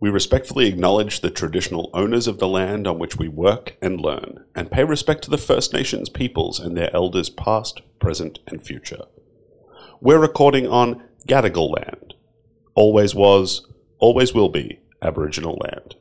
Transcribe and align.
We 0.00 0.08
respectfully 0.08 0.66
acknowledge 0.66 1.20
the 1.20 1.28
traditional 1.28 1.90
owners 1.92 2.26
of 2.26 2.38
the 2.38 2.48
land 2.48 2.86
on 2.86 2.98
which 2.98 3.16
we 3.16 3.28
work 3.28 3.76
and 3.82 4.00
learn, 4.00 4.44
and 4.54 4.70
pay 4.70 4.82
respect 4.82 5.22
to 5.24 5.30
the 5.30 5.36
First 5.36 5.74
Nations 5.74 6.08
peoples 6.08 6.58
and 6.58 6.74
their 6.74 6.94
elders 6.96 7.28
past, 7.28 7.82
present, 7.98 8.38
and 8.46 8.62
future. 8.62 9.02
We're 10.00 10.18
recording 10.18 10.66
on 10.66 11.02
Gadigal 11.28 11.76
land. 11.76 12.14
Always 12.74 13.14
was, 13.14 13.66
always 13.98 14.32
will 14.32 14.48
be 14.48 14.80
Aboriginal 15.02 15.58
land. 15.60 15.96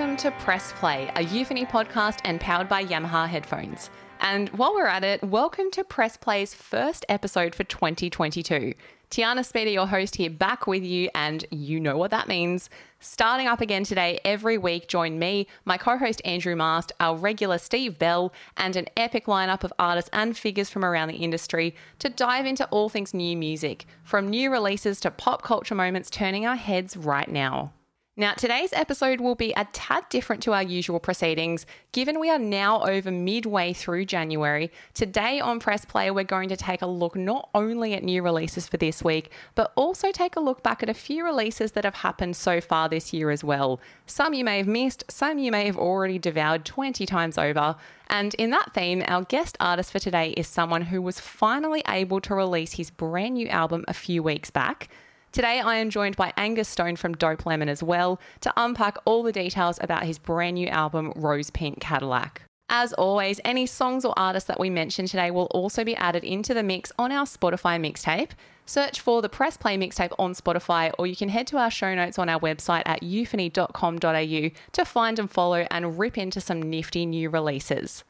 Welcome 0.00 0.16
to 0.16 0.30
Press 0.30 0.72
Play, 0.72 1.12
a 1.14 1.22
euphony 1.22 1.66
podcast 1.66 2.20
and 2.24 2.40
powered 2.40 2.70
by 2.70 2.82
Yamaha 2.86 3.28
headphones. 3.28 3.90
And 4.20 4.48
while 4.48 4.72
we're 4.72 4.86
at 4.86 5.04
it, 5.04 5.22
welcome 5.22 5.70
to 5.72 5.84
Press 5.84 6.16
Play's 6.16 6.54
first 6.54 7.04
episode 7.10 7.54
for 7.54 7.64
2022. 7.64 8.72
Tiana 9.10 9.44
Speter, 9.44 9.70
your 9.70 9.86
host 9.86 10.16
here, 10.16 10.30
back 10.30 10.66
with 10.66 10.82
you, 10.82 11.10
and 11.14 11.44
you 11.50 11.78
know 11.78 11.98
what 11.98 12.12
that 12.12 12.28
means. 12.28 12.70
Starting 12.98 13.46
up 13.46 13.60
again 13.60 13.84
today, 13.84 14.18
every 14.24 14.56
week, 14.56 14.88
join 14.88 15.18
me, 15.18 15.46
my 15.66 15.76
co 15.76 15.98
host 15.98 16.22
Andrew 16.24 16.56
Mast, 16.56 16.92
our 16.98 17.14
regular 17.14 17.58
Steve 17.58 17.98
Bell, 17.98 18.32
and 18.56 18.76
an 18.76 18.86
epic 18.96 19.26
lineup 19.26 19.64
of 19.64 19.72
artists 19.78 20.08
and 20.14 20.34
figures 20.34 20.70
from 20.70 20.82
around 20.82 21.08
the 21.08 21.16
industry 21.16 21.74
to 21.98 22.08
dive 22.08 22.46
into 22.46 22.64
all 22.68 22.88
things 22.88 23.12
new 23.12 23.36
music, 23.36 23.84
from 24.02 24.30
new 24.30 24.50
releases 24.50 24.98
to 25.00 25.10
pop 25.10 25.42
culture 25.42 25.74
moments 25.74 26.08
turning 26.08 26.46
our 26.46 26.56
heads 26.56 26.96
right 26.96 27.30
now. 27.30 27.74
Now, 28.16 28.34
today's 28.34 28.72
episode 28.72 29.20
will 29.20 29.36
be 29.36 29.52
a 29.52 29.68
tad 29.72 30.08
different 30.08 30.42
to 30.42 30.52
our 30.52 30.64
usual 30.64 30.98
proceedings, 30.98 31.64
given 31.92 32.18
we 32.18 32.28
are 32.28 32.40
now 32.40 32.82
over 32.82 33.12
midway 33.12 33.72
through 33.72 34.06
January. 34.06 34.72
Today 34.94 35.38
on 35.38 35.60
Press 35.60 35.84
Play, 35.84 36.10
we're 36.10 36.24
going 36.24 36.48
to 36.48 36.56
take 36.56 36.82
a 36.82 36.88
look 36.88 37.14
not 37.14 37.48
only 37.54 37.94
at 37.94 38.02
new 38.02 38.24
releases 38.24 38.66
for 38.66 38.78
this 38.78 39.04
week, 39.04 39.30
but 39.54 39.72
also 39.76 40.10
take 40.10 40.34
a 40.34 40.40
look 40.40 40.64
back 40.64 40.82
at 40.82 40.88
a 40.88 40.94
few 40.94 41.24
releases 41.24 41.70
that 41.72 41.84
have 41.84 41.94
happened 41.94 42.34
so 42.34 42.60
far 42.60 42.88
this 42.88 43.12
year 43.12 43.30
as 43.30 43.44
well. 43.44 43.80
Some 44.06 44.34
you 44.34 44.44
may 44.44 44.58
have 44.58 44.66
missed, 44.66 45.04
some 45.08 45.38
you 45.38 45.52
may 45.52 45.66
have 45.66 45.78
already 45.78 46.18
devoured 46.18 46.64
20 46.64 47.06
times 47.06 47.38
over. 47.38 47.76
And 48.08 48.34
in 48.34 48.50
that 48.50 48.74
theme, 48.74 49.04
our 49.06 49.22
guest 49.22 49.56
artist 49.60 49.92
for 49.92 50.00
today 50.00 50.30
is 50.36 50.48
someone 50.48 50.82
who 50.82 51.00
was 51.00 51.20
finally 51.20 51.84
able 51.86 52.20
to 52.22 52.34
release 52.34 52.72
his 52.72 52.90
brand 52.90 53.34
new 53.34 53.46
album 53.46 53.84
a 53.86 53.94
few 53.94 54.20
weeks 54.20 54.50
back. 54.50 54.88
Today, 55.32 55.60
I 55.60 55.76
am 55.76 55.90
joined 55.90 56.16
by 56.16 56.32
Angus 56.36 56.68
Stone 56.68 56.96
from 56.96 57.14
Dope 57.14 57.46
Lemon 57.46 57.68
as 57.68 57.84
well 57.84 58.20
to 58.40 58.52
unpack 58.56 58.96
all 59.04 59.22
the 59.22 59.30
details 59.30 59.78
about 59.80 60.02
his 60.02 60.18
brand 60.18 60.54
new 60.54 60.66
album, 60.66 61.12
Rose 61.14 61.50
Pink 61.50 61.80
Cadillac. 61.80 62.42
As 62.68 62.92
always, 62.94 63.40
any 63.44 63.64
songs 63.64 64.04
or 64.04 64.12
artists 64.16 64.48
that 64.48 64.58
we 64.58 64.70
mention 64.70 65.06
today 65.06 65.30
will 65.30 65.46
also 65.52 65.84
be 65.84 65.94
added 65.94 66.24
into 66.24 66.52
the 66.52 66.64
mix 66.64 66.90
on 66.98 67.12
our 67.12 67.26
Spotify 67.26 67.80
mixtape. 67.80 68.30
Search 68.66 69.00
for 69.00 69.22
the 69.22 69.28
Press 69.28 69.56
Play 69.56 69.78
mixtape 69.78 70.12
on 70.18 70.34
Spotify, 70.34 70.92
or 70.98 71.06
you 71.06 71.14
can 71.14 71.28
head 71.28 71.46
to 71.48 71.58
our 71.58 71.70
show 71.70 71.94
notes 71.94 72.18
on 72.18 72.28
our 72.28 72.40
website 72.40 72.82
at 72.86 73.04
euphony.com.au 73.04 74.50
to 74.72 74.84
find 74.84 75.18
and 75.20 75.30
follow 75.30 75.64
and 75.70 75.96
rip 75.96 76.18
into 76.18 76.40
some 76.40 76.60
nifty 76.60 77.06
new 77.06 77.30
releases. 77.30 78.02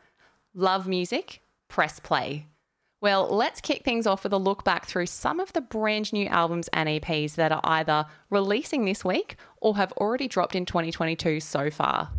Love 0.55 0.89
music? 0.89 1.43
Press 1.69 2.01
play. 2.01 2.47
Well, 3.03 3.35
let's 3.35 3.63
kick 3.63 3.83
things 3.83 4.07
off 4.07 4.25
with 4.25 4.33
a 4.35 4.39
look 4.39 4.63
back 4.63 4.85
through 4.85 5.07
some 5.07 5.41
of 5.41 5.55
the 5.55 5.63
brand 5.63 6.13
new 6.13 6.27
albums 6.27 6.69
and 6.75 6.87
EPs 6.87 7.37
that 7.37 7.51
are 7.51 7.63
either 7.65 8.05
releasing 8.29 8.85
this 8.85 9.03
week 9.03 9.37
or 9.63 9.77
have 9.77 9.91
already 9.93 10.29
dropped 10.29 10.55
in 10.55 10.67
2022 10.67 11.41
so 11.41 11.71
far. 11.71 12.11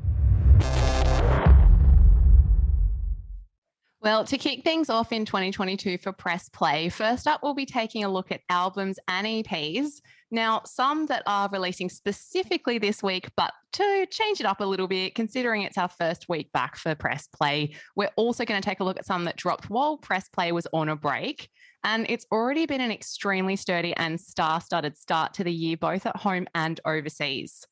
Well, 4.01 4.23
to 4.25 4.37
kick 4.39 4.63
things 4.63 4.89
off 4.89 5.11
in 5.11 5.25
2022 5.25 5.99
for 5.99 6.11
Press 6.11 6.49
Play, 6.49 6.89
first 6.89 7.27
up, 7.27 7.43
we'll 7.43 7.53
be 7.53 7.67
taking 7.67 8.03
a 8.03 8.09
look 8.09 8.31
at 8.31 8.41
albums 8.49 8.97
and 9.07 9.27
EPs. 9.27 10.01
Now, 10.33 10.61
some 10.65 11.07
that 11.07 11.23
are 11.27 11.49
releasing 11.51 11.89
specifically 11.89 12.77
this 12.77 13.03
week, 13.03 13.29
but 13.35 13.51
to 13.73 14.07
change 14.09 14.39
it 14.39 14.45
up 14.45 14.61
a 14.61 14.65
little 14.65 14.87
bit, 14.87 15.13
considering 15.13 15.63
it's 15.63 15.77
our 15.77 15.89
first 15.89 16.29
week 16.29 16.49
back 16.53 16.77
for 16.77 16.95
Press 16.95 17.27
Play, 17.27 17.75
we're 17.97 18.11
also 18.15 18.45
going 18.45 18.61
to 18.61 18.65
take 18.65 18.79
a 18.79 18.85
look 18.85 18.97
at 18.97 19.05
some 19.05 19.25
that 19.25 19.35
dropped 19.35 19.69
while 19.69 19.97
Press 19.97 20.29
Play 20.29 20.53
was 20.53 20.67
on 20.71 20.87
a 20.87 20.95
break. 20.95 21.49
And 21.83 22.05
it's 22.09 22.25
already 22.31 22.65
been 22.65 22.79
an 22.79 22.91
extremely 22.91 23.57
sturdy 23.57 23.93
and 23.97 24.19
star 24.19 24.61
studded 24.61 24.97
start 24.97 25.33
to 25.33 25.43
the 25.43 25.51
year, 25.51 25.75
both 25.75 26.05
at 26.05 26.15
home 26.15 26.47
and 26.55 26.79
overseas. 26.85 27.65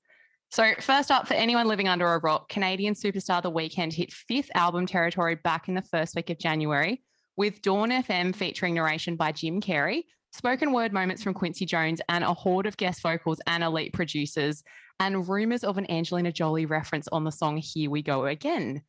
So, 0.51 0.73
first 0.81 1.11
up, 1.11 1.27
for 1.27 1.35
anyone 1.35 1.67
living 1.67 1.87
under 1.87 2.11
a 2.11 2.19
rock, 2.19 2.49
Canadian 2.49 2.95
superstar 2.95 3.41
The 3.41 3.51
Weeknd 3.51 3.93
hit 3.93 4.11
fifth 4.11 4.49
album 4.53 4.85
territory 4.85 5.35
back 5.35 5.69
in 5.69 5.75
the 5.75 5.83
first 5.83 6.15
week 6.15 6.29
of 6.29 6.39
January, 6.39 7.03
with 7.37 7.61
Dawn 7.61 7.91
FM 7.91 8.35
featuring 8.35 8.73
narration 8.73 9.15
by 9.15 9.31
Jim 9.31 9.61
Carrey, 9.61 10.03
spoken 10.31 10.71
word 10.71 10.93
moments 10.93 11.23
from 11.23 11.33
Quincy 11.33 11.65
Jones, 11.65 12.01
and 12.09 12.23
a 12.23 12.33
horde 12.33 12.65
of 12.65 12.77
guest 12.77 13.01
vocals 13.01 13.39
and 13.47 13.63
elite 13.63 13.93
producers, 13.93 14.63
and 14.99 15.27
rumors 15.27 15.63
of 15.63 15.77
an 15.77 15.89
Angelina 15.89 16.31
Jolie 16.31 16.65
reference 16.65 17.07
on 17.09 17.23
the 17.23 17.31
song 17.31 17.57
Here 17.57 17.89
We 17.89 18.01
Go 18.01 18.25
Again. 18.25 18.81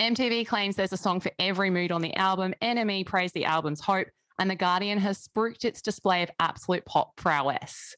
MTV 0.00 0.46
claims 0.46 0.76
there's 0.76 0.92
a 0.92 0.96
song 0.96 1.20
for 1.20 1.30
every 1.38 1.70
mood 1.70 1.92
on 1.92 2.02
the 2.02 2.14
album, 2.16 2.54
NME 2.62 3.06
praised 3.06 3.34
the 3.34 3.44
album's 3.44 3.80
hope, 3.80 4.08
and 4.38 4.50
The 4.50 4.56
Guardian 4.56 4.98
has 4.98 5.26
spruiked 5.26 5.64
its 5.64 5.82
display 5.82 6.22
of 6.22 6.30
absolute 6.40 6.84
pop 6.84 7.14
prowess. 7.16 7.94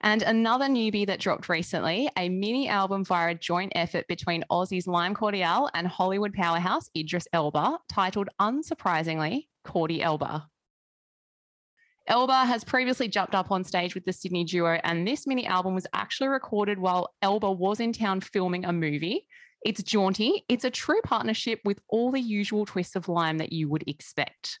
And 0.00 0.22
another 0.22 0.66
newbie 0.66 1.06
that 1.08 1.18
dropped 1.18 1.48
recently, 1.48 2.08
a 2.16 2.28
mini 2.28 2.68
album 2.68 3.04
via 3.04 3.32
a 3.32 3.34
joint 3.34 3.72
effort 3.74 4.06
between 4.06 4.44
Aussie's 4.48 4.86
Lime 4.86 5.14
Cordiale 5.14 5.68
and 5.74 5.88
Hollywood 5.88 6.34
powerhouse 6.34 6.88
Idris 6.96 7.26
Elba, 7.32 7.78
titled 7.88 8.28
unsurprisingly 8.40 9.48
Cordi 9.66 10.00
Elba. 10.00 10.46
Elba 12.08 12.46
has 12.46 12.64
previously 12.64 13.06
jumped 13.06 13.34
up 13.34 13.50
on 13.50 13.64
stage 13.64 13.94
with 13.94 14.06
the 14.06 14.12
Sydney 14.14 14.44
duo, 14.44 14.80
and 14.82 15.06
this 15.06 15.26
mini 15.26 15.46
album 15.46 15.74
was 15.74 15.86
actually 15.92 16.28
recorded 16.28 16.78
while 16.78 17.12
Elba 17.20 17.52
was 17.52 17.80
in 17.80 17.92
town 17.92 18.22
filming 18.22 18.64
a 18.64 18.72
movie. 18.72 19.26
It's 19.62 19.82
jaunty, 19.82 20.44
it's 20.48 20.64
a 20.64 20.70
true 20.70 21.02
partnership 21.04 21.60
with 21.66 21.80
all 21.88 22.10
the 22.10 22.20
usual 22.20 22.64
twists 22.64 22.96
of 22.96 23.08
lime 23.08 23.38
that 23.38 23.52
you 23.52 23.68
would 23.68 23.84
expect. 23.86 24.58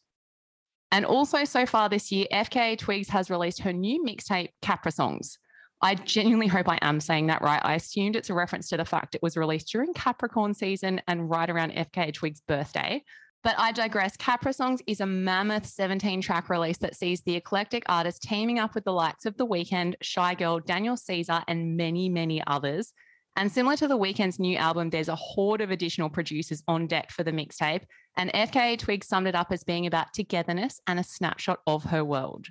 And 0.92 1.06
also, 1.06 1.44
so 1.44 1.64
far 1.64 1.88
this 1.88 2.12
year, 2.12 2.26
FKA 2.32 2.76
Twigs 2.76 3.08
has 3.08 3.30
released 3.30 3.62
her 3.62 3.72
new 3.72 4.04
mixtape, 4.04 4.50
Caprisongs. 4.62 5.38
I 5.80 5.94
genuinely 5.94 6.48
hope 6.48 6.68
I 6.68 6.78
am 6.82 7.00
saying 7.00 7.28
that 7.28 7.40
right. 7.40 7.60
I 7.64 7.74
assumed 7.74 8.16
it's 8.16 8.30
a 8.30 8.34
reference 8.34 8.68
to 8.70 8.76
the 8.76 8.84
fact 8.84 9.14
it 9.14 9.22
was 9.22 9.36
released 9.36 9.70
during 9.70 9.94
Capricorn 9.94 10.52
season 10.52 11.00
and 11.06 11.30
right 11.30 11.48
around 11.48 11.72
FKA 11.72 12.12
Twigs' 12.12 12.42
birthday. 12.46 13.02
But 13.44 13.54
I 13.56 13.72
digress. 13.72 14.16
Caprisongs 14.16 14.80
is 14.86 15.00
a 15.00 15.06
mammoth 15.06 15.66
17 15.66 16.20
track 16.20 16.50
release 16.50 16.78
that 16.78 16.96
sees 16.96 17.22
the 17.22 17.36
eclectic 17.36 17.84
artist 17.88 18.22
teaming 18.22 18.58
up 18.58 18.74
with 18.74 18.84
the 18.84 18.92
likes 18.92 19.26
of 19.26 19.36
The 19.36 19.46
Weeknd, 19.46 19.94
Shygirl, 20.02 20.66
Daniel 20.66 20.96
Caesar, 20.96 21.42
and 21.46 21.76
many, 21.76 22.08
many 22.08 22.42
others. 22.46 22.92
And 23.36 23.52
similar 23.52 23.76
to 23.76 23.86
The 23.86 23.96
Weeknd's 23.96 24.40
new 24.40 24.56
album, 24.56 24.90
there's 24.90 25.08
a 25.08 25.14
horde 25.14 25.60
of 25.60 25.70
additional 25.70 26.10
producers 26.10 26.64
on 26.66 26.88
deck 26.88 27.12
for 27.12 27.22
the 27.22 27.30
mixtape. 27.30 27.84
And 28.16 28.32
FKA 28.32 28.76
Twigs 28.76 29.06
summed 29.06 29.28
it 29.28 29.36
up 29.36 29.52
as 29.52 29.62
being 29.62 29.86
about 29.86 30.12
togetherness 30.12 30.80
and 30.88 30.98
a 30.98 31.04
snapshot 31.04 31.60
of 31.64 31.84
her 31.84 32.04
world. 32.04 32.48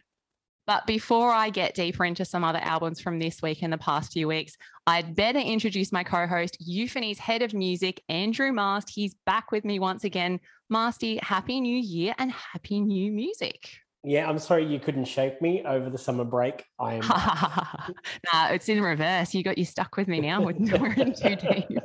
But 0.67 0.85
before 0.85 1.31
I 1.31 1.49
get 1.49 1.73
deeper 1.73 2.03
into 2.03 2.25
some 2.25 2.43
other 2.43 2.59
albums 2.59 2.99
from 2.99 3.19
this 3.19 3.41
week 3.41 3.63
and 3.63 3.71
the 3.71 3.77
past 3.77 4.11
few 4.11 4.27
weeks, 4.27 4.57
I'd 4.85 5.15
better 5.15 5.39
introduce 5.39 5.93
my 5.93 6.03
co 6.03 6.27
host, 6.27 6.57
Euphony's 6.59 7.17
head 7.17 7.41
of 7.41 7.53
music, 7.53 8.03
Andrew 8.09 8.51
Mast. 8.51 8.89
He's 8.89 9.15
back 9.25 9.51
with 9.51 9.63
me 9.63 9.79
once 9.79 10.03
again. 10.03 10.41
Masty, 10.71 11.23
happy 11.23 11.61
new 11.61 11.77
year 11.77 12.13
and 12.17 12.31
happy 12.31 12.81
new 12.81 13.13
music. 13.13 13.69
Yeah, 14.03 14.29
I'm 14.29 14.39
sorry 14.39 14.65
you 14.65 14.79
couldn't 14.79 15.05
shake 15.05 15.41
me 15.41 15.63
over 15.65 15.89
the 15.89 15.97
summer 15.97 16.23
break. 16.23 16.63
I 16.79 16.95
am. 16.95 17.01
nah, 18.33 18.49
it's 18.49 18.69
in 18.69 18.81
reverse. 18.81 19.33
You 19.33 19.43
got 19.43 19.57
you 19.57 19.65
stuck 19.65 19.97
with 19.97 20.07
me 20.07 20.19
now. 20.19 20.41
We're 20.41 20.51
in 20.51 21.13
too 21.13 21.35
deep. 21.35 21.79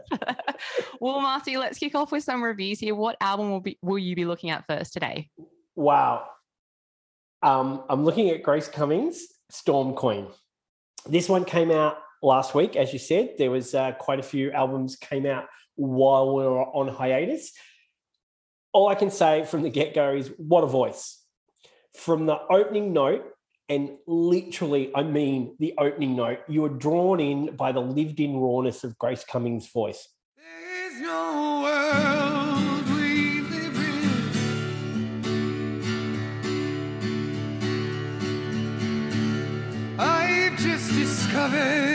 well, 1.01 1.21
Masty, 1.21 1.56
let's 1.56 1.79
kick 1.79 1.95
off 1.95 2.12
with 2.12 2.25
some 2.25 2.43
reviews 2.43 2.81
here. 2.81 2.95
What 2.95 3.17
album 3.21 3.51
will 3.51 3.61
be 3.61 3.79
will 3.81 3.99
you 3.99 4.15
be 4.17 4.25
looking 4.25 4.51
at 4.51 4.67
first 4.67 4.93
today? 4.93 5.31
Wow. 5.75 6.27
Um, 7.43 7.85
I'm 7.89 8.05
looking 8.05 8.31
at 8.31 8.43
Grace 8.43 8.69
Cummings, 8.69 9.27
Storm 9.50 9.94
Queen. 9.94 10.29
This 11.06 11.29
one 11.29 11.44
came 11.44 11.71
out 11.71 11.99
last 12.23 12.55
week, 12.55 12.77
as 12.77 12.93
you 12.93 12.99
said. 12.99 13.35
There 13.39 13.50
was 13.50 13.75
uh, 13.75 13.93
quite 13.93 14.21
a 14.21 14.23
few 14.23 14.53
albums 14.53 14.97
came 14.97 15.27
out 15.27 15.47
while 15.75 16.37
we 16.37 16.44
were 16.44 16.65
on 16.65 16.89
hiatus. 16.89 17.53
All 18.73 18.89
I 18.89 18.94
can 18.94 19.11
say 19.11 19.44
from 19.44 19.62
the 19.62 19.71
get 19.71 19.94
go 19.94 20.15
is 20.15 20.31
what 20.37 20.65
a 20.65 20.69
voice 20.69 21.19
from 21.94 22.27
the 22.27 22.39
opening 22.49 22.93
note 22.93 23.25
And 23.69 23.97
literally, 24.06 24.91
I 24.94 25.03
mean 25.03 25.56
the 25.59 25.75
opening 25.79 26.17
note, 26.17 26.41
you 26.47 26.62
are 26.65 26.69
drawn 26.69 27.21
in 27.21 27.56
by 27.56 27.73
the 27.73 27.81
lived 27.81 28.21
in 28.21 28.37
rawness 28.37 28.85
of 28.85 28.99
Grace 28.99 29.25
Cummings' 29.25 29.71
voice. 29.71 30.09
Discovered 41.53 41.92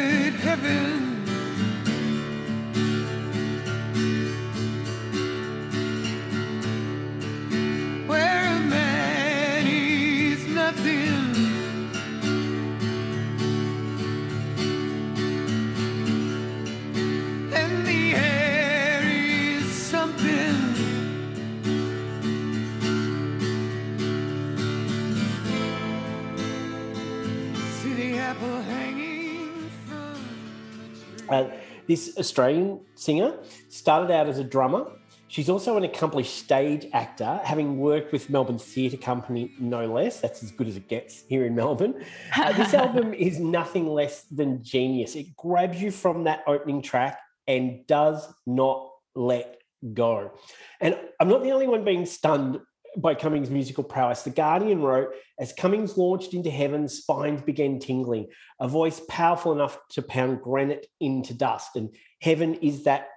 Uh, 31.29 31.49
this 31.87 32.17
Australian 32.17 32.81
singer 32.95 33.37
started 33.69 34.11
out 34.11 34.27
as 34.27 34.39
a 34.39 34.43
drummer. 34.43 34.91
She's 35.29 35.49
also 35.49 35.75
an 35.75 35.83
accomplished 35.83 36.35
stage 36.37 36.87
actor, 36.93 37.41
having 37.43 37.79
worked 37.79 38.13
with 38.13 38.29
Melbourne 38.29 38.57
Theatre 38.57 38.97
Company, 38.97 39.51
no 39.59 39.85
less. 39.85 40.21
That's 40.21 40.41
as 40.41 40.51
good 40.51 40.67
as 40.67 40.77
it 40.77 40.87
gets 40.87 41.23
here 41.27 41.45
in 41.45 41.53
Melbourne. 41.53 42.05
Uh, 42.35 42.53
this 42.53 42.73
album 42.85 43.13
is 43.13 43.39
nothing 43.39 43.87
less 43.87 44.23
than 44.23 44.63
genius. 44.63 45.15
It 45.15 45.35
grabs 45.35 45.81
you 45.81 45.91
from 45.91 46.23
that 46.25 46.43
opening 46.47 46.81
track 46.81 47.19
and 47.45 47.85
does 47.87 48.25
not 48.45 48.89
let 49.15 49.57
go. 49.93 50.31
And 50.79 50.97
I'm 51.19 51.27
not 51.27 51.43
the 51.43 51.51
only 51.51 51.67
one 51.67 51.83
being 51.83 52.05
stunned 52.05 52.59
by 52.95 53.15
Cummings' 53.15 53.49
musical 53.49 53.83
prowess. 53.83 54.23
The 54.23 54.29
Guardian 54.29 54.81
wrote, 54.81 55.09
as 55.39 55.53
Cummings 55.53 55.97
launched 55.97 56.33
into 56.33 56.49
heaven, 56.49 56.87
spines 56.87 57.41
began 57.41 57.79
tingling, 57.79 58.27
a 58.59 58.67
voice 58.67 59.01
powerful 59.09 59.51
enough 59.51 59.77
to 59.91 60.01
pound 60.01 60.41
granite 60.41 60.87
into 60.99 61.33
dust. 61.33 61.75
And 61.75 61.95
heaven 62.21 62.55
is 62.55 62.83
that 62.83 63.07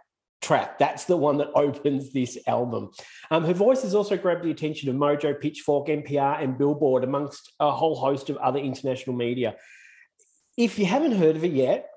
track. 0.42 0.78
That's 0.78 1.04
the 1.04 1.16
one 1.16 1.38
that 1.38 1.50
opens 1.54 2.12
this 2.12 2.38
album. 2.46 2.90
Um, 3.30 3.44
her 3.44 3.54
voice 3.54 3.82
has 3.82 3.94
also 3.94 4.16
grabbed 4.16 4.42
the 4.42 4.50
attention 4.50 4.88
of 4.88 4.96
Mojo, 4.96 5.38
Pitchfork, 5.38 5.88
NPR, 5.88 6.42
and 6.42 6.58
Billboard, 6.58 7.04
amongst 7.04 7.52
a 7.60 7.70
whole 7.70 7.96
host 7.96 8.30
of 8.30 8.36
other 8.38 8.58
international 8.58 9.16
media. 9.16 9.56
If 10.56 10.78
you 10.78 10.86
haven't 10.86 11.12
heard 11.12 11.36
of 11.36 11.44
it 11.44 11.52
yet, 11.52 11.88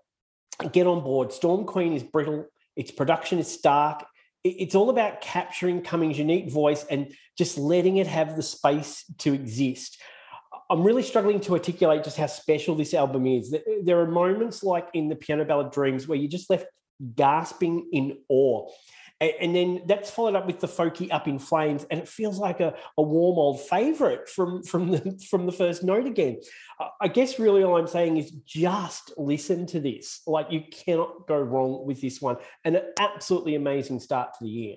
get 0.72 0.88
on 0.88 1.04
board. 1.04 1.32
Storm 1.34 1.66
Queen 1.66 1.94
is 1.94 2.04
brittle, 2.04 2.46
its 2.76 2.92
production 2.92 3.40
is 3.40 3.48
stark. 3.48 4.06
It- 4.44 4.56
It's 4.60 4.76
all 4.76 4.90
about 4.90 5.22
capturing 5.22 5.82
Cummings' 5.82 6.20
unique 6.20 6.50
voice 6.52 6.86
and 6.86 7.16
just 7.38 7.58
letting 7.58 7.98
it 7.98 8.08
have 8.08 8.36
the 8.36 8.44
space 8.44 9.06
to 9.20 9.34
exist. 9.34 10.02
I'm 10.70 10.84
really 10.84 11.04
struggling 11.04 11.40
to 11.42 11.54
articulate 11.54 12.04
just 12.04 12.18
how 12.18 12.28
special 12.28 12.76
this 12.76 12.94
album 12.94 13.26
is. 13.26 13.56
There 13.84 14.00
are 14.02 14.08
moments 14.08 14.64
like 14.64 14.88
in 14.94 15.10
the 15.10 15.16
Piano 15.16 15.46
Ballad 15.46 15.72
Dreams 15.72 16.08
where 16.08 16.18
you're 16.18 16.30
just 16.30 16.50
left 16.50 16.68
gasping 17.16 17.90
in 17.92 18.20
awe. 18.30 18.70
And 19.40 19.56
then 19.56 19.82
that's 19.86 20.10
followed 20.10 20.36
up 20.36 20.48
with 20.48 20.60
the 20.60 20.68
folky 20.68 21.12
Up 21.12 21.28
in 21.28 21.40
Flames, 21.40 21.86
and 21.90 22.00
it 22.00 22.08
feels 22.08 22.40
like 22.40 22.60
a, 22.60 22.76
a 22.98 23.02
warm 23.02 23.38
old 23.38 23.62
favorite 23.62 24.30
from, 24.30 24.64
from, 24.64 24.92
the, 24.92 25.20
from 25.30 25.46
the 25.46 25.52
first 25.52 25.84
note 25.84 26.06
again. 26.06 26.40
I- 26.80 26.90
I 27.02 27.08
guess 27.08 27.40
really 27.40 27.64
all 27.64 27.78
I'm 27.78 27.88
saying 27.88 28.18
is 28.18 28.32
just 28.32 29.14
listen 29.18 29.66
to 29.68 29.80
this. 29.80 30.22
Like 30.26 30.48
you 30.52 30.64
cannot 30.72 31.28
go 31.28 31.40
wrong 31.40 31.86
with 31.86 32.02
this 32.02 32.22
one. 32.22 32.38
And 32.64 32.76
an 32.76 32.84
absolutely 33.00 33.56
amazing 33.56 34.00
start 34.00 34.34
to 34.34 34.44
the 34.44 34.50
year. 34.50 34.76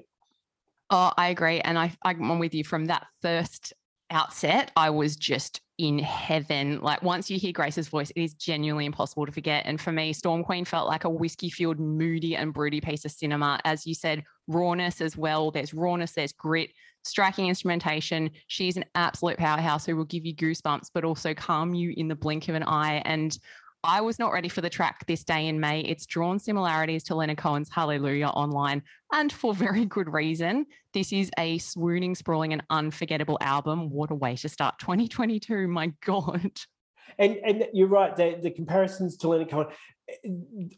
Oh, 0.91 1.13
I 1.17 1.29
agree. 1.29 1.61
And 1.61 1.79
I, 1.79 1.93
I'm 2.05 2.39
with 2.39 2.55
you 2.55 2.65
from 2.65 2.87
that 2.87 3.07
first 3.23 3.73
outset. 4.11 4.71
I 4.77 4.91
was 4.91 5.17
just 5.17 5.61
in 5.79 5.99
heaven. 5.99 6.81
Like 6.81 7.03
once 7.03 7.31
you 7.31 7.39
hear 7.39 7.53
Grace's 7.53 7.89
voice, 7.89 8.11
it 8.11 8.21
is 8.21 8.35
genuinely 8.35 8.87
impossible 8.87 9.27
to 9.27 9.33
forget. 9.33 9.65
And 9.67 9.81
for 9.81 9.93
me, 9.93 10.13
Storm 10.13 10.43
Queen 10.43 10.65
felt 10.65 10.89
like 10.89 11.05
a 11.05 11.11
whiskey 11.11 11.51
fueled, 11.51 11.79
moody 11.79 12.37
and 12.37 12.53
broody 12.53 12.81
piece 12.81 13.05
of 13.05 13.11
cinema. 13.11 13.61
As 13.65 13.87
you 13.87 13.95
said, 13.95 14.25
rawness 14.47 15.01
as 15.01 15.17
well. 15.17 15.51
There's 15.51 15.75
rawness, 15.75 16.13
there's 16.13 16.33
grit, 16.33 16.71
striking 17.05 17.49
instrumentation. 17.49 18.31
She's 18.47 18.77
an 18.77 18.85
absolute 18.95 19.39
powerhouse 19.39 19.85
who 19.85 19.97
will 19.97 20.05
give 20.05 20.25
you 20.25 20.35
goosebumps, 20.35 20.91
but 20.95 21.05
also 21.05 21.35
calm 21.35 21.75
you 21.75 21.93
in 21.97 22.09
the 22.09 22.17
blink 22.17 22.49
of 22.49 22.55
an 22.55 22.65
eye. 22.65 23.03
And 23.05 23.37
I 23.85 24.01
was 24.01 24.19
not 24.19 24.33
ready 24.33 24.49
for 24.49 24.61
the 24.61 24.71
track 24.71 25.07
this 25.07 25.23
day 25.23 25.47
in 25.47 25.61
May. 25.61 25.81
It's 25.81 26.07
drawn 26.07 26.39
similarities 26.39 27.05
to 27.05 27.15
Leonard 27.15 27.39
Cohen's 27.39 27.69
Hallelujah 27.69 28.29
online, 28.29 28.83
and 29.13 29.33
for 29.33 29.55
very 29.55 29.85
good 29.85 30.13
reason. 30.13 30.67
This 30.93 31.13
is 31.13 31.31
a 31.39 31.59
swooning, 31.59 32.15
sprawling, 32.15 32.53
and 32.53 32.63
unforgettable 32.71 33.39
album. 33.41 33.91
What 33.91 34.11
a 34.11 34.15
way 34.15 34.37
to 34.37 34.49
start 34.49 34.79
2022. 34.81 35.69
My 35.69 35.93
God. 36.05 36.51
And 37.19 37.37
and 37.45 37.69
you're 37.73 37.89
right. 37.89 38.15
The, 38.17 38.39
the 38.43 38.51
comparisons 38.51 39.17
to 39.19 39.29
Leonard 39.29 39.51
Cohen, 39.51 39.69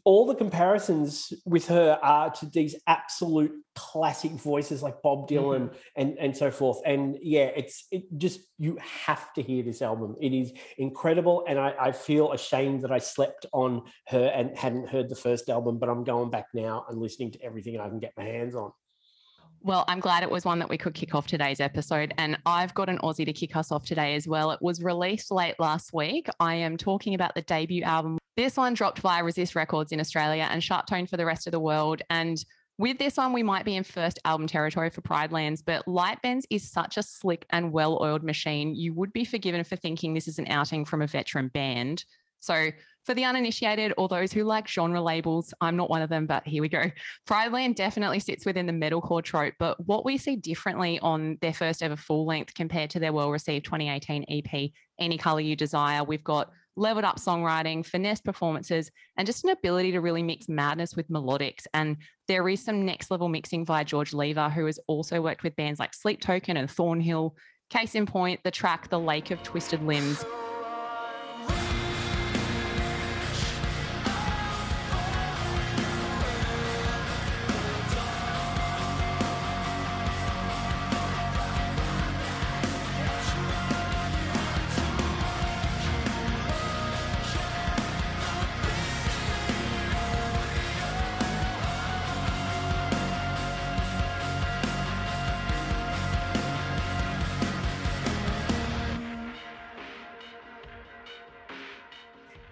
all 0.03 0.25
the 0.25 0.35
comparisons 0.35 1.31
with 1.45 1.67
her 1.67 1.99
are 2.01 2.31
to 2.31 2.47
these 2.47 2.75
absolute 2.87 3.51
classic 3.75 4.31
voices 4.31 4.81
like 4.81 5.01
Bob 5.01 5.29
mm-hmm. 5.29 5.35
Dylan 5.35 5.75
and 5.95 6.17
and 6.17 6.35
so 6.35 6.49
forth. 6.51 6.79
And 6.85 7.17
yeah, 7.21 7.51
it's 7.55 7.85
it 7.91 8.03
just 8.17 8.41
you 8.57 8.77
have 9.05 9.33
to 9.33 9.41
hear 9.41 9.63
this 9.63 9.81
album. 9.81 10.15
It 10.19 10.33
is 10.33 10.51
incredible, 10.77 11.45
and 11.47 11.59
I, 11.59 11.73
I 11.79 11.91
feel 11.91 12.31
ashamed 12.31 12.81
that 12.83 12.91
I 12.91 12.97
slept 12.97 13.45
on 13.53 13.83
her 14.07 14.25
and 14.33 14.57
hadn't 14.57 14.89
heard 14.89 15.09
the 15.09 15.15
first 15.15 15.49
album. 15.49 15.77
But 15.77 15.89
I'm 15.89 16.03
going 16.03 16.29
back 16.29 16.47
now 16.53 16.85
and 16.89 16.99
listening 16.99 17.31
to 17.31 17.43
everything 17.43 17.79
I 17.79 17.87
can 17.87 17.99
get 17.99 18.13
my 18.17 18.23
hands 18.23 18.55
on. 18.55 18.71
Well, 19.61 19.83
I'm 19.89 19.99
glad 19.99 20.23
it 20.23 20.31
was 20.31 20.45
one 20.45 20.59
that 20.59 20.69
we 20.69 20.77
could 20.77 20.93
kick 20.93 21.13
off 21.13 21.27
today's 21.27 21.59
episode. 21.59 22.13
And 22.17 22.37
I've 22.45 22.73
got 22.73 22.87
an 22.87 22.97
Aussie 22.99 23.25
to 23.25 23.33
kick 23.33 23.57
us 23.57 23.73
off 23.73 23.85
today 23.85 24.15
as 24.15 24.25
well. 24.25 24.51
It 24.51 24.61
was 24.61 24.81
released 24.81 25.31
late 25.31 25.55
last 25.59 25.91
week. 25.93 26.29
I 26.39 26.55
am 26.55 26.77
talking 26.77 27.13
about 27.13 27.35
the 27.35 27.41
debut 27.41 27.83
album. 27.83 28.18
This 28.39 28.55
one 28.55 28.73
dropped 28.73 28.99
via 28.99 29.21
Resist 29.21 29.53
Records 29.53 29.91
in 29.91 29.99
Australia 29.99 30.47
and 30.49 30.61
SharpTone 30.61 31.09
for 31.09 31.17
the 31.17 31.25
rest 31.25 31.45
of 31.45 31.51
the 31.51 31.59
world. 31.59 32.01
And 32.09 32.41
with 32.77 32.97
this 32.97 33.17
one, 33.17 33.33
we 33.33 33.43
might 33.43 33.65
be 33.65 33.75
in 33.75 33.83
first 33.83 34.17
album 34.23 34.47
territory 34.47 34.89
for 34.89 35.01
Pridelands, 35.01 35.61
but 35.61 35.85
Light 35.89 36.21
Bends 36.21 36.47
is 36.49 36.71
such 36.71 36.95
a 36.95 37.03
slick 37.03 37.45
and 37.49 37.73
well 37.73 38.01
oiled 38.01 38.23
machine. 38.23 38.73
You 38.73 38.93
would 38.93 39.11
be 39.11 39.25
forgiven 39.25 39.65
for 39.65 39.75
thinking 39.75 40.13
this 40.13 40.29
is 40.29 40.39
an 40.39 40.49
outing 40.49 40.85
from 40.85 41.01
a 41.01 41.07
veteran 41.07 41.49
band. 41.49 42.05
So, 42.39 42.71
for 43.05 43.13
the 43.13 43.25
uninitiated 43.25 43.93
or 43.97 44.07
those 44.07 44.31
who 44.31 44.45
like 44.45 44.69
genre 44.69 45.01
labels, 45.01 45.53
I'm 45.59 45.75
not 45.75 45.89
one 45.89 46.01
of 46.01 46.09
them, 46.09 46.25
but 46.25 46.47
here 46.47 46.61
we 46.61 46.69
go. 46.69 46.85
Prideland 47.27 47.75
definitely 47.75 48.21
sits 48.21 48.45
within 48.45 48.65
the 48.65 48.71
metalcore 48.71 49.21
trope, 49.21 49.55
but 49.59 49.85
what 49.85 50.05
we 50.05 50.17
see 50.17 50.37
differently 50.37 50.97
on 51.01 51.37
their 51.41 51.53
first 51.53 51.83
ever 51.83 51.97
full 51.97 52.25
length 52.25 52.53
compared 52.53 52.89
to 52.91 53.01
their 53.01 53.11
well 53.11 53.31
received 53.31 53.65
2018 53.65 54.23
EP, 54.29 54.71
Any 54.97 55.17
Color 55.17 55.41
You 55.41 55.57
Desire, 55.57 56.05
we've 56.05 56.23
got 56.23 56.53
leveled 56.75 57.05
up 57.05 57.19
songwriting, 57.19 57.85
finesse 57.85 58.21
performances, 58.21 58.91
and 59.17 59.25
just 59.25 59.43
an 59.43 59.51
ability 59.51 59.91
to 59.91 60.01
really 60.01 60.23
mix 60.23 60.47
madness 60.47 60.95
with 60.95 61.09
melodics. 61.09 61.65
And 61.73 61.97
there 62.27 62.47
is 62.47 62.63
some 62.63 62.85
next 62.85 63.11
level 63.11 63.29
mixing 63.29 63.65
via 63.65 63.85
George 63.85 64.13
Lever, 64.13 64.49
who 64.49 64.65
has 64.65 64.79
also 64.87 65.21
worked 65.21 65.43
with 65.43 65.55
bands 65.55 65.79
like 65.79 65.93
Sleep 65.93 66.21
Token 66.21 66.57
and 66.57 66.69
Thornhill. 66.69 67.35
Case 67.69 67.95
in 67.95 68.05
point, 68.05 68.39
the 68.43 68.51
track 68.51 68.89
The 68.89 68.99
Lake 68.99 69.31
of 69.31 69.43
Twisted 69.43 69.83
Limbs. 69.83 70.23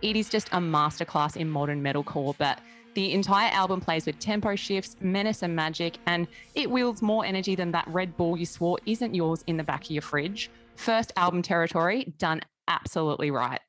It 0.07 0.15
is 0.15 0.29
just 0.29 0.47
a 0.53 0.57
masterclass 0.57 1.35
in 1.35 1.49
modern 1.49 1.83
metalcore, 1.83 2.33
but 2.37 2.59
the 2.93 3.11
entire 3.11 3.51
album 3.51 3.81
plays 3.81 4.05
with 4.05 4.17
tempo 4.19 4.55
shifts, 4.55 4.95
menace 5.01 5.43
and 5.43 5.53
magic, 5.53 5.97
and 6.05 6.29
it 6.55 6.71
wields 6.71 7.01
more 7.01 7.25
energy 7.25 7.55
than 7.55 7.71
that 7.73 7.85
Red 7.89 8.15
Bull 8.15 8.37
you 8.37 8.45
swore 8.45 8.77
isn't 8.85 9.13
yours 9.13 9.43
in 9.47 9.57
the 9.57 9.65
back 9.65 9.83
of 9.83 9.91
your 9.91 10.01
fridge. 10.01 10.49
First 10.77 11.11
album 11.17 11.41
territory, 11.41 12.13
done 12.19 12.39
absolutely 12.69 13.31
right. 13.31 13.59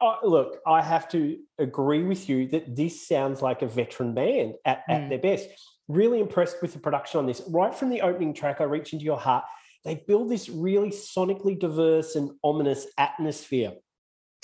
Uh, 0.00 0.14
look, 0.22 0.60
I 0.66 0.80
have 0.80 1.06
to 1.10 1.36
agree 1.58 2.02
with 2.02 2.26
you 2.26 2.48
that 2.48 2.74
this 2.74 3.06
sounds 3.06 3.42
like 3.42 3.60
a 3.60 3.66
veteran 3.66 4.14
band 4.14 4.54
at, 4.64 4.84
at 4.88 5.02
Mm. 5.02 5.08
their 5.10 5.18
best. 5.18 5.50
Really 5.86 6.20
impressed 6.20 6.62
with 6.62 6.72
the 6.72 6.78
production 6.78 7.18
on 7.18 7.26
this. 7.26 7.42
Right 7.50 7.74
from 7.74 7.90
the 7.90 8.00
opening 8.00 8.32
track, 8.32 8.62
I 8.62 8.64
Reach 8.64 8.94
Into 8.94 9.04
Your 9.04 9.18
Heart, 9.18 9.44
they 9.84 9.96
build 9.96 10.30
this 10.30 10.48
really 10.48 10.88
sonically 10.88 11.58
diverse 11.58 12.16
and 12.16 12.30
ominous 12.42 12.86
atmosphere. 12.96 13.74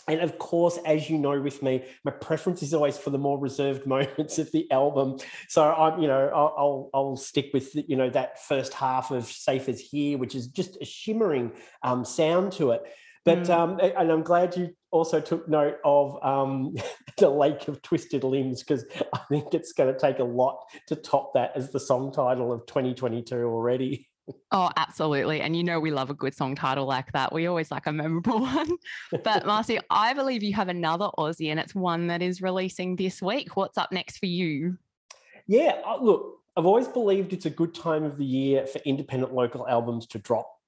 And 0.08 0.20
of 0.20 0.38
course, 0.38 0.78
as 0.84 1.08
you 1.08 1.18
know, 1.18 1.40
with 1.40 1.62
me, 1.62 1.84
my 2.04 2.10
preference 2.10 2.62
is 2.62 2.74
always 2.74 2.98
for 2.98 3.10
the 3.10 3.18
more 3.18 3.38
reserved 3.38 3.86
moments 3.86 4.38
of 4.38 4.50
the 4.52 4.70
album. 4.70 5.18
So 5.48 5.62
I'm, 5.62 6.00
you 6.00 6.08
know, 6.08 6.30
I'll, 6.34 6.54
I'll, 6.58 6.90
I'll 6.94 7.16
stick 7.16 7.50
with 7.52 7.74
you 7.74 7.96
know 7.96 8.10
that 8.10 8.42
first 8.44 8.74
half 8.74 9.10
of 9.10 9.26
"Safe 9.26 9.68
as 9.68 9.80
Here," 9.80 10.18
which 10.18 10.34
is 10.34 10.48
just 10.48 10.78
a 10.80 10.84
shimmering 10.84 11.52
um, 11.82 12.04
sound 12.04 12.52
to 12.52 12.72
it. 12.72 12.82
But 13.24 13.44
mm. 13.44 13.50
um, 13.50 13.80
and 13.80 14.10
I'm 14.10 14.22
glad 14.22 14.56
you 14.56 14.70
also 14.90 15.20
took 15.20 15.48
note 15.48 15.76
of 15.84 16.18
um, 16.24 16.74
the 17.18 17.28
Lake 17.28 17.68
of 17.68 17.82
Twisted 17.82 18.24
Limbs 18.24 18.62
because 18.62 18.84
I 19.12 19.20
think 19.28 19.54
it's 19.54 19.72
going 19.72 19.92
to 19.92 19.98
take 19.98 20.18
a 20.18 20.24
lot 20.24 20.64
to 20.88 20.96
top 20.96 21.34
that 21.34 21.52
as 21.54 21.70
the 21.70 21.80
song 21.80 22.12
title 22.12 22.52
of 22.52 22.66
2022 22.66 23.36
already. 23.36 24.09
Oh, 24.52 24.70
absolutely. 24.76 25.40
And 25.40 25.56
you 25.56 25.64
know, 25.64 25.80
we 25.80 25.90
love 25.90 26.10
a 26.10 26.14
good 26.14 26.34
song 26.34 26.54
title 26.54 26.86
like 26.86 27.12
that. 27.12 27.32
We 27.32 27.46
always 27.46 27.70
like 27.70 27.86
a 27.86 27.92
memorable 27.92 28.40
one. 28.40 28.76
But 29.10 29.44
Masty, 29.44 29.78
I 29.90 30.14
believe 30.14 30.42
you 30.42 30.54
have 30.54 30.68
another 30.68 31.10
Aussie 31.18 31.50
and 31.50 31.60
it's 31.60 31.74
one 31.74 32.08
that 32.08 32.22
is 32.22 32.42
releasing 32.42 32.96
this 32.96 33.20
week. 33.20 33.56
What's 33.56 33.78
up 33.78 33.92
next 33.92 34.18
for 34.18 34.26
you? 34.26 34.78
Yeah, 35.46 35.80
uh, 35.86 35.98
look, 36.00 36.40
I've 36.56 36.66
always 36.66 36.88
believed 36.88 37.32
it's 37.32 37.46
a 37.46 37.50
good 37.50 37.74
time 37.74 38.04
of 38.04 38.16
the 38.16 38.24
year 38.24 38.66
for 38.66 38.78
independent 38.80 39.32
local 39.32 39.66
albums 39.68 40.06
to 40.08 40.18
drop 40.18 40.60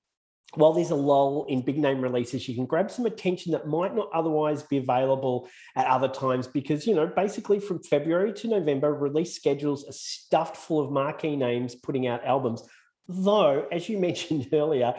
while 0.54 0.72
there's 0.72 0.90
a 0.90 0.96
lull 0.96 1.46
in 1.48 1.62
big 1.62 1.78
name 1.78 2.00
releases, 2.00 2.46
you 2.46 2.54
can 2.54 2.66
grab 2.66 2.90
some 2.90 3.06
attention 3.06 3.52
that 3.52 3.66
might 3.66 3.94
not 3.94 4.10
otherwise 4.12 4.62
be 4.62 4.76
available 4.76 5.48
at 5.76 5.86
other 5.86 6.08
times 6.08 6.46
because, 6.46 6.86
you 6.86 6.94
know, 6.94 7.06
basically 7.06 7.58
from 7.58 7.82
February 7.82 8.32
to 8.34 8.48
November, 8.48 8.92
release 8.92 9.34
schedules 9.34 9.88
are 9.88 9.92
stuffed 9.92 10.56
full 10.56 10.80
of 10.80 10.90
marquee 10.90 11.36
names 11.36 11.74
putting 11.74 12.06
out 12.06 12.24
albums. 12.24 12.62
Though, 13.08 13.66
as 13.70 13.88
you 13.88 13.98
mentioned 14.08 14.48
earlier, 14.52 14.94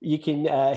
you 0.00 0.18
can. 0.18 0.48
Uh, 0.48 0.76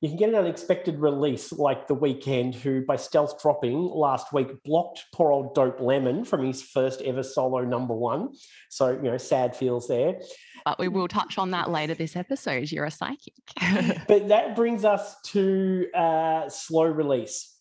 you 0.00 0.08
can 0.08 0.16
get 0.16 0.30
an 0.30 0.34
unexpected 0.36 0.98
release 0.98 1.52
like 1.52 1.86
The 1.86 1.94
Weeknd, 1.94 2.54
who 2.54 2.82
by 2.84 2.96
stealth 2.96 3.40
dropping 3.42 3.78
last 3.78 4.32
week 4.32 4.62
blocked 4.64 5.04
poor 5.12 5.32
old 5.32 5.54
Dope 5.54 5.80
Lemon 5.80 6.24
from 6.24 6.46
his 6.46 6.62
first 6.62 7.02
ever 7.02 7.22
solo 7.22 7.60
number 7.60 7.94
one. 7.94 8.30
So, 8.70 8.92
you 8.92 9.02
know, 9.02 9.18
sad 9.18 9.54
feels 9.54 9.86
there. 9.88 10.20
But 10.64 10.78
we 10.78 10.88
will 10.88 11.08
touch 11.08 11.36
on 11.36 11.50
that 11.50 11.70
later 11.70 11.94
this 11.94 12.16
episode. 12.16 12.72
You're 12.72 12.86
a 12.86 12.90
psychic. 12.90 13.34
but 14.08 14.28
that 14.28 14.56
brings 14.56 14.84
us 14.84 15.20
to 15.26 15.86
uh, 15.94 16.48
slow 16.48 16.84
release. 16.84 17.56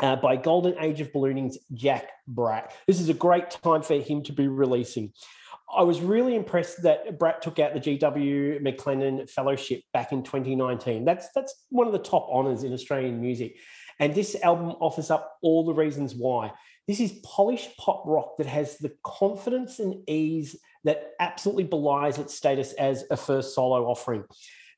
Uh, 0.00 0.14
by 0.14 0.36
Golden 0.36 0.76
Age 0.78 1.00
of 1.00 1.12
Ballooning's 1.12 1.58
Jack 1.74 2.10
Bratt. 2.32 2.70
This 2.86 3.00
is 3.00 3.08
a 3.08 3.14
great 3.14 3.50
time 3.50 3.82
for 3.82 3.96
him 3.96 4.22
to 4.22 4.32
be 4.32 4.46
releasing. 4.46 5.12
I 5.74 5.82
was 5.82 6.00
really 6.00 6.34
impressed 6.34 6.82
that 6.82 7.18
Bratt 7.18 7.40
took 7.40 7.58
out 7.58 7.74
the 7.74 7.80
GW 7.80 8.62
McLennan 8.62 9.28
Fellowship 9.28 9.82
back 9.92 10.12
in 10.12 10.22
2019. 10.22 11.04
That's 11.04 11.28
that's 11.34 11.54
one 11.68 11.86
of 11.86 11.92
the 11.92 11.98
top 11.98 12.28
honors 12.30 12.64
in 12.64 12.72
Australian 12.72 13.20
music. 13.20 13.56
And 14.00 14.14
this 14.14 14.36
album 14.42 14.70
offers 14.80 15.10
up 15.10 15.36
all 15.42 15.64
the 15.66 15.74
reasons 15.74 16.14
why. 16.14 16.52
This 16.86 17.00
is 17.00 17.20
polished 17.24 17.76
pop 17.76 18.02
rock 18.06 18.38
that 18.38 18.46
has 18.46 18.78
the 18.78 18.92
confidence 19.04 19.78
and 19.78 20.08
ease 20.08 20.56
that 20.84 21.10
absolutely 21.20 21.64
belies 21.64 22.18
its 22.18 22.34
status 22.34 22.72
as 22.74 23.04
a 23.10 23.16
first 23.16 23.54
solo 23.54 23.86
offering. 23.86 24.24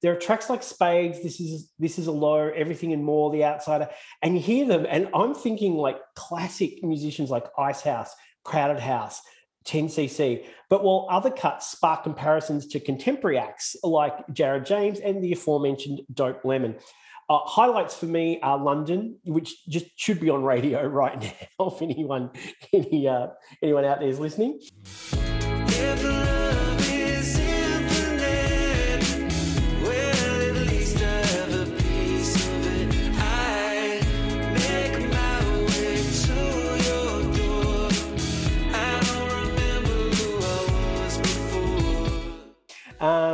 There 0.02 0.12
are 0.12 0.18
tracks 0.18 0.49
like 0.49 0.62
Spades, 0.62 1.23
This 1.23 1.40
Is 1.40 1.70
This 1.78 1.99
Is 1.99 2.06
a 2.06 2.12
Low, 2.12 2.49
Everything 2.49 2.92
and 2.92 3.04
More, 3.04 3.30
The 3.30 3.44
Outsider, 3.44 3.88
and 4.23 4.35
you 4.35 4.40
hear 4.40 4.66
them, 4.66 4.87
and 4.88 5.09
I'm 5.14 5.35
thinking 5.35 5.75
like 5.75 5.99
classic 6.16 6.82
musicians 6.82 7.30
like 7.30 7.47
Icehouse, 7.59 8.14
Crowded 8.44 8.80
House, 8.80 9.20
10cc. 9.64 10.44
But 10.68 10.84
while 10.84 11.06
other 11.10 11.30
cuts 11.30 11.70
spark 11.70 12.04
comparisons 12.04 12.66
to 12.68 12.80
contemporary 12.80 13.38
acts 13.38 13.76
like 13.82 14.14
Jared 14.32 14.66
James 14.66 15.00
and 15.00 15.22
the 15.22 15.32
aforementioned 15.32 16.02
Dope 16.12 16.44
Lemon. 16.44 16.76
Uh, 17.28 17.38
highlights 17.44 17.96
for 17.96 18.06
me 18.06 18.40
are 18.42 18.58
London, 18.58 19.16
which 19.24 19.64
just 19.68 19.86
should 19.94 20.18
be 20.18 20.30
on 20.30 20.42
radio 20.42 20.84
right 20.86 21.20
now 21.22 21.66
if 21.66 21.80
anyone 21.80 22.30
any, 22.72 23.06
uh, 23.06 23.28
anyone 23.62 23.84
out 23.84 24.00
there 24.00 24.08
is 24.08 24.18
listening. 24.18 24.60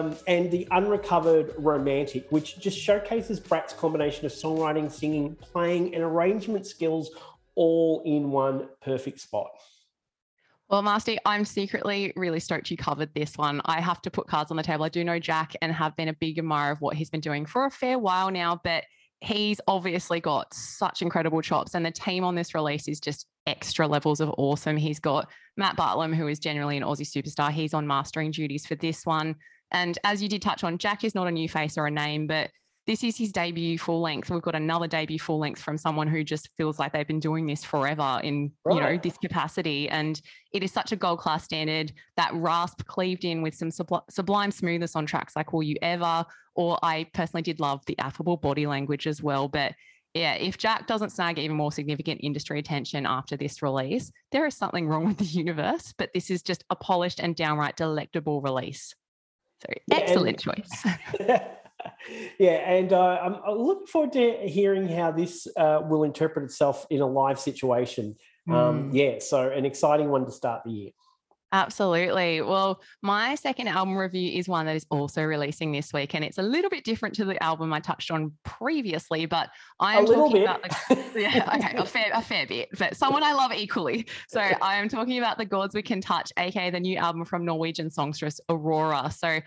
Um, 0.07 0.17
and 0.27 0.51
the 0.51 0.67
Unrecovered 0.71 1.55
Romantic, 1.59 2.27
which 2.31 2.59
just 2.59 2.79
showcases 2.79 3.41
Bratt's 3.41 3.73
combination 3.73 4.27
of 4.27 4.33
songwriting, 4.33 4.91
singing, 4.91 5.35
playing, 5.37 5.95
and 5.95 6.03
arrangement 6.03 6.67
skills 6.67 7.11
all 7.55 8.03
in 8.05 8.31
one 8.31 8.69
perfect 8.83 9.21
spot. 9.21 9.51
Well, 10.69 10.83
Masty, 10.83 11.17
I'm 11.25 11.45
secretly 11.45 12.13
really 12.17 12.41
stoked 12.41 12.71
you 12.71 12.77
covered 12.77 13.15
this 13.15 13.39
one. 13.39 13.61
I 13.67 13.81
have 13.81 14.03
to 14.03 14.11
put 14.11 14.27
cards 14.27 14.51
on 14.51 14.57
the 14.57 14.65
table. 14.65 14.85
I 14.85 14.89
do 14.89 15.05
know 15.05 15.21
Jack 15.21 15.55
and 15.63 15.73
have 15.73 15.95
been 15.97 16.09
a 16.09 16.13
big 16.13 16.39
admirer 16.39 16.73
of 16.73 16.81
what 16.81 16.97
he's 16.97 17.09
been 17.09 17.21
doing 17.21 17.47
for 17.47 17.67
a 17.67 17.71
fair 17.71 17.99
while 17.99 18.31
now, 18.33 18.61
but 18.65 18.85
he's 19.21 19.61
obviously 19.69 20.21
got 20.21 20.53
such 20.53 21.03
incredible 21.03 21.41
chops, 21.41 21.75
and 21.75 21.87
the 21.87 21.91
team 21.91 22.25
on 22.25 22.35
this 22.35 22.55
release 22.55 22.89
is 22.89 23.01
just 23.01 23.27
extra 23.47 23.87
levels 23.87 24.21
of 24.21 24.31
awesome. 24.39 24.77
He's 24.77 24.99
got 24.99 25.29
Matt 25.57 25.77
Bartlam, 25.77 26.15
who 26.15 26.27
is 26.27 26.39
generally 26.39 26.77
an 26.77 26.83
Aussie 26.83 27.07
superstar. 27.07 27.51
He's 27.51 27.73
on 27.73 27.87
mastering 27.87 28.31
duties 28.31 28.67
for 28.67 28.75
this 28.75 29.07
one. 29.07 29.37
And 29.73 29.99
as 30.05 30.23
you 30.23 30.29
did 30.29 30.43
touch 30.43 30.65
on, 30.65 30.79
Jack 30.79 31.05
is 31.05 31.15
not 31.15 31.27
a 31.27 31.31
new 31.31 31.49
face 31.49 31.77
or 31.77 31.87
a 31.87 31.91
name, 31.91 32.27
but 32.27 32.51
this 32.87 33.03
is 33.03 33.17
his 33.17 33.33
debut 33.33 33.79
full 33.79 34.01
length. 34.01 34.31
We've 34.31 34.41
got 34.41 34.55
another 34.55 34.87
debut 34.87 35.19
full 35.19 35.39
length 35.39 35.61
from 35.61 35.77
someone 35.77 36.07
who 36.07 36.23
just 36.23 36.51
feels 36.57 36.79
like 36.79 36.93
they've 36.93 37.07
been 37.07 37.21
doing 37.21 37.47
this 37.47 37.65
forever 37.65 38.21
in 38.23 38.53
right. 38.65 38.75
you 38.75 38.81
know 38.81 39.01
this 39.03 39.19
capacity, 39.19 39.89
and 39.89 40.21
it 40.53 40.63
is 40.63 40.73
such 40.73 40.93
a 40.93 40.97
gold 40.97 41.19
class 41.19 41.45
standard. 41.45 41.93
That 42.17 42.33
rasp 42.35 42.87
cleaved 42.87 43.25
in 43.25 43.43
with 43.43 43.55
some 43.55 43.71
sublime 43.71 44.53
smoothness 44.53 44.95
on 44.95 45.05
tracks 45.05 45.35
like 45.35 45.53
"Will 45.53 45.65
You 45.65 45.77
Ever," 45.83 46.25
or 46.55 46.79
I 46.83 47.09
personally 47.13 47.43
did 47.43 47.59
love 47.59 47.85
the 47.87 47.99
affable 47.99 48.37
body 48.37 48.67
language 48.67 49.09
as 49.09 49.21
well. 49.21 49.49
But 49.49 49.75
yeah, 50.15 50.35
if 50.35 50.57
Jack 50.57 50.87
doesn't 50.87 51.11
snag 51.11 51.39
even 51.41 51.57
more 51.57 51.73
significant 51.73 52.21
industry 52.23 52.61
attention 52.61 53.05
after 53.05 53.37
this 53.37 53.63
release, 53.63 54.13
there 54.31 54.47
is 54.47 54.57
something 54.57 54.87
wrong 54.87 55.07
with 55.07 55.19
the 55.19 55.25
universe. 55.25 55.93
But 55.99 56.11
this 56.15 56.31
is 56.31 56.41
just 56.41 56.65
a 56.71 56.77
polished 56.77 57.19
and 57.19 57.35
downright 57.35 57.77
delectable 57.77 58.41
release. 58.41 58.95
So 59.63 59.73
excellent 59.91 60.45
and, 60.47 60.57
choice. 60.57 60.87
yeah, 62.39 62.51
and 62.51 62.93
uh, 62.93 63.19
I'm, 63.23 63.57
looking 63.57 63.87
forward 63.87 64.13
to 64.13 64.37
hearing 64.47 64.89
how 64.89 65.13
this 65.13 65.47
uh, 65.57 65.81
will 65.89 66.05
interpret 66.05 66.45
itself 66.45 66.87
in 66.91 67.01
a 67.01 67.07
live 67.07 67.39
situation. 67.39 68.17
Mm. 68.49 68.55
Um, 68.55 68.83
hmm. 68.91 68.97
yeah, 68.97 69.19
so 69.19 69.51
an 69.51 69.65
exciting 69.65 70.09
one 70.09 70.25
to 70.25 70.31
start 70.31 70.63
the 70.65 70.71
year. 70.71 70.91
Absolutely. 71.53 72.43
Well, 72.43 72.83
my 73.03 73.37
second 73.37 73.69
album 73.69 73.97
review 73.97 74.33
is 74.37 74.49
one 74.49 74.67
that 74.67 74.75
is 74.75 74.85
also 74.91 75.23
releasing 75.23 75.71
this 75.71 75.93
week, 75.93 76.15
and 76.15 76.25
it's 76.25 76.39
a 76.39 76.43
little 76.43 76.69
bit 76.69 76.85
different 76.85 77.15
to 77.17 77.25
the 77.25 77.41
album 77.43 77.73
I 77.73 77.79
touched 77.79 78.11
on 78.11 78.33
previously. 78.45 79.27
But 79.27 79.51
I 79.79 79.99
am 79.99 80.07
talking 80.07 80.33
bit. 80.33 80.43
about 80.43 80.63
the 80.89 81.21
yeah, 81.21 81.51
okay, 81.57 81.77
a 81.77 81.87
fair 81.87 82.11
a 82.13 82.21
fair 82.21 82.47
bit, 82.47 82.69
but 82.79 82.97
someone 82.97 83.23
I 83.23 83.33
love 83.33 83.53
equally. 83.53 84.07
So 84.29 84.41
I 84.41 84.77
am 84.77 84.89
talking 84.89 85.19
about 85.19 85.39
the 85.39 85.45
Gods 85.45 85.75
We 85.75 85.83
Can 85.83 86.01
Touch, 86.01 86.33
aka 86.37 86.71
the 86.71 86.81
new 86.81 86.97
album 86.97 87.25
from 87.25 87.45
Norwegian 87.45 87.91
songstress 87.91 88.41
Aurora. 88.49 89.11
So 89.11 89.39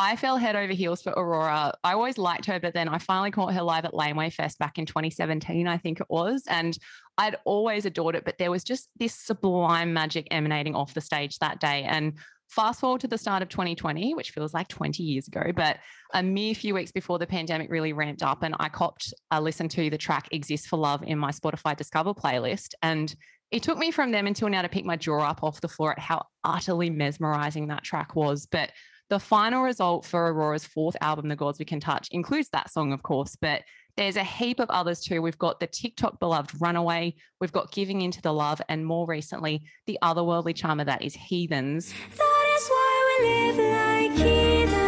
I 0.00 0.14
fell 0.14 0.36
head 0.36 0.54
over 0.54 0.72
heels 0.72 1.02
for 1.02 1.10
Aurora. 1.10 1.74
I 1.82 1.92
always 1.92 2.18
liked 2.18 2.46
her, 2.46 2.60
but 2.60 2.72
then 2.72 2.88
I 2.88 2.98
finally 2.98 3.32
caught 3.32 3.52
her 3.52 3.62
live 3.62 3.84
at 3.84 3.94
Laneway 3.94 4.30
Fest 4.30 4.56
back 4.60 4.78
in 4.78 4.86
2017, 4.86 5.66
I 5.66 5.76
think 5.76 6.00
it 6.00 6.06
was. 6.08 6.44
And 6.48 6.78
I'd 7.18 7.34
always 7.44 7.84
adored 7.84 8.14
it, 8.14 8.24
but 8.24 8.38
there 8.38 8.52
was 8.52 8.62
just 8.62 8.90
this 8.96 9.12
sublime 9.12 9.92
magic 9.92 10.28
emanating 10.30 10.76
off 10.76 10.94
the 10.94 11.00
stage 11.00 11.40
that 11.40 11.58
day. 11.58 11.82
And 11.82 12.12
fast 12.46 12.78
forward 12.78 13.00
to 13.00 13.08
the 13.08 13.18
start 13.18 13.42
of 13.42 13.48
2020, 13.48 14.14
which 14.14 14.30
feels 14.30 14.54
like 14.54 14.68
20 14.68 15.02
years 15.02 15.26
ago, 15.26 15.50
but 15.56 15.78
a 16.14 16.22
mere 16.22 16.54
few 16.54 16.74
weeks 16.74 16.92
before 16.92 17.18
the 17.18 17.26
pandemic 17.26 17.68
really 17.68 17.92
ramped 17.92 18.22
up, 18.22 18.44
and 18.44 18.54
I 18.60 18.68
copped 18.68 19.12
a 19.32 19.40
listen 19.40 19.68
to 19.70 19.90
the 19.90 19.98
track 19.98 20.28
Exist 20.30 20.68
for 20.68 20.76
Love 20.76 21.02
in 21.02 21.18
my 21.18 21.32
Spotify 21.32 21.76
Discover 21.76 22.14
playlist. 22.14 22.74
And 22.82 23.12
it 23.50 23.64
took 23.64 23.78
me 23.78 23.90
from 23.90 24.12
them 24.12 24.28
until 24.28 24.48
now 24.48 24.62
to 24.62 24.68
pick 24.68 24.84
my 24.84 24.94
jaw 24.94 25.28
up 25.28 25.42
off 25.42 25.60
the 25.60 25.66
floor 25.66 25.90
at 25.90 25.98
how 25.98 26.24
utterly 26.44 26.88
mesmerizing 26.88 27.66
that 27.66 27.82
track 27.82 28.14
was. 28.14 28.46
But 28.46 28.70
the 29.10 29.18
final 29.18 29.62
result 29.62 30.04
for 30.04 30.28
Aurora's 30.28 30.66
fourth 30.66 30.96
album, 31.00 31.28
The 31.28 31.36
Gods 31.36 31.58
We 31.58 31.64
Can 31.64 31.80
Touch, 31.80 32.08
includes 32.10 32.48
that 32.50 32.70
song, 32.70 32.92
of 32.92 33.02
course, 33.02 33.36
but 33.36 33.62
there's 33.96 34.16
a 34.16 34.24
heap 34.24 34.60
of 34.60 34.70
others 34.70 35.00
too. 35.00 35.22
We've 35.22 35.38
got 35.38 35.60
the 35.60 35.66
TikTok 35.66 36.20
beloved 36.20 36.52
Runaway, 36.60 37.14
we've 37.40 37.52
got 37.52 37.72
Giving 37.72 38.02
Into 38.02 38.22
the 38.22 38.32
Love, 38.32 38.60
and 38.68 38.84
more 38.84 39.06
recently, 39.06 39.64
the 39.86 39.98
otherworldly 40.02 40.54
charmer 40.54 40.84
that 40.84 41.02
is 41.02 41.14
Heathens. 41.14 41.92
That 42.16 42.54
is 42.56 42.68
why 42.68 43.18
we 43.20 43.28
live 43.28 43.56
like 43.56 44.87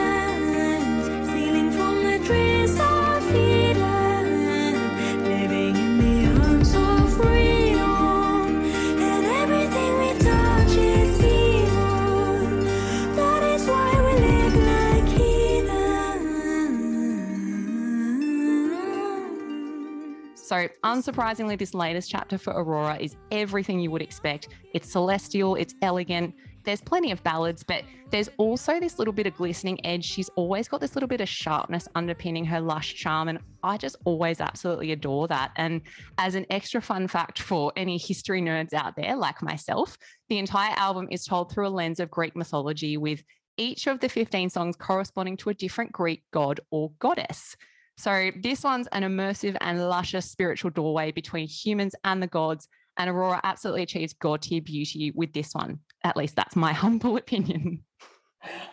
So, 20.50 20.66
unsurprisingly, 20.82 21.56
this 21.56 21.74
latest 21.74 22.10
chapter 22.10 22.36
for 22.36 22.52
Aurora 22.52 22.96
is 22.96 23.14
everything 23.30 23.78
you 23.78 23.92
would 23.92 24.02
expect. 24.02 24.48
It's 24.74 24.90
celestial, 24.90 25.54
it's 25.54 25.76
elegant, 25.80 26.34
there's 26.64 26.80
plenty 26.80 27.12
of 27.12 27.22
ballads, 27.22 27.62
but 27.62 27.84
there's 28.10 28.28
also 28.36 28.80
this 28.80 28.98
little 28.98 29.12
bit 29.12 29.28
of 29.28 29.36
glistening 29.36 29.78
edge. 29.86 30.04
She's 30.04 30.28
always 30.30 30.66
got 30.66 30.80
this 30.80 30.96
little 30.96 31.06
bit 31.06 31.20
of 31.20 31.28
sharpness 31.28 31.86
underpinning 31.94 32.44
her 32.46 32.60
lush 32.60 32.96
charm. 32.96 33.28
And 33.28 33.38
I 33.62 33.76
just 33.76 33.94
always 34.04 34.40
absolutely 34.40 34.90
adore 34.90 35.28
that. 35.28 35.52
And 35.54 35.82
as 36.18 36.34
an 36.34 36.46
extra 36.50 36.82
fun 36.82 37.06
fact 37.06 37.40
for 37.40 37.72
any 37.76 37.96
history 37.96 38.42
nerds 38.42 38.74
out 38.74 38.96
there, 38.96 39.14
like 39.14 39.42
myself, 39.42 39.96
the 40.28 40.38
entire 40.38 40.74
album 40.76 41.06
is 41.12 41.24
told 41.24 41.52
through 41.52 41.68
a 41.68 41.70
lens 41.70 42.00
of 42.00 42.10
Greek 42.10 42.34
mythology 42.34 42.96
with 42.96 43.22
each 43.56 43.86
of 43.86 44.00
the 44.00 44.08
15 44.08 44.50
songs 44.50 44.74
corresponding 44.74 45.36
to 45.36 45.50
a 45.50 45.54
different 45.54 45.92
Greek 45.92 46.24
god 46.32 46.58
or 46.72 46.90
goddess. 46.98 47.56
So 47.96 48.30
this 48.42 48.62
one's 48.62 48.86
an 48.88 49.02
immersive 49.02 49.56
and 49.60 49.88
luscious 49.88 50.30
spiritual 50.30 50.70
doorway 50.70 51.12
between 51.12 51.46
humans 51.46 51.94
and 52.04 52.22
the 52.22 52.26
gods. 52.26 52.68
And 52.96 53.10
Aurora 53.10 53.40
absolutely 53.44 53.82
achieves 53.82 54.12
god 54.14 54.42
tier 54.42 54.60
beauty 54.60 55.12
with 55.14 55.32
this 55.32 55.52
one. 55.52 55.80
At 56.04 56.16
least 56.16 56.36
that's 56.36 56.56
my 56.56 56.72
humble 56.84 57.16
opinion. 57.16 57.84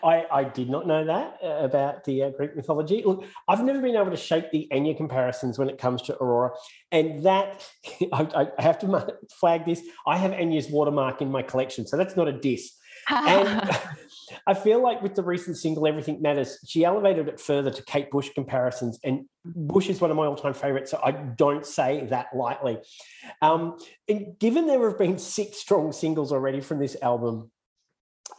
I, 0.04 0.26
I 0.32 0.44
did 0.46 0.70
not 0.70 0.88
know 0.88 1.04
that 1.04 1.40
uh, 1.44 1.66
about 1.66 2.06
the 2.06 2.24
uh, 2.24 2.30
Greek 2.30 2.56
mythology. 2.56 3.04
Look, 3.04 3.26
I've 3.48 3.64
never 3.64 3.82
been 3.82 3.96
able 3.96 4.12
to 4.12 4.18
shake 4.18 4.50
the 4.52 4.68
Enya 4.72 4.96
comparisons 4.96 5.60
when 5.60 5.70
it 5.70 5.78
comes 5.78 6.02
to 6.04 6.16
Aurora. 6.16 6.52
And 6.92 7.24
that, 7.26 7.68
I, 8.14 8.48
I 8.58 8.62
have 8.62 8.80
to 8.80 9.18
flag 9.40 9.66
this, 9.66 9.82
I 10.06 10.18
have 10.18 10.32
Enya's 10.32 10.70
watermark 10.70 11.22
in 11.22 11.30
my 11.30 11.42
collection. 11.42 11.86
So 11.86 11.98
that's 11.98 12.16
not 12.16 12.28
a 12.28 12.34
diss. 12.34 12.72
and 13.10 13.70
I 14.46 14.54
feel 14.54 14.82
like 14.82 15.02
with 15.02 15.16
the 15.16 15.24
recent 15.24 15.58
single 15.58 15.88
Everything 15.88 16.22
Matters, 16.22 16.60
she 16.66 16.84
elevated 16.84 17.28
it 17.28 17.40
further 17.40 17.72
to 17.72 17.84
Kate 17.84 18.12
Bush 18.12 18.30
comparisons. 18.34 19.00
And 19.04 19.26
Bush 19.46 19.90
is 19.90 20.02
one 20.02 20.12
of 20.12 20.18
my 20.18 20.26
all 20.26 20.36
time 20.36 20.54
favorites, 20.54 20.92
so 20.92 21.00
I 21.04 21.12
don't 21.12 21.66
say 21.66 22.06
that 22.10 22.28
lightly. 22.36 22.78
Um, 23.42 23.78
and 24.08 24.38
given 24.40 24.68
there 24.68 24.88
have 24.90 24.98
been 24.98 25.18
six 25.18 25.58
strong 25.58 25.92
singles 25.92 26.32
already 26.32 26.62
from 26.62 26.80
this 26.80 26.98
album, 27.02 27.52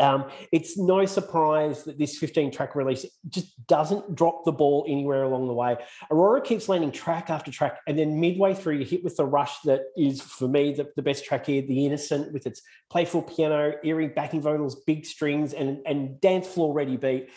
um, 0.00 0.30
it's 0.52 0.78
no 0.78 1.06
surprise 1.06 1.84
that 1.84 1.98
this 1.98 2.18
15 2.18 2.52
track 2.52 2.74
release 2.74 3.04
just 3.28 3.66
doesn't 3.66 4.14
drop 4.14 4.44
the 4.44 4.52
ball 4.52 4.84
anywhere 4.88 5.24
along 5.24 5.48
the 5.48 5.54
way. 5.54 5.76
Aurora 6.10 6.40
keeps 6.40 6.68
landing 6.68 6.92
track 6.92 7.30
after 7.30 7.50
track, 7.50 7.80
and 7.86 7.98
then 7.98 8.20
midway 8.20 8.54
through, 8.54 8.76
you 8.76 8.84
hit 8.84 9.02
with 9.02 9.16
the 9.16 9.24
rush 9.24 9.60
that 9.62 9.82
is, 9.96 10.20
for 10.20 10.46
me, 10.46 10.72
the, 10.72 10.88
the 10.96 11.02
best 11.02 11.24
track 11.24 11.46
here 11.46 11.62
The 11.62 11.86
Innocent, 11.86 12.32
with 12.32 12.46
its 12.46 12.62
playful 12.90 13.22
piano, 13.22 13.74
eerie 13.82 14.08
backing 14.08 14.40
vocals, 14.40 14.82
big 14.86 15.04
strings, 15.04 15.52
and, 15.52 15.80
and 15.86 16.20
dance 16.20 16.46
floor 16.46 16.72
ready 16.72 16.96
beat. 16.96 17.30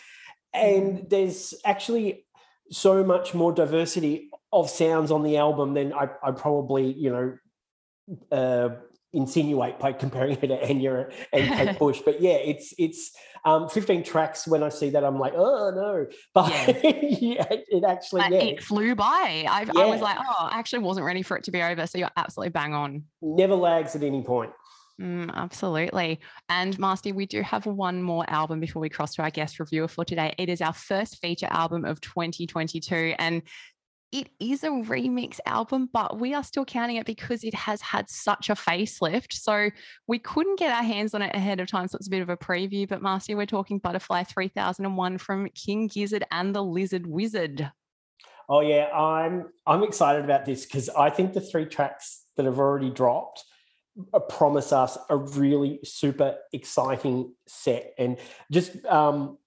And 0.54 1.08
there's 1.08 1.54
actually 1.64 2.26
so 2.70 3.02
much 3.02 3.34
more 3.34 3.52
diversity 3.52 4.30
of 4.52 4.70
sounds 4.70 5.10
on 5.10 5.22
the 5.22 5.38
album 5.38 5.74
than 5.74 5.92
I, 5.92 6.10
I 6.22 6.30
probably, 6.32 6.92
you 6.92 7.10
know, 7.10 7.38
uh, 8.30 8.76
insinuate 9.12 9.78
by 9.78 9.92
comparing 10.04 10.36
her 10.36 10.46
to 10.46 10.58
Enya 10.58 11.12
and 11.32 11.48
Kate 11.54 11.78
Bush. 11.78 12.00
But 12.04 12.20
yeah, 12.20 12.34
it's 12.34 12.74
it's 12.78 13.12
um, 13.44 13.68
15 13.68 14.04
tracks. 14.04 14.46
When 14.46 14.62
I 14.62 14.68
see 14.68 14.90
that, 14.90 15.04
I'm 15.04 15.18
like, 15.18 15.34
oh 15.36 15.70
no. 15.74 16.06
But 16.34 16.50
yeah, 16.82 16.92
yeah 17.20 17.46
it 17.50 17.84
actually 17.84 18.22
yeah. 18.30 18.38
it 18.38 18.62
flew 18.62 18.94
by. 18.94 19.44
I. 19.48 19.66
I 19.76 19.86
was 19.86 20.00
like, 20.00 20.18
oh, 20.20 20.48
I 20.50 20.58
actually 20.58 20.80
wasn't 20.80 21.06
ready 21.06 21.22
for 21.22 21.36
it 21.36 21.44
to 21.44 21.50
be 21.50 21.62
over. 21.62 21.86
So 21.86 21.98
you're 21.98 22.10
absolutely 22.16 22.50
bang 22.50 22.74
on. 22.74 23.04
Never 23.20 23.54
lags 23.54 23.96
at 23.96 24.02
any 24.02 24.22
point. 24.22 24.52
Mm, 25.00 25.32
absolutely. 25.34 26.20
And 26.48 26.76
Masty, 26.78 27.12
we 27.12 27.26
do 27.26 27.42
have 27.42 27.66
one 27.66 28.02
more 28.02 28.24
album 28.28 28.60
before 28.60 28.80
we 28.80 28.88
cross 28.88 29.14
to 29.14 29.22
our 29.22 29.30
guest 29.30 29.58
reviewer 29.58 29.88
for 29.88 30.04
today. 30.04 30.34
It 30.38 30.48
is 30.48 30.60
our 30.60 30.72
first 30.72 31.20
feature 31.20 31.48
album 31.50 31.84
of 31.84 32.00
2022. 32.00 33.14
And 33.18 33.42
it 34.12 34.28
is 34.38 34.62
a 34.62 34.68
remix 34.68 35.40
album, 35.46 35.88
but 35.90 36.20
we 36.20 36.34
are 36.34 36.44
still 36.44 36.66
counting 36.66 36.96
it 36.96 37.06
because 37.06 37.42
it 37.44 37.54
has 37.54 37.80
had 37.80 38.10
such 38.10 38.50
a 38.50 38.54
facelift. 38.54 39.32
So 39.32 39.70
we 40.06 40.18
couldn't 40.18 40.58
get 40.58 40.70
our 40.70 40.82
hands 40.82 41.14
on 41.14 41.22
it 41.22 41.34
ahead 41.34 41.60
of 41.60 41.68
time. 41.68 41.88
So 41.88 41.96
it's 41.96 42.08
a 42.08 42.10
bit 42.10 42.20
of 42.20 42.28
a 42.28 42.36
preview. 42.36 42.86
But 42.86 43.00
Masty, 43.00 43.34
we're 43.34 43.46
talking 43.46 43.78
Butterfly 43.78 44.24
3001 44.24 45.16
from 45.16 45.48
King 45.54 45.86
Gizzard 45.86 46.24
and 46.30 46.54
the 46.54 46.62
Lizard 46.62 47.06
Wizard. 47.06 47.72
Oh 48.48 48.60
yeah, 48.60 48.88
I'm 48.88 49.46
I'm 49.66 49.82
excited 49.82 50.24
about 50.24 50.44
this 50.44 50.66
because 50.66 50.90
I 50.90 51.08
think 51.08 51.32
the 51.32 51.40
three 51.40 51.64
tracks 51.64 52.24
that 52.36 52.44
have 52.44 52.58
already 52.58 52.90
dropped 52.90 53.44
uh, 54.12 54.18
promise 54.18 54.72
us 54.72 54.98
a 55.08 55.16
really 55.16 55.80
super 55.84 56.36
exciting 56.52 57.34
set 57.46 57.94
and 57.98 58.18
just 58.50 58.84
um 58.86 59.38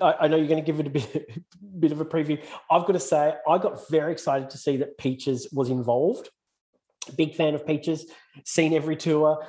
I 0.00 0.28
know 0.28 0.36
you're 0.36 0.46
going 0.46 0.64
to 0.64 0.66
give 0.66 0.80
it 0.80 0.86
a 0.86 0.90
bit, 0.90 1.30
bit 1.80 1.92
of 1.92 2.00
a 2.00 2.04
preview. 2.04 2.42
I've 2.70 2.86
got 2.86 2.92
to 2.92 3.00
say, 3.00 3.34
I 3.48 3.58
got 3.58 3.88
very 3.88 4.12
excited 4.12 4.50
to 4.50 4.58
see 4.58 4.76
that 4.78 4.98
Peaches 4.98 5.48
was 5.52 5.70
involved. 5.70 6.30
Big 7.16 7.34
fan 7.34 7.54
of 7.54 7.66
Peaches. 7.66 8.06
Seen 8.44 8.72
every 8.72 8.96
tour. 8.96 9.44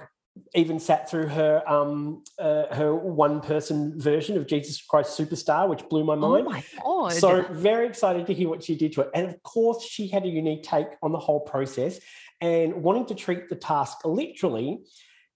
Even 0.55 0.79
sat 0.79 1.09
through 1.09 1.27
her 1.27 1.67
um, 1.69 2.23
uh, 2.39 2.73
her 2.73 2.95
one 2.95 3.41
person 3.41 3.99
version 3.99 4.37
of 4.37 4.47
Jesus 4.47 4.81
Christ 4.81 5.19
Superstar, 5.19 5.67
which 5.67 5.89
blew 5.89 6.05
my 6.05 6.15
mind. 6.15 6.47
Oh 6.47 6.49
my 6.49 7.09
god! 7.09 7.13
So 7.13 7.41
very 7.51 7.87
excited 7.87 8.25
to 8.27 8.33
hear 8.33 8.47
what 8.47 8.63
she 8.63 8.77
did 8.77 8.93
to 8.93 9.01
it, 9.01 9.09
and 9.13 9.27
of 9.27 9.43
course 9.43 9.83
she 9.83 10.07
had 10.07 10.23
a 10.23 10.29
unique 10.29 10.63
take 10.63 10.87
on 11.03 11.11
the 11.11 11.19
whole 11.19 11.41
process. 11.41 11.99
And 12.39 12.83
wanting 12.83 13.07
to 13.07 13.15
treat 13.15 13.49
the 13.49 13.55
task 13.55 13.97
literally, 14.05 14.79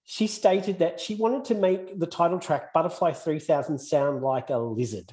she 0.04 0.26
stated 0.26 0.78
that 0.80 1.00
she 1.00 1.14
wanted 1.14 1.44
to 1.46 1.54
make 1.54 1.98
the 1.98 2.06
title 2.06 2.38
track 2.38 2.72
Butterfly 2.72 3.12
3000 3.12 3.78
sound 3.78 4.22
like 4.22 4.50
a 4.50 4.58
lizard. 4.58 5.12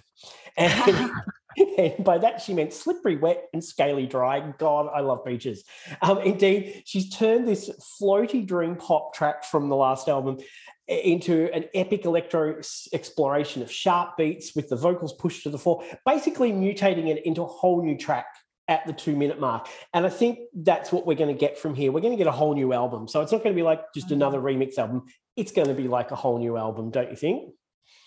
And, 0.58 1.12
and, 1.78 2.04
by 2.04 2.18
that, 2.18 2.42
she 2.42 2.54
meant 2.54 2.74
slippery, 2.74 3.16
wet, 3.16 3.48
and 3.54 3.64
scaly 3.64 4.06
dry. 4.06 4.54
God, 4.58 4.90
I 4.94 5.00
love 5.00 5.24
Peaches. 5.26 5.64
Um, 6.02 6.20
indeed, 6.20 6.84
she's 6.86 7.10
turned 7.10 7.48
this 7.48 7.70
floaty 8.02 8.46
dream 8.46 8.76
pop 8.76 9.14
track 9.14 9.46
from 9.46 9.70
the 9.70 9.76
last 9.76 10.10
album 10.10 10.40
into 10.88 11.50
an 11.54 11.66
epic 11.74 12.04
electro 12.04 12.60
exploration 12.92 13.62
of 13.62 13.72
sharp 13.72 14.18
beats 14.18 14.56
with 14.56 14.68
the 14.68 14.76
vocals 14.76 15.14
pushed 15.14 15.44
to 15.44 15.50
the 15.50 15.58
fore, 15.58 15.84
basically 16.06 16.52
mutating 16.52 17.08
it 17.08 17.26
into 17.26 17.44
a 17.44 17.48
whole 17.48 17.82
new 17.82 17.98
track 17.98 18.26
at 18.72 18.88
the 18.88 18.94
two 18.94 19.18
minute 19.18 19.38
mark. 19.38 19.68
And 19.94 20.06
I 20.06 20.10
think 20.10 20.40
that's 20.54 20.94
what 20.94 21.06
we're 21.06 21.18
going 21.18 21.34
to 21.36 21.38
get 21.38 21.60
from 21.60 21.76
here. 21.76 21.92
We're 21.92 22.00
going 22.00 22.14
to 22.14 22.18
get 22.18 22.28
a 22.28 22.32
whole 22.32 22.56
new 22.56 22.72
album. 22.72 23.06
So 23.10 23.20
it's 23.22 23.34
not 23.34 23.44
going 23.44 23.54
to 23.54 23.60
be 23.60 23.64
like 23.64 23.82
just 23.94 24.08
mm-hmm. 24.08 24.16
another 24.16 24.40
remix 24.40 24.78
album. 24.78 25.04
It's 25.36 25.52
going 25.52 25.68
to 25.68 25.74
be 25.74 25.90
like 25.90 26.12
a 26.12 26.16
whole 26.16 26.40
new 26.40 26.56
album, 26.56 26.90
don't 26.90 27.10
you 27.10 27.18
think? 27.18 27.54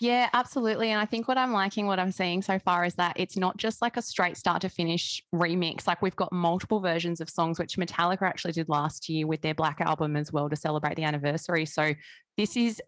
Yeah, 0.01 0.29
absolutely. 0.33 0.91
And 0.91 1.01
I 1.01 1.05
think 1.05 1.29
what 1.29 1.39
I'm 1.39 1.53
liking, 1.53 1.87
what 1.87 2.01
I'm 2.01 2.13
seeing 2.13 2.41
so 2.43 2.59
far 2.59 2.85
is 2.85 2.95
that 2.95 3.15
it's 3.17 3.37
not 3.37 3.59
just 3.59 3.83
like 3.83 3.97
a 3.97 4.03
straight 4.03 4.37
start 4.37 4.63
to 4.63 4.69
finish 4.69 5.23
remix. 5.35 5.87
Like 5.87 6.03
we've 6.03 6.17
got 6.17 6.33
multiple 6.33 6.81
versions 6.81 7.21
of 7.21 7.29
songs, 7.29 7.59
which 7.59 7.77
Metallica 7.77 8.23
actually 8.23 8.53
did 8.53 8.69
last 8.69 9.09
year 9.09 9.27
with 9.27 9.43
their 9.43 9.55
Black 9.55 9.81
album 9.83 10.17
as 10.17 10.33
well 10.33 10.49
to 10.49 10.57
celebrate 10.57 10.97
the 10.97 11.05
anniversary. 11.05 11.67
So 11.67 11.95
this 12.37 12.57
is 12.57 12.83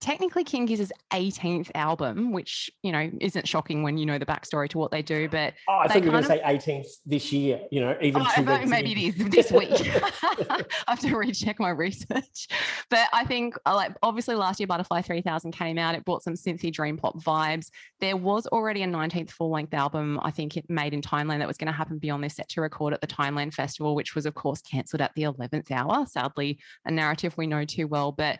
technically 0.00 0.44
King 0.44 0.66
Gizzard's 0.66 0.92
18th 1.12 1.70
album, 1.74 2.32
which, 2.32 2.70
you 2.82 2.92
know, 2.92 3.10
isn't 3.20 3.48
shocking 3.48 3.82
when 3.82 3.96
you 3.96 4.06
know 4.06 4.18
the 4.18 4.26
backstory 4.26 4.68
to 4.68 4.78
what 4.78 4.90
they 4.90 5.02
do. 5.02 5.28
But 5.28 5.54
oh, 5.68 5.78
I 5.82 5.88
think 5.88 6.04
you 6.04 6.10
were 6.10 6.20
going 6.20 6.24
to 6.24 6.28
say 6.28 6.42
18th 6.44 6.86
this 7.06 7.32
year, 7.32 7.60
you 7.70 7.80
know, 7.80 7.96
even 8.02 8.22
oh, 8.24 8.66
maybe 8.66 8.92
it 8.92 8.98
is 8.98 9.30
this 9.30 9.50
week. 9.50 9.70
I 10.50 10.64
have 10.88 11.00
to 11.00 11.16
recheck 11.16 11.58
my 11.58 11.70
research. 11.70 12.48
But 12.90 13.08
I 13.12 13.24
think, 13.24 13.56
uh, 13.66 13.74
like, 13.74 13.96
obviously 14.02 14.34
last 14.34 14.60
year 14.60 14.66
Butterfly 14.66 15.02
3000 15.02 15.52
came 15.52 15.78
out. 15.78 15.94
It 15.94 16.04
brought 16.04 16.22
some 16.22 16.34
synthy 16.34 16.72
dream 16.72 16.96
pop 16.96 17.22
vibes. 17.22 17.68
There 18.00 18.16
was 18.16 18.46
already 18.48 18.82
a 18.82 18.86
19th 18.86 19.30
full 19.30 19.50
length 19.50 19.74
album, 19.74 20.20
I 20.22 20.30
think 20.30 20.56
it 20.56 20.64
made 20.68 20.92
in 20.92 21.02
Timeland 21.02 21.40
that 21.40 21.48
was 21.48 21.56
going 21.56 21.66
to 21.66 21.72
happen 21.72 21.98
beyond 21.98 22.22
this 22.22 22.36
set 22.36 22.48
to 22.50 22.60
record 22.60 22.92
at 22.92 23.00
the 23.00 23.06
Timeland 23.06 23.54
Festival, 23.54 23.94
which 23.94 24.14
was, 24.14 24.26
of 24.26 24.34
course, 24.34 24.60
cancelled 24.60 25.00
at 25.00 25.12
the 25.14 25.22
11th 25.22 25.70
hour. 25.70 26.04
Sadly, 26.06 26.58
a 26.84 26.90
narrative 26.90 27.34
we 27.36 27.46
know 27.46 27.64
too 27.64 27.86
well. 27.86 28.12
But 28.12 28.38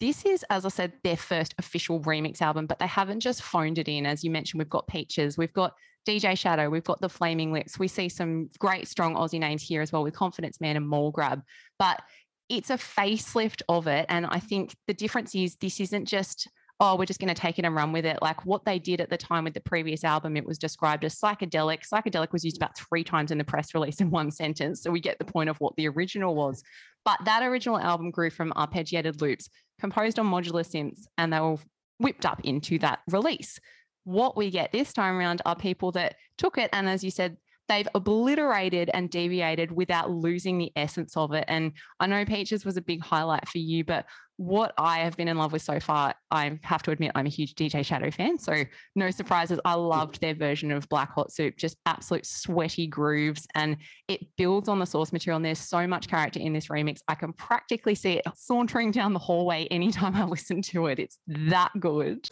this 0.00 0.24
is, 0.24 0.44
as 0.50 0.64
I 0.64 0.68
said, 0.68 0.92
their 1.02 1.16
first 1.16 1.54
official 1.58 2.00
remix 2.00 2.42
album, 2.42 2.66
but 2.66 2.78
they 2.78 2.86
haven't 2.86 3.20
just 3.20 3.42
phoned 3.42 3.78
it 3.78 3.88
in. 3.88 4.06
As 4.06 4.24
you 4.24 4.30
mentioned, 4.30 4.58
we've 4.58 4.68
got 4.68 4.86
Peaches, 4.86 5.38
we've 5.38 5.52
got 5.52 5.74
DJ 6.06 6.36
Shadow, 6.36 6.68
we've 6.68 6.84
got 6.84 7.00
the 7.00 7.08
Flaming 7.08 7.52
Lips. 7.52 7.78
We 7.78 7.88
see 7.88 8.08
some 8.08 8.50
great, 8.58 8.88
strong 8.88 9.14
Aussie 9.14 9.40
names 9.40 9.62
here 9.62 9.80
as 9.80 9.92
well 9.92 10.02
with 10.02 10.14
Confidence 10.14 10.60
Man 10.60 10.76
and 10.76 10.86
Mall 10.86 11.10
Grab. 11.10 11.42
But 11.78 12.02
it's 12.48 12.70
a 12.70 12.76
facelift 12.76 13.62
of 13.68 13.86
it. 13.86 14.06
And 14.08 14.26
I 14.26 14.40
think 14.40 14.74
the 14.86 14.94
difference 14.94 15.34
is 15.34 15.56
this 15.56 15.80
isn't 15.80 16.06
just 16.06 16.48
oh, 16.80 16.96
we're 16.96 17.06
just 17.06 17.20
going 17.20 17.32
to 17.32 17.40
take 17.40 17.58
it 17.58 17.64
and 17.64 17.74
run 17.74 17.92
with 17.92 18.04
it. 18.04 18.18
Like 18.20 18.44
what 18.44 18.64
they 18.64 18.78
did 18.78 19.00
at 19.00 19.08
the 19.08 19.16
time 19.16 19.44
with 19.44 19.54
the 19.54 19.60
previous 19.60 20.02
album, 20.02 20.36
it 20.36 20.44
was 20.44 20.58
described 20.58 21.04
as 21.04 21.18
psychedelic. 21.18 21.88
Psychedelic 21.88 22.32
was 22.32 22.44
used 22.44 22.56
about 22.56 22.76
three 22.76 23.04
times 23.04 23.30
in 23.30 23.38
the 23.38 23.44
press 23.44 23.74
release 23.74 24.00
in 24.00 24.10
one 24.10 24.30
sentence. 24.32 24.82
So 24.82 24.90
we 24.90 25.00
get 25.00 25.18
the 25.18 25.24
point 25.24 25.50
of 25.50 25.56
what 25.58 25.76
the 25.76 25.88
original 25.88 26.34
was. 26.34 26.62
But 27.04 27.20
that 27.26 27.42
original 27.42 27.78
album 27.78 28.10
grew 28.10 28.30
from 28.30 28.52
arpeggiated 28.56 29.20
loops 29.20 29.48
composed 29.80 30.18
on 30.18 30.26
modular 30.26 30.64
synths, 30.64 31.06
and 31.18 31.32
they 31.32 31.40
were 31.40 31.56
whipped 31.98 32.26
up 32.26 32.40
into 32.44 32.78
that 32.80 33.00
release. 33.08 33.58
What 34.04 34.36
we 34.36 34.50
get 34.50 34.72
this 34.72 34.92
time 34.92 35.16
around 35.16 35.40
are 35.46 35.56
people 35.56 35.92
that 35.92 36.16
took 36.36 36.58
it 36.58 36.70
and, 36.72 36.88
as 36.88 37.02
you 37.02 37.10
said, 37.10 37.36
they've 37.68 37.88
obliterated 37.94 38.90
and 38.92 39.10
deviated 39.10 39.72
without 39.72 40.10
losing 40.10 40.58
the 40.58 40.72
essence 40.76 41.16
of 41.16 41.32
it. 41.32 41.44
And 41.48 41.72
I 42.00 42.06
know 42.06 42.24
Peaches 42.24 42.64
was 42.64 42.76
a 42.76 42.82
big 42.82 43.02
highlight 43.02 43.48
for 43.48 43.58
you, 43.58 43.84
but 43.84 44.06
what 44.36 44.74
I 44.76 44.98
have 44.98 45.16
been 45.16 45.28
in 45.28 45.38
love 45.38 45.52
with 45.52 45.62
so 45.62 45.78
far, 45.78 46.14
I 46.30 46.58
have 46.62 46.82
to 46.84 46.90
admit, 46.90 47.12
I'm 47.14 47.26
a 47.26 47.30
huge 47.30 47.54
DJ 47.54 47.84
Shadow 47.84 48.10
fan. 48.10 48.38
So, 48.38 48.64
no 48.96 49.10
surprises. 49.10 49.60
I 49.64 49.74
loved 49.74 50.20
their 50.20 50.34
version 50.34 50.72
of 50.72 50.88
Black 50.88 51.12
Hot 51.12 51.32
Soup, 51.32 51.56
just 51.56 51.76
absolute 51.86 52.26
sweaty 52.26 52.86
grooves. 52.86 53.46
And 53.54 53.76
it 54.08 54.26
builds 54.36 54.68
on 54.68 54.80
the 54.80 54.86
source 54.86 55.12
material. 55.12 55.36
And 55.36 55.44
there's 55.44 55.60
so 55.60 55.86
much 55.86 56.08
character 56.08 56.40
in 56.40 56.52
this 56.52 56.66
remix. 56.66 56.98
I 57.06 57.14
can 57.14 57.32
practically 57.32 57.94
see 57.94 58.14
it 58.14 58.24
sauntering 58.34 58.90
down 58.90 59.12
the 59.12 59.20
hallway 59.20 59.66
anytime 59.70 60.16
I 60.16 60.24
listen 60.24 60.62
to 60.62 60.86
it. 60.86 60.98
It's 60.98 61.18
that 61.26 61.70
good. 61.78 62.28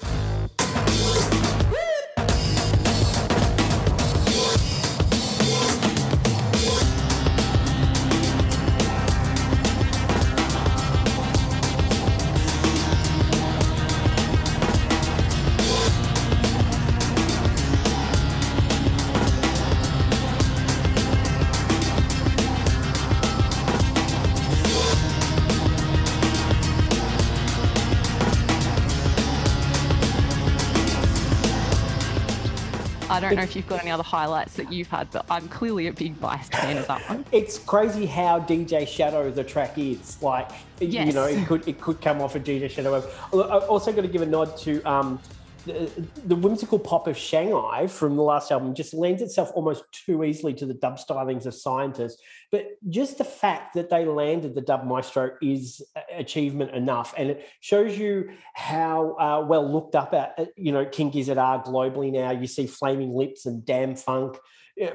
Don't 33.35 33.45
know 33.45 33.51
if 33.51 33.57
you've 33.57 33.69
got 33.69 33.81
any 33.81 33.91
other 33.91 34.03
highlights 34.03 34.55
that 34.55 34.73
you've 34.73 34.89
had, 34.89 35.11
but 35.11 35.25
I'm 35.31 35.49
clearly 35.49 35.87
a 35.87 35.93
big 35.93 36.21
biased 36.21 36.53
fan 36.53 36.77
of 36.79 36.87
that 36.87 37.09
one. 37.09 37.25
It's 37.33 37.59
crazy 37.59 38.07
how 38.07 38.41
DJ 38.41 38.87
Shadow 38.87 39.31
the 39.31 39.45
track 39.45 39.79
is. 39.79 40.21
Like, 40.23 40.51
yes. 40.81 41.07
you 41.07 41.13
know, 41.13 41.27
it 41.27 41.47
could 41.47 41.67
it 41.67 41.81
could 41.81 42.01
come 42.01 42.21
off 42.21 42.35
a 42.35 42.39
of 42.39 42.45
DJ 42.45 42.71
Shadow. 42.71 42.97
I'm 43.33 43.69
also 43.69 43.93
going 43.93 44.07
to 44.07 44.13
give 44.13 44.23
a 44.23 44.27
nod 44.27 44.57
to 44.59 44.83
um, 44.83 45.21
the, 45.65 46.09
the, 46.25 46.35
whimsical 46.35 46.79
pop 46.79 47.07
of 47.07 47.17
Shanghai 47.17 47.87
from 47.87 48.17
the 48.17 48.23
last 48.23 48.51
album 48.51 48.75
just 48.75 48.95
lends 48.95 49.23
itself 49.23 49.51
almost 49.55 49.85
too 49.93 50.25
easily 50.25 50.55
to 50.55 50.67
the 50.67 50.75
dub 50.75 50.99
stylings 50.99 51.47
of 51.47 51.55
scientists. 51.55 52.21
But 52.51 52.67
just 52.89 53.19
the 53.19 53.25
fact 53.25 53.75
that 53.75 53.91
they 53.91 54.05
landed 54.05 54.55
the 54.55 54.61
dub 54.61 54.85
maestro 54.85 55.33
is 55.41 55.83
achievement 56.13 56.73
enough, 56.73 57.15
and 57.17 57.31
it 57.31 57.49
shows 57.61 57.97
you 57.97 58.31
how 58.55 59.17
uh, 59.19 59.47
well 59.47 59.71
looked 59.71 59.95
up 59.95 60.15
at 60.15 60.49
you 60.57 60.73
know 60.73 60.85
King 60.85 61.11
Gizzard 61.11 61.39
are 61.39 61.63
globally 61.63 62.13
now. 62.13 62.31
You 62.31 62.47
see 62.47 62.67
Flaming 62.67 63.15
Lips 63.15 63.47
and 63.47 63.63
DāM-FunK, 63.63 64.37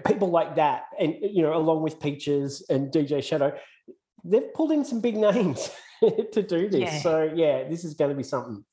people 0.05 0.29
like 0.29 0.55
that, 0.55 0.85
and 0.99 1.15
you 1.21 1.43
know 1.43 1.55
along 1.55 1.81
with 1.81 1.99
Peaches 1.99 2.65
and 2.69 2.91
DJ 2.91 3.23
Shadow, 3.23 3.57
they've 4.23 4.53
pulled 4.53 4.71
in 4.71 4.83
some 4.83 5.01
big 5.01 5.15
names 5.15 5.71
to 6.31 6.43
do 6.43 6.69
this. 6.69 6.81
Yeah. 6.81 6.99
So 6.99 7.31
yeah, 7.33 7.67
this 7.69 7.83
is 7.83 7.93
going 7.93 8.11
to 8.11 8.17
be 8.17 8.23
something. 8.23 8.63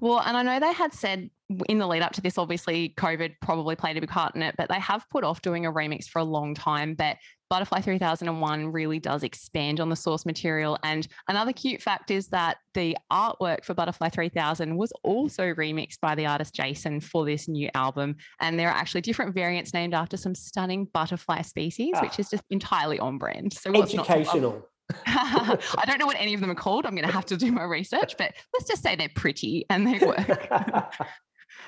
Well, 0.00 0.20
and 0.20 0.36
I 0.36 0.42
know 0.42 0.60
they 0.60 0.72
had 0.72 0.92
said 0.92 1.30
in 1.68 1.78
the 1.78 1.86
lead 1.86 2.02
up 2.02 2.12
to 2.12 2.20
this, 2.20 2.38
obviously, 2.38 2.94
COVID 2.96 3.34
probably 3.40 3.76
played 3.76 3.96
a 3.96 4.00
big 4.00 4.10
part 4.10 4.34
in 4.34 4.42
it, 4.42 4.54
but 4.56 4.68
they 4.68 4.80
have 4.80 5.04
put 5.10 5.24
off 5.24 5.42
doing 5.42 5.66
a 5.66 5.72
remix 5.72 6.06
for 6.06 6.18
a 6.18 6.24
long 6.24 6.54
time. 6.54 6.94
But 6.94 7.16
Butterfly 7.50 7.82
3001 7.82 8.72
really 8.72 8.98
does 8.98 9.22
expand 9.22 9.78
on 9.78 9.88
the 9.88 9.96
source 9.96 10.24
material. 10.24 10.78
And 10.82 11.06
another 11.28 11.52
cute 11.52 11.82
fact 11.82 12.10
is 12.10 12.28
that 12.28 12.56
the 12.72 12.96
artwork 13.12 13.64
for 13.64 13.74
Butterfly 13.74 14.08
3000 14.08 14.76
was 14.76 14.92
also 15.02 15.44
remixed 15.54 16.00
by 16.00 16.14
the 16.14 16.26
artist 16.26 16.54
Jason 16.54 17.00
for 17.00 17.24
this 17.24 17.46
new 17.46 17.68
album. 17.74 18.16
And 18.40 18.58
there 18.58 18.68
are 18.68 18.76
actually 18.76 19.02
different 19.02 19.34
variants 19.34 19.74
named 19.74 19.94
after 19.94 20.16
some 20.16 20.34
stunning 20.34 20.86
butterfly 20.92 21.42
species, 21.42 21.92
ah. 21.94 22.00
which 22.02 22.18
is 22.18 22.30
just 22.30 22.42
entirely 22.50 22.98
on 22.98 23.18
brand. 23.18 23.52
So 23.52 23.70
educational. 23.74 24.66
I 25.06 25.84
don't 25.86 25.98
know 25.98 26.06
what 26.06 26.18
any 26.18 26.34
of 26.34 26.40
them 26.40 26.50
are 26.50 26.56
called. 26.56 26.86
I'm 26.86 26.94
going 26.94 27.06
to 27.06 27.12
have 27.12 27.26
to 27.26 27.36
do 27.36 27.50
my 27.52 27.64
research, 27.64 28.16
but 28.18 28.32
let's 28.52 28.68
just 28.68 28.82
say 28.82 28.96
they're 28.96 29.08
pretty 29.14 29.66
and 29.70 29.86
they 29.86 29.98
work. 30.06 30.94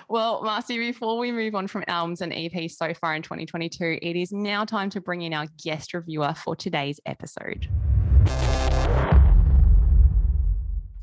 well, 0.09 0.43
Masty, 0.43 0.79
before 0.79 1.19
we 1.19 1.33
move 1.33 1.55
on 1.55 1.67
from 1.67 1.85
albums 1.89 2.21
and 2.21 2.33
EPs 2.33 2.73
so 2.73 2.93
far 2.95 3.15
in 3.15 3.23
2022, 3.23 3.99
it 4.03 4.17
is 4.17 4.33
now 4.33 4.65
time 4.65 4.91
to 4.91 5.01
bring 5.01 5.23
in 5.23 5.33
our 5.33 5.47
guest 5.63 5.95
reviewer 5.95 6.35
for 6.35 6.55
today's 6.55 7.01
episode. 7.07 7.69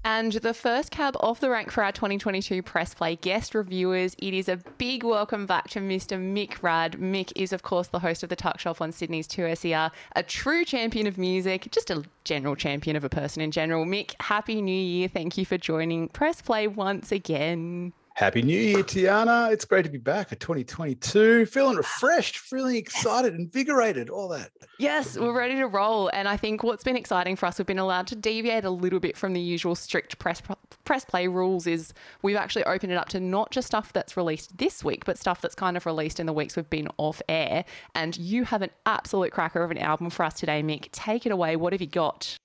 And 0.05 0.33
the 0.33 0.53
first 0.53 0.91
cab 0.91 1.15
off 1.21 1.39
the 1.39 1.49
rank 1.49 1.71
for 1.71 1.81
our 1.81 1.93
2022 1.93 2.61
Press 2.61 2.93
Play 2.93 3.15
guest 3.15 3.55
reviewers, 3.55 4.17
it 4.19 4.33
is 4.33 4.49
a 4.49 4.57
big 4.77 5.05
welcome 5.05 5.45
back 5.45 5.69
to 5.69 5.79
Mr. 5.79 6.19
Mick 6.19 6.61
Rad. 6.61 6.93
Mick 6.93 7.31
is, 7.37 7.53
of 7.53 7.63
course, 7.63 7.87
the 7.87 7.99
host 7.99 8.21
of 8.21 8.27
the 8.27 8.35
Tuckshop 8.35 8.81
on 8.81 8.91
Sydney's 8.91 9.29
2SER, 9.29 9.91
a 10.17 10.23
true 10.23 10.65
champion 10.65 11.07
of 11.07 11.17
music, 11.17 11.69
just 11.71 11.89
a 11.89 12.03
general 12.25 12.57
champion 12.57 12.97
of 12.97 13.05
a 13.05 13.09
person 13.09 13.41
in 13.41 13.51
general. 13.51 13.85
Mick, 13.85 14.15
Happy 14.19 14.61
New 14.61 14.73
Year. 14.73 15.07
Thank 15.07 15.37
you 15.37 15.45
for 15.45 15.57
joining 15.57 16.09
Press 16.09 16.41
Play 16.41 16.67
once 16.67 17.13
again. 17.13 17.93
Happy 18.15 18.43
New 18.43 18.59
Year, 18.59 18.83
Tiana. 18.83 19.51
It's 19.51 19.65
great 19.65 19.85
to 19.85 19.89
be 19.89 19.97
back 19.97 20.31
at 20.31 20.39
2022. 20.39 21.47
Feeling 21.47 21.77
refreshed, 21.77 22.37
feeling 22.37 22.75
excited, 22.75 23.33
invigorated, 23.33 24.11
all 24.11 24.27
that. 24.27 24.51
Yes, 24.77 25.17
we're 25.17 25.35
ready 25.35 25.55
to 25.55 25.65
roll. 25.65 26.09
And 26.13 26.27
I 26.27 26.37
think 26.37 26.61
what's 26.61 26.83
been 26.83 26.95
exciting 26.95 27.35
for 27.35 27.47
us, 27.47 27.57
we've 27.57 27.65
been 27.65 27.79
allowed 27.79 28.05
to 28.07 28.15
deviate 28.15 28.65
a 28.65 28.69
little 28.69 28.99
bit 28.99 29.17
from 29.17 29.33
the 29.33 29.41
usual 29.41 29.73
strict 29.73 30.19
press 30.19 30.43
press 30.85 31.05
play 31.05 31.27
rules 31.27 31.65
is 31.65 31.91
we've 32.21 32.35
actually 32.35 32.63
opened 32.65 32.91
it 32.91 32.97
up 32.97 33.09
to 33.09 33.19
not 33.19 33.49
just 33.49 33.65
stuff 33.65 33.91
that's 33.93 34.15
released 34.15 34.57
this 34.59 34.83
week, 34.83 35.05
but 35.05 35.17
stuff 35.17 35.41
that's 35.41 35.55
kind 35.55 35.75
of 35.75 35.85
released 35.87 36.19
in 36.19 36.27
the 36.27 36.33
weeks 36.33 36.55
we've 36.55 36.69
been 36.69 36.89
off 36.97 37.19
air. 37.27 37.65
And 37.95 38.15
you 38.17 38.43
have 38.43 38.61
an 38.61 38.69
absolute 38.85 39.31
cracker 39.31 39.63
of 39.63 39.71
an 39.71 39.79
album 39.79 40.11
for 40.11 40.23
us 40.23 40.35
today, 40.35 40.61
Mick. 40.61 40.89
Take 40.91 41.25
it 41.25 41.31
away. 41.31 41.55
What 41.55 41.73
have 41.73 41.81
you 41.81 41.87
got? 41.87 42.37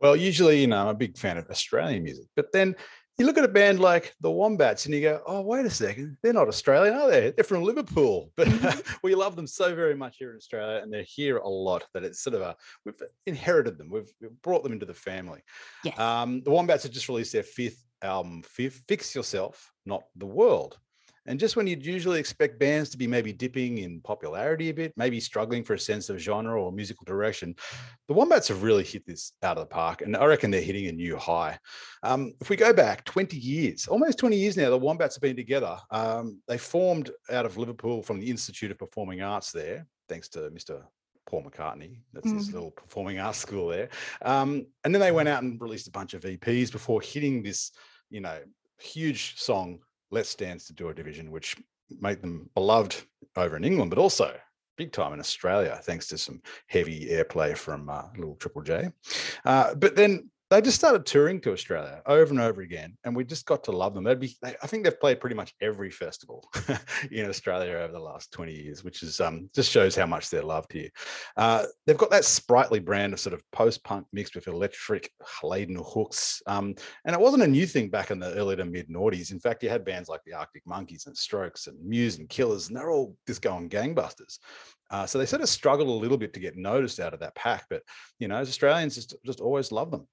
Well, 0.00 0.14
usually, 0.14 0.60
you 0.60 0.66
know, 0.66 0.82
I'm 0.82 0.88
a 0.88 0.94
big 0.94 1.16
fan 1.16 1.38
of 1.38 1.50
Australian 1.50 2.04
music, 2.04 2.26
but 2.36 2.52
then 2.52 2.76
you 3.18 3.26
look 3.26 3.36
at 3.36 3.44
a 3.44 3.48
band 3.48 3.80
like 3.80 4.14
the 4.20 4.30
Wombats 4.30 4.86
and 4.86 4.94
you 4.94 5.00
go, 5.00 5.20
oh, 5.26 5.40
wait 5.40 5.66
a 5.66 5.70
second, 5.70 6.16
they're 6.22 6.32
not 6.32 6.46
Australian, 6.46 6.94
are 6.94 7.10
they? 7.10 7.30
They're 7.30 7.44
from 7.44 7.62
Liverpool. 7.62 8.30
But 8.36 8.82
we 9.02 9.14
love 9.14 9.34
them 9.34 9.46
so 9.46 9.74
very 9.74 9.96
much 9.96 10.16
here 10.18 10.30
in 10.30 10.36
Australia 10.36 10.80
and 10.82 10.92
they're 10.92 11.02
here 11.02 11.38
a 11.38 11.48
lot 11.48 11.84
that 11.92 12.04
it's 12.04 12.20
sort 12.20 12.34
of 12.34 12.42
a, 12.42 12.56
we've 12.84 13.00
inherited 13.26 13.76
them, 13.76 13.90
we've, 13.90 14.12
brought 14.42 14.62
them 14.62 14.72
into 14.72 14.86
the 14.86 14.94
family. 14.94 15.40
Yes. 15.84 15.98
Um, 15.98 16.42
the 16.42 16.50
Wombats 16.50 16.84
have 16.84 16.92
just 16.92 17.08
released 17.08 17.32
their 17.32 17.42
fifth 17.42 17.84
album, 18.02 18.42
Fix 18.42 19.14
Yourself, 19.14 19.72
Not 19.84 20.04
the 20.14 20.26
World. 20.26 20.78
And 21.26 21.38
just 21.38 21.56
when 21.56 21.66
you'd 21.66 21.84
usually 21.84 22.18
expect 22.18 22.58
bands 22.58 22.90
to 22.90 22.98
be 22.98 23.06
maybe 23.06 23.32
dipping 23.32 23.78
in 23.78 24.00
popularity 24.00 24.70
a 24.70 24.74
bit, 24.74 24.92
maybe 24.96 25.20
struggling 25.20 25.64
for 25.64 25.74
a 25.74 25.78
sense 25.78 26.08
of 26.08 26.18
genre 26.18 26.60
or 26.60 26.72
musical 26.72 27.04
direction, 27.04 27.54
the 28.06 28.14
Wombats 28.14 28.48
have 28.48 28.62
really 28.62 28.84
hit 28.84 29.06
this 29.06 29.32
out 29.42 29.58
of 29.58 29.62
the 29.68 29.74
park. 29.74 30.02
And 30.02 30.16
I 30.16 30.24
reckon 30.24 30.50
they're 30.50 30.60
hitting 30.60 30.86
a 30.86 30.92
new 30.92 31.16
high. 31.16 31.58
Um, 32.02 32.32
if 32.40 32.48
we 32.48 32.56
go 32.56 32.72
back 32.72 33.04
20 33.04 33.36
years, 33.36 33.86
almost 33.86 34.18
20 34.18 34.36
years 34.36 34.56
now, 34.56 34.70
the 34.70 34.78
Wombats 34.78 35.16
have 35.16 35.22
been 35.22 35.36
together. 35.36 35.78
Um, 35.90 36.40
they 36.48 36.58
formed 36.58 37.10
out 37.30 37.46
of 37.46 37.56
Liverpool 37.56 38.02
from 38.02 38.20
the 38.20 38.30
Institute 38.30 38.70
of 38.70 38.78
Performing 38.78 39.22
Arts 39.22 39.52
there, 39.52 39.86
thanks 40.08 40.28
to 40.30 40.50
Mr. 40.50 40.82
Paul 41.28 41.44
McCartney. 41.44 42.00
That's 42.12 42.26
mm. 42.26 42.36
his 42.36 42.52
little 42.52 42.70
performing 42.70 43.18
arts 43.18 43.38
school 43.38 43.68
there. 43.68 43.90
Um, 44.22 44.66
and 44.82 44.94
then 44.94 45.00
they 45.00 45.12
went 45.12 45.28
out 45.28 45.42
and 45.42 45.60
released 45.60 45.86
a 45.86 45.92
bunch 45.92 46.14
of 46.14 46.22
EPs 46.22 46.72
before 46.72 47.00
hitting 47.00 47.42
this, 47.42 47.70
you 48.10 48.20
know, 48.20 48.38
huge 48.80 49.38
song 49.38 49.80
Let's 50.10 50.34
Dance 50.34 50.66
to 50.66 50.74
Joy 50.74 50.92
Division, 50.92 51.30
which 51.30 51.56
made 52.00 52.20
them 52.22 52.48
beloved 52.54 52.96
over 53.36 53.56
in 53.56 53.64
England, 53.64 53.90
but 53.90 53.98
also 53.98 54.34
big 54.76 54.92
time 54.92 55.12
in 55.12 55.20
Australia, 55.20 55.78
thanks 55.82 56.06
to 56.06 56.16
some 56.16 56.40
heavy 56.68 57.08
airplay 57.08 57.56
from 57.56 57.88
uh, 57.88 58.04
little 58.16 58.36
Triple 58.36 58.62
J. 58.62 58.90
Uh, 59.44 59.74
but 59.74 59.96
then 59.96 60.30
they 60.50 60.62
just 60.62 60.78
started 60.78 61.04
touring 61.04 61.40
to 61.42 61.52
Australia 61.52 62.00
over 62.06 62.30
and 62.30 62.40
over 62.40 62.62
again, 62.62 62.96
and 63.04 63.14
we 63.14 63.24
just 63.24 63.44
got 63.44 63.64
to 63.64 63.72
love 63.72 63.94
them. 63.94 64.04
They'd 64.04 64.18
be, 64.18 64.34
I 64.42 64.66
think 64.66 64.84
they've 64.84 65.00
played 65.00 65.20
pretty 65.20 65.36
much 65.36 65.54
every 65.60 65.90
festival 65.90 66.48
in 67.10 67.28
Australia 67.28 67.74
over 67.74 67.92
the 67.92 68.00
last 68.00 68.32
20 68.32 68.52
years, 68.52 68.82
which 68.82 69.02
is 69.02 69.20
um, 69.20 69.50
just 69.54 69.70
shows 69.70 69.94
how 69.94 70.06
much 70.06 70.30
they're 70.30 70.42
loved 70.42 70.72
here. 70.72 70.88
Uh, 71.36 71.64
they've 71.86 71.98
got 71.98 72.10
that 72.10 72.24
sprightly 72.24 72.78
brand 72.78 73.12
of 73.12 73.20
sort 73.20 73.34
of 73.34 73.42
post-punk 73.52 74.06
mixed 74.12 74.34
with 74.34 74.48
electric 74.48 75.10
laden 75.42 75.80
hooks, 75.84 76.42
um, 76.46 76.74
and 77.04 77.14
it 77.14 77.20
wasn't 77.20 77.42
a 77.42 77.46
new 77.46 77.66
thing 77.66 77.90
back 77.90 78.10
in 78.10 78.18
the 78.18 78.32
early 78.32 78.56
to 78.56 78.64
mid 78.64 78.88
noughties. 78.88 79.32
In 79.32 79.40
fact, 79.40 79.62
you 79.62 79.68
had 79.68 79.84
bands 79.84 80.08
like 80.08 80.22
the 80.24 80.32
Arctic 80.32 80.62
Monkeys 80.66 81.06
and 81.06 81.16
Strokes 81.16 81.66
and 81.66 81.78
Muse 81.84 82.18
and 82.18 82.28
Killers, 82.28 82.68
and 82.68 82.76
they're 82.76 82.90
all 82.90 83.14
just 83.26 83.42
going 83.42 83.68
gangbusters. 83.68 84.38
Uh, 84.90 85.06
so 85.06 85.18
they 85.18 85.26
sort 85.26 85.42
of 85.42 85.48
struggled 85.48 85.88
a 85.88 85.92
little 85.92 86.16
bit 86.16 86.32
to 86.34 86.40
get 86.40 86.56
noticed 86.56 87.00
out 87.00 87.14
of 87.14 87.20
that 87.20 87.34
pack, 87.34 87.66
but 87.68 87.82
you 88.18 88.28
know, 88.28 88.36
as 88.36 88.48
Australians, 88.48 88.94
just, 88.94 89.14
just 89.24 89.40
always 89.40 89.72
love 89.72 89.90
them. 89.90 90.06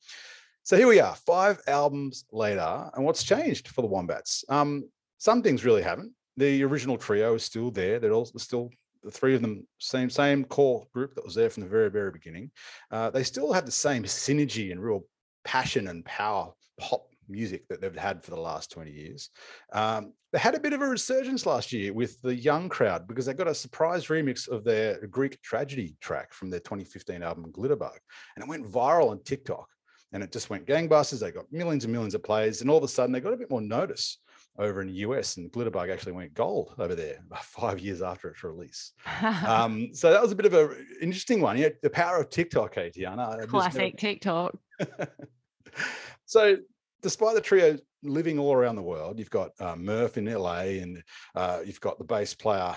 So 0.63 0.77
here 0.77 0.87
we 0.87 0.99
are, 0.99 1.15
five 1.15 1.61
albums 1.67 2.25
later, 2.31 2.89
and 2.93 3.05
what's 3.05 3.23
changed 3.23 3.67
for 3.67 3.81
the 3.81 3.87
Wombats? 3.87 4.43
Um, 4.49 4.89
some 5.17 5.41
things 5.41 5.63
really 5.63 5.83
haven't. 5.83 6.11
The 6.37 6.63
original 6.63 6.97
trio 6.97 7.35
is 7.35 7.43
still 7.43 7.71
there. 7.71 7.99
They're 7.99 8.11
all 8.11 8.25
still 8.25 8.71
the 9.03 9.11
three 9.11 9.35
of 9.35 9.41
them 9.41 9.67
same 9.79 10.09
same 10.09 10.43
core 10.43 10.85
group 10.91 11.13
that 11.13 11.23
was 11.23 11.35
there 11.35 11.49
from 11.49 11.63
the 11.63 11.69
very 11.69 11.89
very 11.89 12.11
beginning. 12.11 12.51
Uh, 12.91 13.11
they 13.11 13.23
still 13.23 13.53
have 13.53 13.65
the 13.65 13.71
same 13.71 14.03
synergy 14.03 14.71
and 14.71 14.83
real 14.83 15.05
passion 15.45 15.87
and 15.87 16.03
power 16.03 16.51
pop 16.79 17.05
music 17.27 17.67
that 17.67 17.81
they've 17.81 17.95
had 17.95 18.23
for 18.23 18.31
the 18.31 18.39
last 18.39 18.71
20 18.71 18.91
years. 18.91 19.29
Um, 19.73 20.13
they 20.31 20.39
had 20.39 20.55
a 20.55 20.59
bit 20.59 20.73
of 20.73 20.81
a 20.81 20.87
resurgence 20.87 21.45
last 21.45 21.71
year 21.71 21.93
with 21.93 22.21
the 22.21 22.35
young 22.35 22.69
crowd 22.69 23.07
because 23.07 23.25
they 23.25 23.33
got 23.33 23.47
a 23.47 23.55
surprise 23.55 24.07
remix 24.07 24.47
of 24.47 24.63
their 24.63 25.05
Greek 25.07 25.41
tragedy 25.41 25.95
track 26.01 26.33
from 26.33 26.49
their 26.49 26.59
2015 26.59 27.23
album 27.23 27.51
Glitterbug. 27.51 27.97
And 28.35 28.43
it 28.43 28.49
went 28.49 28.69
viral 28.69 29.09
on 29.11 29.23
TikTok 29.23 29.67
and 30.11 30.23
it 30.23 30.31
just 30.31 30.49
went 30.49 30.65
gangbusters. 30.65 31.19
They 31.19 31.31
got 31.31 31.51
millions 31.51 31.83
and 31.83 31.93
millions 31.93 32.15
of 32.15 32.23
plays. 32.23 32.61
And 32.61 32.69
all 32.69 32.77
of 32.77 32.83
a 32.83 32.87
sudden, 32.87 33.11
they 33.11 33.19
got 33.19 33.33
a 33.33 33.37
bit 33.37 33.49
more 33.49 33.61
notice 33.61 34.19
over 34.57 34.81
in 34.81 34.87
the 34.87 34.93
US, 34.93 35.37
and 35.37 35.51
Glitterbug 35.51 35.91
actually 35.91 36.13
went 36.13 36.33
gold 36.33 36.73
over 36.79 36.95
there 36.95 37.19
five 37.41 37.79
years 37.79 38.01
after 38.01 38.29
its 38.29 38.43
release. 38.43 38.93
um, 39.45 39.89
so 39.93 40.11
that 40.11 40.21
was 40.21 40.31
a 40.31 40.35
bit 40.35 40.45
of 40.45 40.53
an 40.53 40.85
interesting 41.01 41.41
one. 41.41 41.57
Yeah, 41.57 41.69
the 41.81 41.89
power 41.89 42.21
of 42.21 42.29
TikTok, 42.29 42.75
hey, 42.75 42.91
Tiana. 42.95 43.47
Classic 43.47 43.97
TikTok. 43.97 44.55
so, 46.25 46.57
despite 47.05 47.35
the 47.35 47.41
trio 47.41 47.77
living 48.01 48.39
all 48.39 48.51
around 48.51 48.75
the 48.75 48.81
world, 48.81 49.19
you've 49.19 49.29
got 49.29 49.51
uh, 49.59 49.75
Murph 49.75 50.17
in 50.17 50.25
LA, 50.25 50.81
and 50.81 51.03
uh, 51.35 51.59
you've 51.63 51.79
got 51.79 51.99
the 51.99 52.03
bass 52.03 52.33
player 52.33 52.75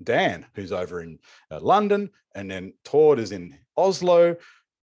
Dan, 0.00 0.46
who's 0.54 0.70
over 0.70 1.00
in 1.00 1.18
uh, 1.50 1.58
London, 1.58 2.08
and 2.36 2.48
then 2.48 2.72
Tord 2.84 3.18
is 3.18 3.32
in 3.32 3.58
Oslo. 3.76 4.36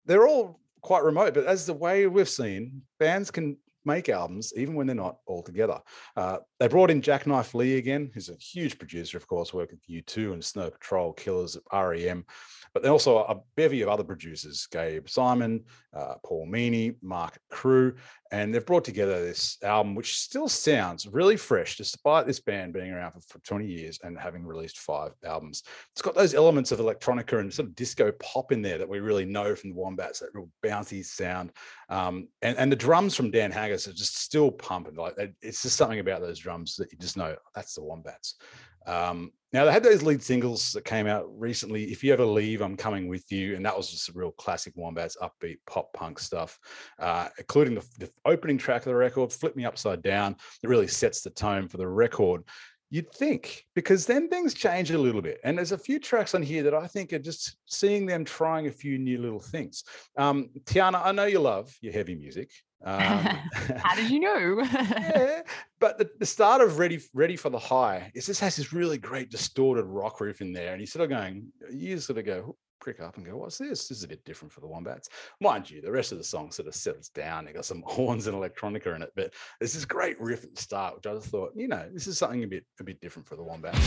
They're 0.05 0.29
all 0.29 0.61
quite 0.83 1.03
remote, 1.03 1.33
but 1.33 1.47
as 1.47 1.65
the 1.65 1.73
way 1.73 2.07
we've 2.09 2.29
seen, 2.29 2.83
bands 2.99 3.31
can 3.31 3.57
make 3.87 4.11
albums 4.11 4.53
even 4.55 4.75
when 4.75 4.87
they're 4.87 4.95
not 4.95 5.17
all 5.25 5.43
together. 5.43 5.81
Uh, 6.15 6.37
they 6.61 6.69
brought 6.69 6.91
in 6.91 7.01
Jacknife 7.01 7.55
Lee 7.55 7.79
again, 7.79 8.11
who's 8.13 8.29
a 8.29 8.35
huge 8.35 8.79
producer, 8.79 9.17
of 9.17 9.27
course, 9.27 9.55
working 9.55 9.79
with 9.89 10.05
U2 10.05 10.35
and 10.35 10.45
Snow 10.45 10.69
Patrol, 10.69 11.15
Killers, 11.15 11.57
REM 11.73 12.27
but 12.73 12.83
then 12.83 12.93
also 12.93 13.19
a 13.19 13.41
bevy 13.57 13.83
of 13.83 13.89
other 13.89 14.05
producers 14.05 14.67
Gabe 14.71 15.09
Simon, 15.09 15.65
uh, 15.95 16.15
Paul 16.25 16.47
Meany, 16.47 16.95
Mark 17.03 17.39
Crew, 17.51 17.95
and 18.31 18.55
they've 18.55 18.65
brought 18.65 18.85
together 18.85 19.25
this 19.25 19.59
album 19.63 19.95
which 19.95 20.19
still 20.19 20.49
sounds 20.49 21.07
really 21.07 21.37
fresh 21.37 21.77
despite 21.77 22.27
this 22.27 22.41
band 22.41 22.73
being 22.73 22.91
around 22.91 23.13
for, 23.13 23.21
for 23.21 23.39
20 23.41 23.67
years 23.67 23.99
and 24.03 24.19
having 24.19 24.45
released 24.45 24.79
five 24.79 25.13
albums. 25.25 25.63
It's 25.93 26.03
got 26.03 26.15
those 26.15 26.35
elements 26.35 26.73
of 26.73 26.79
electronica 26.79 27.41
and 27.41 27.53
sort 27.53 27.69
of 27.69 27.75
disco 27.75 28.13
pop 28.13 28.53
in 28.53 28.63
there 28.63 28.79
that 28.79 28.89
we 28.89 29.01
really 29.01 29.25
know 29.25 29.55
from 29.55 29.71
the 29.71 29.77
Wombats, 29.77 30.21
that 30.21 30.35
real 30.35 30.49
bouncy 30.65 31.05
sound. 31.05 31.53
Um, 31.89 32.29
and, 32.43 32.57
and 32.59 32.71
the 32.71 32.77
drums 32.77 33.15
from 33.15 33.31
Dan 33.31 33.51
Haggis 33.51 33.89
are 33.89 33.93
just 33.93 34.19
still 34.19 34.51
pumping. 34.51 34.95
Like 34.95 35.15
it's 35.43 35.63
just 35.63 35.77
something 35.77 36.01
about 36.01 36.21
those 36.21 36.39
drums 36.39 36.77
that 36.77 36.93
you 36.93 36.99
just 36.99 37.17
know 37.17 37.37
that's 37.55 37.75
the 37.75 37.83
Wombats. 37.83 38.35
Um, 38.87 39.33
now 39.53 39.65
they 39.65 39.73
had 39.73 39.83
those 39.83 40.03
lead 40.03 40.23
singles 40.23 40.73
that 40.73 40.85
came 40.85 41.07
out 41.07 41.27
recently. 41.39 41.85
If 41.85 42.05
you 42.05 42.13
ever 42.13 42.25
leave, 42.25 42.61
I'm 42.61 42.77
coming 42.77 43.09
with 43.09 43.31
you, 43.33 43.57
and 43.57 43.65
that 43.65 43.77
was 43.77 43.91
just 43.91 44.09
a 44.09 44.13
real 44.13 44.33
classic 44.33 44.75
Wombats 44.77 45.17
upbeat 45.23 45.59
pop 45.67 45.93
punk 45.95 46.19
stuff, 46.19 46.59
uh, 46.99 47.29
including 47.39 47.75
the, 47.75 47.87
the, 47.99 48.11
opening 48.25 48.59
track 48.59 48.83
of 48.83 48.91
the 48.91 48.95
record, 48.95 49.33
"Flip 49.33 49.57
Me 49.57 49.65
Upside 49.65 50.03
Down." 50.03 50.37
It 50.63 50.69
really 50.69 50.87
sets 50.87 51.23
the 51.23 51.31
tone 51.31 51.69
for 51.69 51.79
the 51.79 51.89
record. 51.89 52.43
You'd 52.91 53.13
think, 53.13 53.65
because 53.75 54.07
then 54.07 54.29
things 54.29 54.55
change 54.55 54.91
a 54.91 54.99
little 54.99 55.23
bit, 55.23 55.41
and 55.45 55.57
there's 55.57 55.73
a 55.73 55.79
few 55.79 55.99
tracks 55.99 56.35
on 56.35 56.43
here 56.43 56.63
that 56.65 56.75
I 56.75 56.87
think 56.87 57.13
are 57.13 57.19
just 57.19 57.57
seeing 57.67 58.07
them 58.07 58.25
trying 58.25 58.67
a 58.67 58.73
few 58.73 58.99
new 58.99 59.19
little 59.19 59.41
things. 59.41 59.85
Um, 60.17 60.51
Tiana, 60.65 61.05
I 61.05 61.13
know 61.13 61.27
you 61.27 61.41
love 61.41 61.75
your 61.81 61.93
heavy 61.93 62.15
music. 62.15 62.51
Um, 62.85 63.01
How 63.77 63.95
did 63.97 64.11
you 64.11 64.21
know? 64.21 64.63
yeah, 64.73 65.43
but 65.81 65.99
the, 65.99 66.11
the, 66.19 66.27
start 66.27 66.61
of 66.61 66.79
Ready 66.79 67.01
Ready 67.13 67.37
for 67.37 67.51
the 67.51 67.59
High, 67.59 68.11
is 68.15 68.27
this 68.27 68.41
has 68.41 68.57
this 68.57 68.73
really 68.73 68.99
great 68.99 69.31
distorted 69.31 69.85
rock 69.85 70.21
riff 70.21 70.41
in 70.41 70.53
there, 70.53 70.73
and 70.73 70.81
he's 70.81 70.93
sort 70.93 71.05
of 71.05 71.11
going, 71.11 71.53
you 71.71 71.99
sort 71.99 72.19
of 72.19 72.27
go, 72.27 72.57
prick 72.81 73.01
up 73.01 73.17
and 73.17 73.27
go, 73.27 73.37
what's 73.37 73.59
this? 73.59 73.89
This 73.89 73.99
is 73.99 74.05
a 74.05 74.09
bit 74.09 74.25
different 74.25 74.53
for 74.53 74.61
the 74.61 74.69
Wombats. 74.69 75.09
Mind 75.41 75.69
you, 75.69 75.81
the 75.83 75.91
rest 75.91 76.13
of 76.13 76.19
the 76.19 76.25
song 76.25 76.53
sort 76.53 76.69
of 76.69 76.75
settles 76.75 77.09
down. 77.09 77.45
They 77.45 77.53
got 77.53 77.65
some 77.65 77.83
horns 77.87 78.29
and 78.29 78.37
electronica 78.37 78.95
in 78.95 79.03
it, 79.03 79.13
but 79.17 79.35
there's 79.59 79.75
this 79.75 79.85
great 79.85 80.21
riff 80.21 80.45
at 80.45 80.55
the 80.55 80.63
start, 80.63 80.97
which 80.97 81.07
I 81.07 81.15
just 81.15 81.29
thought, 81.29 81.53
you 81.57 81.69
know, 81.69 81.89
this 81.93 82.07
is 82.07 82.19
something 82.19 82.45
a 82.45 82.47
bit 82.47 82.65
a 82.81 82.85
bit 82.85 83.01
different 83.01 83.27
for 83.27 83.37
the 83.37 83.43
Wombats. 83.43 83.79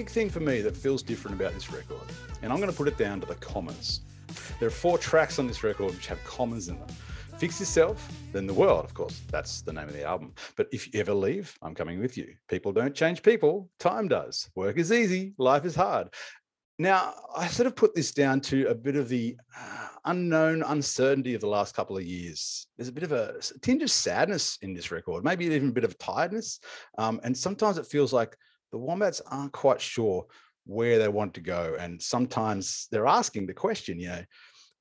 Big 0.00 0.08
thing 0.08 0.30
for 0.30 0.40
me 0.40 0.62
that 0.62 0.74
feels 0.74 1.02
different 1.02 1.38
about 1.38 1.52
this 1.52 1.70
record, 1.70 2.00
and 2.40 2.50
I'm 2.50 2.58
going 2.58 2.70
to 2.70 2.76
put 2.76 2.88
it 2.88 2.96
down 2.96 3.20
to 3.20 3.26
the 3.26 3.34
commas. 3.34 4.00
There 4.58 4.66
are 4.66 4.70
four 4.70 4.96
tracks 4.96 5.38
on 5.38 5.46
this 5.46 5.62
record 5.62 5.92
which 5.94 6.06
have 6.06 6.24
commas 6.24 6.68
in 6.68 6.78
them. 6.78 6.88
Fix 7.36 7.60
yourself, 7.60 8.10
then 8.32 8.46
the 8.46 8.54
world, 8.54 8.86
of 8.86 8.94
course. 8.94 9.20
That's 9.30 9.60
the 9.60 9.74
name 9.74 9.88
of 9.88 9.92
the 9.92 10.02
album. 10.02 10.32
But 10.56 10.68
if 10.72 10.86
you 10.86 11.00
ever 11.00 11.12
leave, 11.12 11.54
I'm 11.60 11.74
coming 11.74 12.00
with 12.00 12.16
you. 12.16 12.32
People 12.48 12.72
don't 12.72 12.94
change 12.94 13.22
people, 13.22 13.68
time 13.78 14.08
does. 14.08 14.48
Work 14.54 14.78
is 14.78 14.90
easy, 14.90 15.34
life 15.36 15.66
is 15.66 15.74
hard. 15.74 16.08
Now, 16.78 17.12
I 17.36 17.48
sort 17.48 17.66
of 17.66 17.76
put 17.76 17.94
this 17.94 18.14
down 18.14 18.40
to 18.52 18.68
a 18.68 18.74
bit 18.74 18.96
of 18.96 19.10
the 19.10 19.36
uh, 19.54 19.88
unknown 20.06 20.62
uncertainty 20.62 21.34
of 21.34 21.42
the 21.42 21.46
last 21.46 21.74
couple 21.74 21.98
of 21.98 22.04
years. 22.04 22.66
There's 22.78 22.88
a 22.88 22.92
bit 22.92 23.04
of 23.04 23.12
a, 23.12 23.34
tinge 23.60 23.82
of 23.82 23.90
sadness 23.90 24.56
in 24.62 24.72
this 24.72 24.90
record, 24.90 25.24
maybe 25.24 25.44
even 25.44 25.68
a 25.68 25.72
bit 25.72 25.84
of 25.84 25.98
tiredness. 25.98 26.58
Um, 26.96 27.20
and 27.22 27.36
sometimes 27.36 27.76
it 27.76 27.86
feels 27.86 28.14
like 28.14 28.34
the 28.72 28.78
Wombats 28.78 29.20
aren't 29.30 29.52
quite 29.52 29.80
sure 29.80 30.26
where 30.64 30.98
they 30.98 31.08
want 31.08 31.34
to 31.34 31.40
go. 31.40 31.76
And 31.78 32.00
sometimes 32.00 32.86
they're 32.90 33.06
asking 33.06 33.46
the 33.46 33.54
question, 33.54 33.98
you 33.98 34.08
know, 34.08 34.24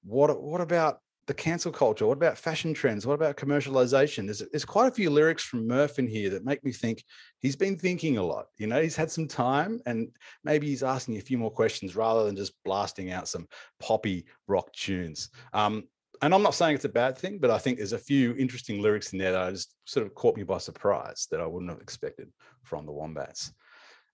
what, 0.03 0.41
what 0.41 0.61
about 0.61 0.99
the 1.27 1.33
cancel 1.33 1.71
culture? 1.71 2.07
What 2.07 2.17
about 2.17 2.37
fashion 2.37 2.73
trends? 2.73 3.05
What 3.05 3.13
about 3.13 3.37
commercialization? 3.37 4.25
There's, 4.25 4.43
there's 4.51 4.65
quite 4.65 4.87
a 4.87 4.95
few 4.95 5.09
lyrics 5.09 5.43
from 5.43 5.67
Murph 5.67 5.99
in 5.99 6.07
here 6.07 6.29
that 6.31 6.45
make 6.45 6.63
me 6.63 6.71
think 6.71 7.03
he's 7.39 7.55
been 7.55 7.77
thinking 7.77 8.17
a 8.17 8.23
lot. 8.23 8.47
You 8.57 8.67
know, 8.67 8.81
he's 8.81 8.95
had 8.95 9.11
some 9.11 9.27
time 9.27 9.79
and 9.85 10.09
maybe 10.43 10.67
he's 10.67 10.83
asking 10.83 11.17
a 11.17 11.21
few 11.21 11.37
more 11.37 11.51
questions 11.51 11.95
rather 11.95 12.25
than 12.25 12.35
just 12.35 12.53
blasting 12.65 13.11
out 13.11 13.27
some 13.27 13.47
poppy 13.79 14.25
rock 14.47 14.73
tunes. 14.73 15.29
Um, 15.53 15.83
and 16.21 16.33
I'm 16.33 16.43
not 16.43 16.55
saying 16.55 16.75
it's 16.75 16.85
a 16.85 16.89
bad 16.89 17.17
thing, 17.17 17.39
but 17.39 17.51
I 17.51 17.57
think 17.57 17.77
there's 17.77 17.93
a 17.93 17.97
few 17.97 18.35
interesting 18.35 18.81
lyrics 18.81 19.13
in 19.13 19.19
there 19.19 19.31
that 19.31 19.41
I 19.41 19.51
just 19.51 19.75
sort 19.85 20.05
of 20.05 20.15
caught 20.15 20.35
me 20.35 20.43
by 20.43 20.57
surprise 20.57 21.27
that 21.31 21.41
I 21.41 21.45
wouldn't 21.45 21.71
have 21.71 21.81
expected 21.81 22.29
from 22.63 22.85
the 22.85 22.91
Wombats. 22.91 23.53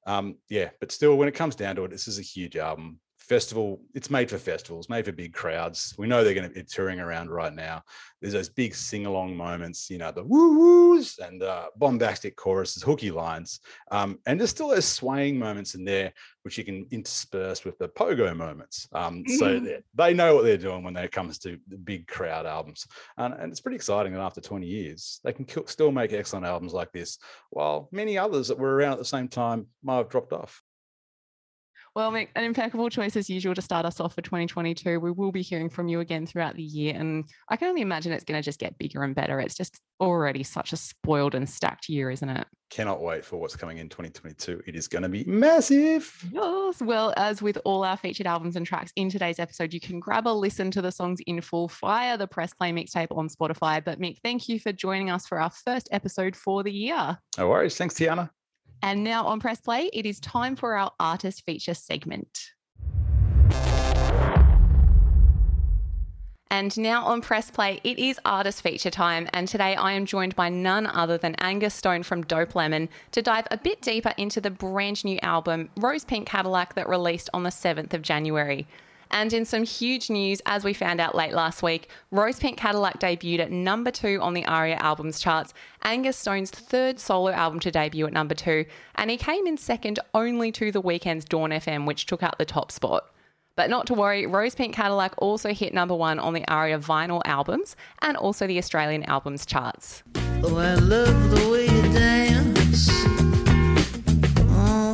Um, 0.05 0.37
yeah, 0.49 0.69
but 0.79 0.91
still, 0.91 1.17
when 1.17 1.27
it 1.27 1.33
comes 1.33 1.55
down 1.55 1.75
to 1.77 1.85
it, 1.85 1.91
this 1.91 2.07
is 2.07 2.19
a 2.19 2.23
huge 2.23 2.55
album. 2.57 2.99
Festival, 3.27 3.81
it's 3.95 4.11
made 4.11 4.29
for 4.29 4.37
festivals, 4.37 4.87
made 4.87 5.05
for 5.05 5.11
big 5.11 5.33
crowds. 5.33 5.95
We 5.97 6.05
know 6.05 6.23
they're 6.23 6.35
going 6.35 6.47
to 6.47 6.53
be 6.53 6.63
touring 6.63 6.99
around 6.99 7.31
right 7.31 7.53
now. 7.53 7.81
There's 8.21 8.33
those 8.33 8.49
big 8.49 8.75
sing 8.75 9.07
along 9.07 9.35
moments, 9.35 9.89
you 9.89 9.97
know, 9.97 10.11
the 10.11 10.23
woo 10.23 10.57
woos 10.57 11.17
and 11.17 11.41
uh, 11.41 11.67
bombastic 11.75 12.35
choruses, 12.35 12.83
hooky 12.83 13.09
lines. 13.09 13.61
Um, 13.89 14.19
and 14.27 14.39
there's 14.39 14.51
still 14.51 14.67
those 14.67 14.85
swaying 14.85 15.39
moments 15.39 15.73
in 15.73 15.85
there, 15.85 16.13
which 16.43 16.57
you 16.57 16.63
can 16.63 16.85
intersperse 16.91 17.65
with 17.65 17.79
the 17.79 17.87
pogo 17.87 18.35
moments. 18.37 18.87
Um, 18.93 19.23
mm-hmm. 19.23 19.33
So 19.33 19.59
they, 19.59 19.79
they 19.95 20.13
know 20.13 20.35
what 20.35 20.43
they're 20.43 20.57
doing 20.57 20.83
when 20.83 20.95
it 20.95 21.11
comes 21.11 21.39
to 21.39 21.57
the 21.67 21.77
big 21.77 22.07
crowd 22.07 22.45
albums. 22.45 22.85
And, 23.17 23.33
and 23.33 23.51
it's 23.51 23.61
pretty 23.61 23.75
exciting 23.75 24.13
that 24.13 24.21
after 24.21 24.41
20 24.41 24.67
years, 24.67 25.19
they 25.23 25.33
can 25.33 25.47
still 25.67 25.91
make 25.91 26.13
excellent 26.13 26.45
albums 26.45 26.73
like 26.73 26.91
this, 26.91 27.17
while 27.49 27.89
many 27.91 28.19
others 28.19 28.49
that 28.49 28.59
were 28.59 28.75
around 28.75 28.93
at 28.93 28.99
the 28.99 29.05
same 29.05 29.27
time 29.27 29.65
might 29.83 29.97
have 29.97 30.09
dropped 30.09 30.31
off. 30.31 30.61
Well, 31.95 32.11
Mick, 32.11 32.27
an 32.35 32.43
impeccable 32.43 32.89
choice 32.89 33.15
as 33.15 33.29
usual 33.29 33.55
to 33.55 33.61
start 33.61 33.85
us 33.85 34.01
off 34.01 34.15
for 34.15 34.21
2022. 34.21 34.99
We 34.99 35.11
will 35.11 35.31
be 35.31 35.41
hearing 35.41 35.69
from 35.69 35.87
you 35.87 36.01
again 36.01 36.25
throughout 36.25 36.57
the 36.57 36.63
year. 36.63 36.93
And 36.93 37.23
I 37.47 37.55
can 37.55 37.69
only 37.69 37.81
imagine 37.81 38.11
it's 38.11 38.25
going 38.25 38.37
to 38.37 38.43
just 38.43 38.59
get 38.59 38.77
bigger 38.77 39.03
and 39.03 39.15
better. 39.15 39.39
It's 39.39 39.55
just 39.55 39.79
already 40.01 40.43
such 40.43 40.73
a 40.73 40.77
spoiled 40.77 41.35
and 41.35 41.49
stacked 41.49 41.87
year, 41.87 42.11
isn't 42.11 42.27
it? 42.27 42.45
Cannot 42.69 43.01
wait 43.01 43.23
for 43.23 43.37
what's 43.37 43.55
coming 43.55 43.77
in 43.77 43.87
2022. 43.87 44.63
It 44.67 44.75
is 44.75 44.89
going 44.89 45.03
to 45.03 45.09
be 45.09 45.23
massive. 45.23 46.13
Yes. 46.33 46.81
Well, 46.81 47.13
as 47.15 47.41
with 47.41 47.57
all 47.63 47.85
our 47.85 47.95
featured 47.95 48.27
albums 48.27 48.57
and 48.57 48.65
tracks 48.65 48.91
in 48.97 49.09
today's 49.09 49.39
episode, 49.39 49.73
you 49.73 49.79
can 49.79 50.01
grab 50.01 50.27
a 50.27 50.29
listen 50.29 50.71
to 50.71 50.81
the 50.81 50.91
songs 50.91 51.21
in 51.27 51.39
full 51.39 51.69
via 51.79 52.17
the 52.17 52.27
Press 52.27 52.53
Play 52.53 52.73
mixtape 52.73 53.15
on 53.15 53.29
Spotify. 53.29 53.81
But 53.81 54.01
Mick, 54.01 54.17
thank 54.21 54.49
you 54.49 54.59
for 54.59 54.73
joining 54.73 55.11
us 55.11 55.27
for 55.27 55.39
our 55.39 55.49
first 55.49 55.87
episode 55.93 56.35
for 56.35 56.61
the 56.61 56.73
year. 56.73 57.17
No 57.37 57.47
worries. 57.47 57.77
Thanks, 57.77 57.95
Tiana. 57.95 58.31
And 58.81 59.03
now 59.03 59.25
on 59.25 59.39
Press 59.39 59.61
Play, 59.61 59.89
it 59.93 60.05
is 60.05 60.19
time 60.19 60.55
for 60.55 60.75
our 60.75 60.91
artist 60.99 61.43
feature 61.45 61.73
segment. 61.73 62.51
And 66.51 66.77
now 66.77 67.03
on 67.05 67.21
Press 67.21 67.51
Play, 67.51 67.81
it 67.83 67.99
is 67.99 68.17
artist 68.23 68.61
feature 68.61 68.89
time. 68.89 69.27
And 69.33 69.45
today 69.47 69.75
I 69.75 69.91
am 69.91 70.05
joined 70.05 70.37
by 70.37 70.47
none 70.47 70.87
other 70.87 71.17
than 71.17 71.35
Angus 71.39 71.73
Stone 71.73 72.03
from 72.03 72.23
Dope 72.23 72.55
Lemon 72.55 72.87
to 73.11 73.21
dive 73.21 73.45
a 73.51 73.57
bit 73.57 73.81
deeper 73.81 74.13
into 74.17 74.39
the 74.39 74.51
brand 74.51 75.03
new 75.03 75.19
album, 75.21 75.69
Rose 75.75 76.05
Pink 76.05 76.27
Cadillac, 76.27 76.75
that 76.75 76.87
released 76.87 77.29
on 77.33 77.43
the 77.43 77.49
7th 77.49 77.93
of 77.93 78.03
January. 78.03 78.67
And 79.15 79.31
in 79.31 79.45
some 79.45 79.63
huge 79.63 80.09
news, 80.09 80.41
as 80.45 80.65
we 80.65 80.73
found 80.73 80.99
out 80.99 81.15
late 81.15 81.31
last 81.31 81.63
week, 81.63 81.89
Rose 82.11 82.37
Pink 82.37 82.57
Cadillac 82.57 82.99
debuted 82.99 83.39
at 83.39 83.49
number 83.49 83.89
two 83.89 84.19
on 84.21 84.33
the 84.33 84.43
ARIA 84.45 84.75
albums 84.75 85.21
charts, 85.21 85.53
Angus 85.83 86.17
Stone's 86.17 86.51
third 86.51 86.99
solo 86.99 87.31
album 87.31 87.61
to 87.61 87.71
debut 87.71 88.05
at 88.05 88.11
number 88.11 88.35
two, 88.35 88.65
and 88.95 89.09
he 89.09 89.15
came 89.15 89.47
in 89.47 89.55
second 89.55 89.99
only 90.13 90.51
to 90.51 90.69
The 90.69 90.81
Weeknd's 90.81 91.23
Dawn 91.23 91.51
FM, 91.51 91.85
which 91.85 92.07
took 92.07 92.23
out 92.23 92.37
the 92.37 92.43
top 92.43 92.73
spot. 92.73 93.05
But 93.55 93.69
not 93.69 93.87
to 93.87 93.93
worry, 93.93 94.25
Rose 94.25 94.53
Pink 94.53 94.75
Cadillac 94.75 95.13
also 95.17 95.53
hit 95.53 95.73
number 95.73 95.95
one 95.95 96.19
on 96.19 96.33
the 96.33 96.45
ARIA 96.49 96.77
vinyl 96.77 97.21
albums 97.23 97.77
and 98.01 98.17
also 98.17 98.45
the 98.47 98.57
Australian 98.57 99.03
albums 99.03 99.45
charts. 99.45 100.03
Oh, 100.43 100.57
I 100.57 100.73
love 100.75 101.29
the 101.29 101.49
way 101.49 101.67
you 101.67 101.93
dance. 101.93 102.89
Oh, 104.59 104.93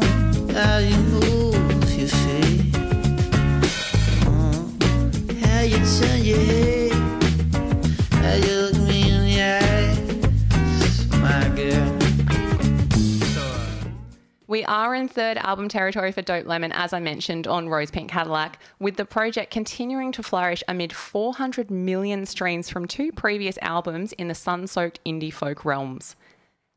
We 14.52 14.66
are 14.66 14.94
in 14.94 15.08
third 15.08 15.38
album 15.38 15.70
territory 15.70 16.12
for 16.12 16.22
Dope 16.22 16.46
Lemon, 16.46 16.74
as 16.74 16.92
I 16.92 17.00
mentioned 17.00 17.48
on 17.48 17.70
Rose 17.70 17.90
Pink 17.90 18.12
Cadillac, 18.12 18.60
with 18.80 18.98
the 18.98 19.06
project 19.06 19.50
continuing 19.50 20.12
to 20.12 20.22
flourish 20.22 20.62
amid 20.68 20.92
400 20.92 21.72
million 21.72 22.26
streams 22.26 22.68
from 22.68 22.86
two 22.86 23.14
previous 23.14 23.58
albums 23.62 24.12
in 24.12 24.28
the 24.28 24.36
sun 24.36 24.68
soaked 24.68 25.00
indie 25.06 25.32
folk 25.32 25.64
realms. 25.64 26.18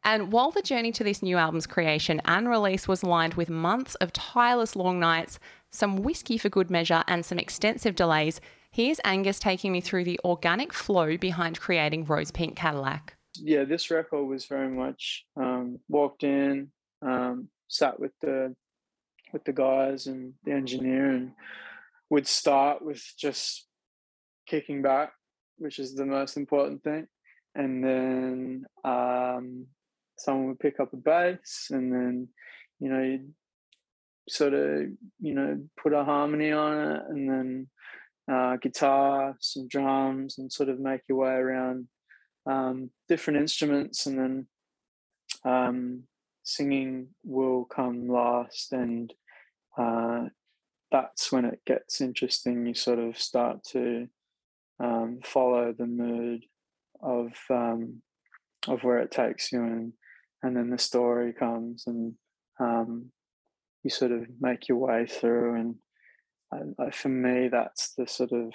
And 0.05 0.31
while 0.31 0.53
the 0.53 0.63
journey 0.63 0.93
to 0.93 1.03
this 1.03 1.21
new 1.21 1.37
album's 1.37 1.67
creation 1.67 2.23
and 2.27 2.49
release 2.49 2.87
was 2.87 3.03
lined 3.03 3.35
with 3.35 3.51
months 3.51 3.97
of 3.97 4.13
tireless 4.13 4.77
long 4.77 5.01
nights, 5.01 5.41
some 5.73 5.97
whiskey 5.97 6.39
for 6.39 6.49
good 6.49 6.71
measure, 6.71 7.03
and 7.09 7.25
some 7.25 7.41
extensive 7.41 7.97
delays, 7.97 8.41
here's 8.75 8.99
Angus 9.05 9.39
taking 9.39 9.71
me 9.71 9.81
through 9.81 10.03
the 10.03 10.19
organic 10.25 10.73
flow 10.73 11.17
behind 11.17 11.61
creating 11.61 12.05
Rose 12.05 12.33
Pink 12.33 12.57
Cadillac. 12.57 13.17
Yeah, 13.37 13.63
this 13.65 13.89
record 13.91 14.25
was 14.25 14.47
very 14.47 14.69
much 14.69 15.25
um, 15.37 15.79
walked 15.89 16.25
in, 16.25 16.73
um, 17.01 17.49
sat 17.69 17.99
with 17.99 18.13
the 18.21 18.55
with 19.33 19.45
the 19.45 19.53
guys 19.53 20.07
and 20.07 20.35
the 20.45 20.53
engineer, 20.53 21.11
and 21.11 21.33
would 22.11 22.27
start 22.27 22.83
with 22.83 23.03
just 23.17 23.67
kicking 24.47 24.83
back, 24.83 25.13
which 25.59 25.79
is 25.79 25.95
the 25.95 26.07
most 26.07 26.37
important 26.37 26.83
thing, 26.83 27.07
and 27.55 27.83
then 27.83 28.65
um, 28.85 29.67
someone 30.19 30.49
would 30.49 30.61
pick 30.61 30.81
up 30.81 30.93
a 30.93 30.97
bass, 30.97 31.69
and 31.71 31.93
then 31.93 32.29
you 32.81 32.89
know 32.89 33.19
sort 34.29 34.55
of 34.55 34.83
you 35.21 35.35
know 35.35 35.61
put 35.81 35.93
a 35.93 36.05
harmony 36.05 36.51
on 36.51 36.91
it, 36.91 37.03
and 37.09 37.29
then 37.29 37.69
uh, 38.31 38.57
guitar, 38.57 39.37
some 39.41 39.69
drums, 39.69 40.39
and 40.39 40.53
sort 40.53 40.69
of 40.69 40.81
make 40.81 41.03
your 41.09 41.19
way 41.19 41.33
around 41.33 41.89
um, 42.47 42.91
different 43.09 43.41
instruments, 43.41 44.07
and 44.07 44.19
then 44.19 44.47
um, 45.45 46.03
singing 46.43 47.09
will 47.25 47.65
come 47.65 48.09
last, 48.09 48.73
and 48.73 49.13
uh, 49.79 50.25
that's 50.91 51.33
when 51.33 51.45
it 51.45 51.61
gets 51.67 52.01
interesting. 52.01 52.67
You 52.67 52.75
sort 52.75 52.99
of 52.99 53.19
start 53.19 53.65
to 53.73 54.09
um, 54.81 55.21
follow 55.25 55.75
the 55.77 55.87
mood 55.87 56.45
of 57.03 57.33
um, 57.51 58.03
of 58.69 58.83
where 58.83 58.99
it 59.01 59.11
takes 59.11 59.53
you, 59.53 59.63
and 59.63 59.93
and 60.43 60.57
then 60.57 60.71
the 60.71 60.79
story 60.79 61.33
comes, 61.33 61.85
and 61.87 62.15
um, 62.61 63.11
you 63.83 63.91
sort 63.91 64.13
of 64.13 64.27
make 64.41 64.69
your 64.69 64.79
way 64.79 65.07
through. 65.07 65.55
And 65.61 65.75
for 66.93 67.09
me, 67.09 67.49
that's 67.49 67.95
the 67.95 68.07
sort 68.07 68.33
of 68.33 68.53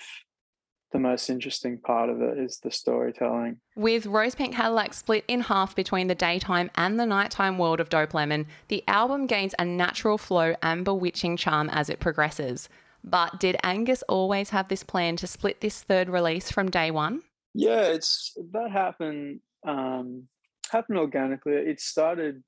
the 0.91 0.99
most 0.99 1.29
interesting 1.29 1.77
part 1.77 2.09
of 2.09 2.21
it 2.21 2.37
is 2.37 2.59
the 2.59 2.71
storytelling. 2.71 3.57
With 3.75 4.05
Rose 4.07 4.35
Pink 4.35 4.55
Cadillac 4.55 4.93
split 4.93 5.23
in 5.27 5.41
half 5.41 5.75
between 5.75 6.07
the 6.07 6.15
daytime 6.15 6.71
and 6.75 6.99
the 6.99 7.05
nighttime 7.05 7.57
world 7.57 7.79
of 7.79 7.89
Dope 7.89 8.13
Lemon, 8.13 8.47
the 8.69 8.83
album 8.87 9.27
gains 9.27 9.53
a 9.59 9.65
natural 9.65 10.17
flow 10.17 10.55
and 10.63 10.83
bewitching 10.83 11.37
charm 11.37 11.69
as 11.69 11.89
it 11.89 11.99
progresses. 11.99 12.69
But 13.03 13.39
did 13.39 13.57
Angus 13.63 14.03
always 14.09 14.49
have 14.49 14.67
this 14.67 14.83
plan 14.83 15.15
to 15.17 15.27
split 15.27 15.61
this 15.61 15.83
third 15.83 16.09
release 16.09 16.51
from 16.51 16.69
day 16.69 16.91
one? 16.91 17.21
Yeah, 17.53 17.81
it's 17.81 18.35
that 18.51 18.71
happened 18.71 19.39
um, 19.65 20.27
happened 20.71 20.97
organically. 20.97 21.53
It 21.53 21.79
started 21.79 22.43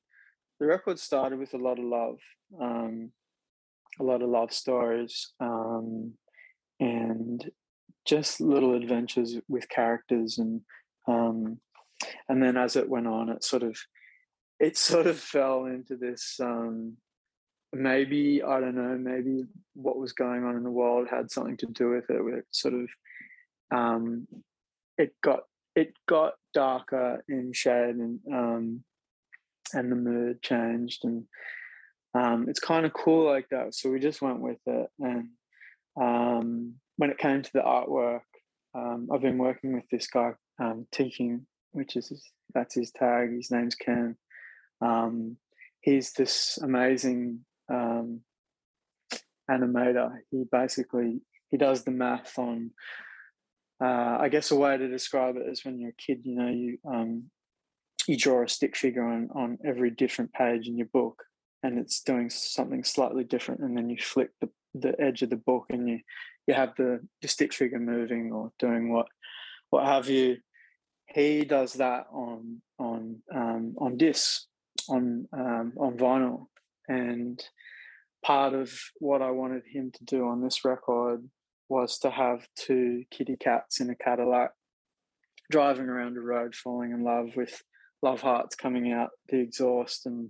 the 0.59 0.65
record 0.65 0.99
started 0.99 1.39
with 1.39 1.53
a 1.53 1.57
lot 1.57 1.79
of 1.79 1.85
love, 1.85 2.17
um, 2.59 3.11
a 3.99 4.03
lot 4.03 4.21
of 4.21 4.29
love 4.29 4.53
stories, 4.53 5.31
um, 5.39 6.13
and 6.79 7.51
just 8.05 8.41
little 8.41 8.73
adventures 8.73 9.37
with 9.47 9.69
characters 9.69 10.37
and 10.37 10.61
um, 11.07 11.59
and 12.27 12.41
then 12.41 12.57
as 12.57 12.75
it 12.75 12.89
went 12.89 13.07
on 13.07 13.29
it 13.29 13.43
sort 13.43 13.63
of 13.63 13.77
it 14.59 14.77
sort 14.77 15.07
of 15.07 15.17
fell 15.17 15.65
into 15.65 15.95
this 15.95 16.39
um, 16.41 16.97
maybe 17.73 18.41
i 18.43 18.59
don't 18.59 18.75
know 18.75 18.97
maybe 18.97 19.43
what 19.73 19.97
was 19.97 20.13
going 20.13 20.43
on 20.43 20.55
in 20.55 20.63
the 20.63 20.71
world 20.71 21.07
had 21.09 21.31
something 21.31 21.57
to 21.57 21.67
do 21.67 21.89
with 21.89 22.09
it 22.09 22.21
it 22.33 22.45
sort 22.51 22.73
of 22.73 22.89
um, 23.71 24.27
it 24.97 25.13
got 25.23 25.41
it 25.75 25.93
got 26.07 26.33
darker 26.53 27.23
in 27.29 27.53
shade 27.53 27.95
and 27.95 28.19
um, 28.31 28.83
and 29.73 29.91
the 29.91 29.95
mood 29.95 30.41
changed 30.41 31.05
and 31.05 31.23
um, 32.13 32.47
it's 32.49 32.59
kind 32.59 32.85
of 32.85 32.93
cool 32.93 33.25
like 33.25 33.47
that 33.49 33.73
so 33.73 33.89
we 33.89 33.99
just 33.99 34.21
went 34.21 34.39
with 34.39 34.59
it 34.65 34.89
and 34.99 35.29
um, 35.99 36.75
when 36.97 37.09
it 37.09 37.17
came 37.17 37.41
to 37.41 37.53
the 37.53 37.61
artwork, 37.61 38.21
um, 38.75 39.09
I've 39.11 39.21
been 39.21 39.37
working 39.37 39.73
with 39.73 39.85
this 39.91 40.07
guy, 40.07 40.33
um, 40.59 40.87
which 41.71 41.95
is 41.95 42.09
his, 42.09 42.23
that's 42.53 42.75
his 42.75 42.91
tag. 42.91 43.33
His 43.33 43.51
name's 43.51 43.75
Ken. 43.75 44.15
Um, 44.81 45.37
he's 45.81 46.13
this 46.13 46.59
amazing 46.61 47.39
um, 47.69 48.21
animator. 49.49 50.11
He 50.29 50.45
basically 50.51 51.21
he 51.49 51.57
does 51.57 51.83
the 51.83 51.91
math 51.91 52.37
on. 52.37 52.71
Uh, 53.83 54.17
I 54.19 54.29
guess 54.29 54.51
a 54.51 54.55
way 54.55 54.77
to 54.77 54.87
describe 54.87 55.37
it 55.37 55.49
is 55.49 55.65
when 55.65 55.79
you're 55.79 55.89
a 55.89 55.93
kid, 55.93 56.21
you 56.23 56.35
know, 56.35 56.49
you 56.49 56.77
um, 56.87 57.31
you 58.07 58.15
draw 58.15 58.43
a 58.43 58.47
stick 58.47 58.77
figure 58.77 59.03
on 59.03 59.29
on 59.33 59.57
every 59.65 59.89
different 59.89 60.31
page 60.33 60.67
in 60.67 60.77
your 60.77 60.87
book, 60.93 61.23
and 61.63 61.77
it's 61.77 62.01
doing 62.01 62.29
something 62.29 62.83
slightly 62.83 63.23
different, 63.23 63.61
and 63.61 63.77
then 63.77 63.89
you 63.89 63.97
flick 63.97 64.29
the 64.39 64.49
the 64.73 64.99
edge 65.01 65.21
of 65.21 65.29
the 65.29 65.35
book 65.35 65.65
and 65.69 65.87
you 65.89 65.99
you 66.47 66.53
have 66.53 66.73
the, 66.77 66.99
stick 67.25 67.53
figure 67.53 67.79
moving 67.79 68.31
or 68.31 68.51
doing 68.57 68.91
what 68.91 69.07
what 69.69 69.85
have 69.85 70.09
you. 70.09 70.37
He 71.07 71.43
does 71.43 71.73
that 71.73 72.05
on 72.11 72.61
on 72.79 73.21
um, 73.33 73.75
on 73.77 73.97
disc 73.97 74.43
on 74.89 75.27
um, 75.33 75.73
on 75.77 75.97
vinyl, 75.97 76.47
and 76.87 77.41
part 78.23 78.53
of 78.53 78.71
what 78.99 79.21
I 79.21 79.31
wanted 79.31 79.63
him 79.65 79.91
to 79.91 80.03
do 80.05 80.27
on 80.27 80.41
this 80.41 80.63
record 80.63 81.27
was 81.69 81.99
to 81.99 82.09
have 82.09 82.47
two 82.55 83.03
kitty 83.11 83.37
cats 83.37 83.79
in 83.79 83.89
a 83.89 83.95
Cadillac 83.95 84.51
driving 85.49 85.87
around 85.87 86.17
a 86.17 86.21
road, 86.21 86.55
falling 86.55 86.91
in 86.91 87.03
love 87.03 87.35
with 87.35 87.61
love 88.01 88.21
hearts 88.21 88.55
coming 88.55 88.91
out 88.91 89.09
the 89.29 89.39
exhaust 89.39 90.05
and 90.05 90.29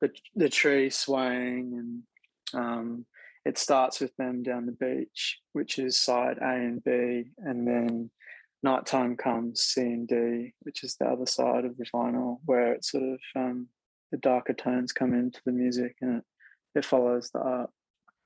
the 0.00 0.10
the 0.34 0.48
tree 0.48 0.90
swaying 0.90 2.04
and 2.52 2.62
um, 2.62 3.06
it 3.44 3.58
starts 3.58 4.00
with 4.00 4.14
them 4.16 4.42
down 4.42 4.66
the 4.66 4.72
beach, 4.72 5.38
which 5.52 5.78
is 5.78 5.98
side 5.98 6.38
A 6.42 6.52
and 6.52 6.82
B, 6.84 7.30
and 7.38 7.66
then 7.66 8.10
nighttime 8.62 9.16
comes 9.16 9.62
C 9.62 9.80
and 9.80 10.06
D, 10.08 10.52
which 10.60 10.84
is 10.84 10.96
the 10.96 11.06
other 11.06 11.26
side 11.26 11.64
of 11.64 11.76
the 11.76 11.86
vinyl, 11.94 12.38
where 12.44 12.72
it 12.72 12.84
sort 12.84 13.04
of 13.04 13.20
um, 13.36 13.68
the 14.10 14.18
darker 14.18 14.52
tones 14.52 14.92
come 14.92 15.14
into 15.14 15.40
the 15.44 15.52
music 15.52 15.96
and 16.00 16.18
it, 16.18 16.24
it 16.78 16.84
follows 16.84 17.30
the 17.30 17.40
art. 17.40 17.70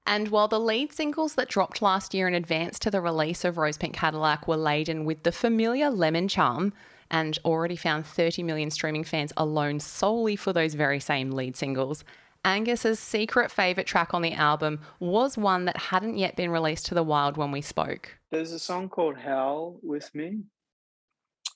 And 0.07 0.29
while 0.29 0.49
the 0.49 0.61
lead 0.61 0.93
singles 0.93 1.35
that 1.35 1.49
dropped 1.49 1.81
last 1.81 2.13
year 2.13 2.29
in 2.29 2.35
advance 2.35 2.79
to 2.81 2.91
the 2.91 3.01
release 3.01 3.45
of 3.45 3.57
Rose 3.57 3.79
Pink 3.79 3.95
Cadillac 3.95 4.47
were 4.47 4.57
laden 4.57 5.05
with 5.05 5.23
the 5.23 5.33
familiar 5.33 5.89
lemon 5.89 6.29
charm 6.29 6.73
and 7.11 7.39
already 7.45 7.77
found 7.77 8.07
30 8.07 8.43
million 8.43 8.71
streaming 8.71 9.05
fans 9.05 9.33
alone 9.37 9.81
solely 9.81 10.37
for 10.37 10.53
those 10.53 10.75
very 10.75 11.01
same 11.01 11.31
lead 11.31 11.57
singles, 11.57 12.05
Angus's 12.45 12.99
secret 12.99 13.51
favourite 13.51 13.87
track 13.87 14.13
on 14.13 14.21
the 14.21 14.35
album 14.35 14.81
was 15.01 15.39
one 15.39 15.65
that 15.65 15.77
hadn't 15.77 16.19
yet 16.19 16.37
been 16.37 16.51
released 16.51 16.87
to 16.87 16.95
the 16.95 17.03
wild 17.03 17.37
when 17.37 17.51
we 17.51 17.63
spoke. 17.63 18.19
There's 18.31 18.53
a 18.53 18.59
song 18.59 18.91
called 18.91 19.17
Howl 19.17 19.79
with 19.83 20.15
Me. 20.15 20.41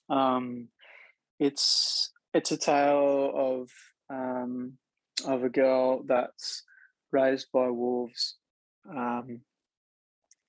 Um, 0.08 0.68
it's 1.38 2.10
it's 2.32 2.52
a 2.52 2.56
tale 2.56 3.32
of 3.34 3.70
um, 4.08 4.78
of 5.26 5.44
a 5.44 5.50
girl 5.50 6.02
that's 6.06 6.62
raised 7.12 7.48
by 7.52 7.68
wolves 7.68 8.37
um, 8.90 9.40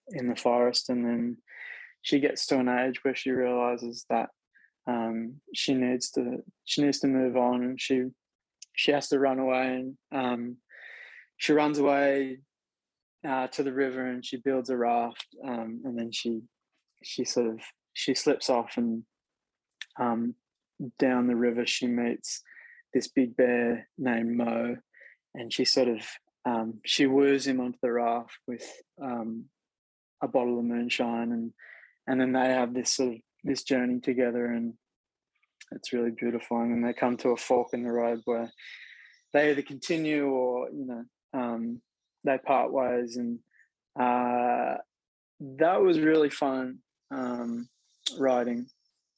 in 0.09 0.27
the 0.27 0.35
forest, 0.35 0.89
and 0.89 1.05
then 1.05 1.37
she 2.01 2.19
gets 2.19 2.45
to 2.47 2.59
an 2.59 2.69
age 2.69 3.03
where 3.03 3.15
she 3.15 3.31
realizes 3.31 4.05
that 4.09 4.29
um, 4.87 5.35
she 5.53 5.73
needs 5.73 6.09
to 6.11 6.43
she 6.65 6.81
needs 6.81 6.99
to 6.99 7.07
move 7.07 7.37
on, 7.37 7.63
and 7.63 7.79
she 7.79 8.05
she 8.75 8.91
has 8.91 9.09
to 9.09 9.19
run 9.19 9.39
away 9.39 9.67
and 9.67 9.97
um, 10.11 10.57
she 11.37 11.53
runs 11.53 11.79
away 11.79 12.39
uh, 13.27 13.47
to 13.47 13.63
the 13.63 13.73
river 13.73 14.05
and 14.05 14.25
she 14.25 14.37
builds 14.37 14.69
a 14.69 14.77
raft, 14.77 15.25
um, 15.45 15.81
and 15.85 15.97
then 15.97 16.11
she 16.11 16.41
she 17.03 17.23
sort 17.25 17.47
of 17.47 17.59
she 17.93 18.13
slips 18.13 18.49
off 18.49 18.77
and 18.77 19.03
um, 19.99 20.35
down 20.97 21.27
the 21.27 21.35
river 21.35 21.65
she 21.65 21.87
meets 21.87 22.41
this 22.93 23.07
big 23.07 23.35
bear 23.35 23.87
named 23.97 24.35
Mo, 24.35 24.77
and 25.33 25.53
she 25.53 25.65
sort 25.65 25.87
of 25.87 26.01
um, 26.49 26.79
she 26.85 27.05
woos 27.05 27.45
him 27.45 27.59
onto 27.59 27.77
the 27.81 27.91
raft 27.91 28.37
with 28.47 28.65
um, 29.01 29.45
a 30.21 30.27
bottle 30.27 30.57
of 30.57 30.65
moonshine, 30.65 31.31
and 31.31 31.53
and 32.07 32.19
then 32.19 32.31
they 32.31 32.49
have 32.49 32.73
this 32.73 32.91
sort 32.91 33.13
of 33.13 33.19
this 33.43 33.63
journey 33.63 33.99
together, 33.99 34.45
and 34.45 34.73
it's 35.71 35.93
really 35.93 36.11
beautiful. 36.11 36.59
And 36.59 36.71
then 36.71 36.81
they 36.81 36.93
come 36.93 37.17
to 37.17 37.29
a 37.29 37.37
fork 37.37 37.69
in 37.73 37.83
the 37.83 37.91
road 37.91 38.21
where 38.25 38.51
they 39.33 39.51
either 39.51 39.61
continue 39.61 40.27
or 40.27 40.69
you 40.69 40.85
know 40.85 41.03
um, 41.39 41.81
they 42.23 42.37
part 42.39 42.73
ways, 42.73 43.17
and 43.17 43.39
uh, 43.99 44.77
that 45.39 45.81
was 45.81 45.99
really 45.99 46.29
fun 46.29 46.79
um, 47.11 47.69
writing. 48.17 48.65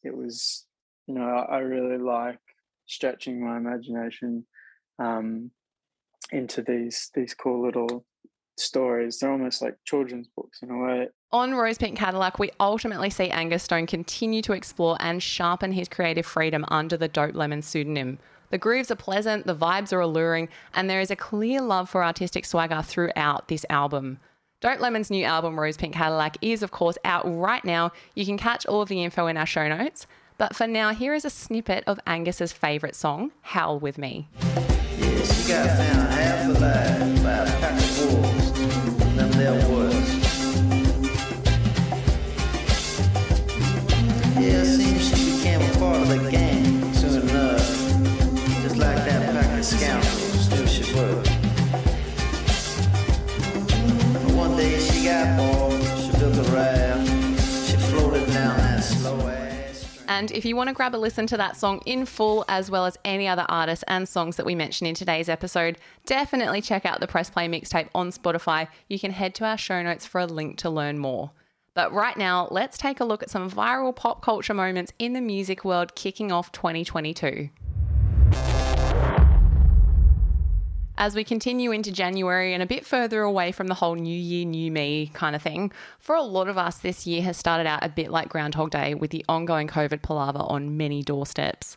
It 0.03 0.15
was 0.15 0.65
you 1.07 1.15
know 1.15 1.23
I, 1.23 1.57
I 1.57 1.59
really 1.59 1.97
like 1.97 2.39
stretching 2.87 3.45
my 3.45 3.55
imagination 3.55 4.45
um, 4.99 5.51
into 6.31 6.61
these 6.61 7.11
these 7.13 7.33
cool 7.33 7.61
little 7.61 8.05
stories. 8.57 9.19
They're 9.19 9.31
almost 9.31 9.61
like 9.61 9.75
children's 9.85 10.27
books 10.35 10.59
in 10.61 10.69
a 10.69 10.77
way. 10.77 11.07
On 11.31 11.53
Rose 11.55 11.77
Pink 11.77 11.97
Cadillac, 11.97 12.39
we 12.39 12.51
ultimately 12.59 13.09
see 13.09 13.29
Angus 13.29 13.63
Stone 13.63 13.87
continue 13.87 14.41
to 14.43 14.53
explore 14.53 14.97
and 14.99 15.23
sharpen 15.23 15.71
his 15.71 15.87
creative 15.87 16.25
freedom 16.25 16.65
under 16.67 16.97
the 16.97 17.07
Dope 17.07 17.35
Lemon 17.35 17.61
pseudonym. 17.61 18.19
The 18.49 18.57
grooves 18.57 18.91
are 18.91 18.95
pleasant, 18.95 19.47
the 19.47 19.55
vibes 19.55 19.93
are 19.93 20.01
alluring, 20.01 20.49
and 20.73 20.89
there 20.89 20.99
is 20.99 21.09
a 21.09 21.15
clear 21.15 21.61
love 21.61 21.89
for 21.89 22.03
artistic 22.03 22.45
swagger 22.45 22.81
throughout 22.81 23.47
this 23.47 23.65
album. 23.69 24.19
Dope 24.59 24.81
Lemon's 24.81 25.09
new 25.09 25.23
album, 25.23 25.59
Rose 25.59 25.77
Pink 25.77 25.95
Cadillac, 25.95 26.37
is 26.41 26.61
of 26.61 26.71
course 26.71 26.97
out 27.05 27.23
right 27.25 27.63
now. 27.63 27.91
You 28.13 28.25
can 28.25 28.37
catch 28.37 28.65
all 28.65 28.81
of 28.81 28.89
the 28.89 29.03
info 29.03 29.27
in 29.27 29.37
our 29.37 29.45
show 29.45 29.67
notes. 29.67 30.05
But 30.37 30.55
for 30.55 30.65
now, 30.65 30.91
here 30.91 31.13
is 31.13 31.23
a 31.23 31.29
snippet 31.29 31.83
of 31.85 31.99
Angus's 32.07 32.51
favourite 32.51 32.95
song, 32.95 33.31
Howl 33.41 33.79
With 33.79 33.99
Me. 33.99 34.27
She 35.23 35.47
got 35.47 35.67
half 35.67 36.47
alive 36.47 37.23
by 37.23 37.29
a 37.29 37.59
pack 37.59 37.77
of 37.79 38.11
wolves. 38.11 38.51
There. 39.37 39.53
Yeah, 44.41 44.61
it 44.61 44.65
seems 44.65 45.01
she 45.09 45.15
became 45.37 45.61
a 45.61 45.63
part 45.77 45.97
of 46.01 46.07
the 46.09 46.17
gang 46.31 46.40
And 60.21 60.29
if 60.33 60.45
you 60.45 60.55
want 60.55 60.67
to 60.67 60.75
grab 60.75 60.93
a 60.93 60.97
listen 60.97 61.25
to 61.25 61.37
that 61.37 61.57
song 61.57 61.81
in 61.87 62.05
full, 62.05 62.45
as 62.47 62.69
well 62.69 62.85
as 62.85 62.95
any 63.03 63.27
other 63.27 63.43
artists 63.49 63.83
and 63.87 64.07
songs 64.07 64.35
that 64.35 64.45
we 64.45 64.53
mentioned 64.53 64.87
in 64.87 64.93
today's 64.93 65.27
episode, 65.27 65.79
definitely 66.05 66.61
check 66.61 66.85
out 66.85 66.99
the 66.99 67.07
Press 67.07 67.31
Play 67.31 67.47
mixtape 67.47 67.89
on 67.95 68.11
Spotify. 68.11 68.67
You 68.87 68.99
can 68.99 69.09
head 69.09 69.33
to 69.33 69.45
our 69.45 69.57
show 69.57 69.81
notes 69.81 70.05
for 70.05 70.21
a 70.21 70.27
link 70.27 70.57
to 70.57 70.69
learn 70.69 70.99
more. 70.99 71.31
But 71.73 71.91
right 71.91 72.15
now, 72.15 72.47
let's 72.51 72.77
take 72.77 72.99
a 72.99 73.03
look 73.03 73.23
at 73.23 73.31
some 73.31 73.49
viral 73.49 73.95
pop 73.95 74.21
culture 74.21 74.53
moments 74.53 74.93
in 74.99 75.13
the 75.13 75.21
music 75.21 75.65
world 75.65 75.95
kicking 75.95 76.31
off 76.31 76.51
2022. 76.51 77.49
As 81.01 81.15
we 81.15 81.23
continue 81.23 81.71
into 81.71 81.91
January 81.91 82.53
and 82.53 82.61
a 82.61 82.67
bit 82.67 82.85
further 82.85 83.23
away 83.23 83.51
from 83.51 83.65
the 83.65 83.73
whole 83.73 83.95
new 83.95 84.15
year, 84.15 84.45
new 84.45 84.71
me 84.71 85.09
kind 85.15 85.35
of 85.35 85.41
thing, 85.41 85.71
for 85.97 86.15
a 86.15 86.21
lot 86.21 86.47
of 86.47 86.59
us, 86.59 86.77
this 86.77 87.07
year 87.07 87.23
has 87.23 87.37
started 87.37 87.65
out 87.65 87.83
a 87.83 87.89
bit 87.89 88.11
like 88.11 88.29
Groundhog 88.29 88.69
Day 88.69 88.93
with 88.93 89.09
the 89.09 89.25
ongoing 89.27 89.67
COVID 89.67 90.03
palaver 90.03 90.43
on 90.43 90.77
many 90.77 91.01
doorsteps. 91.01 91.75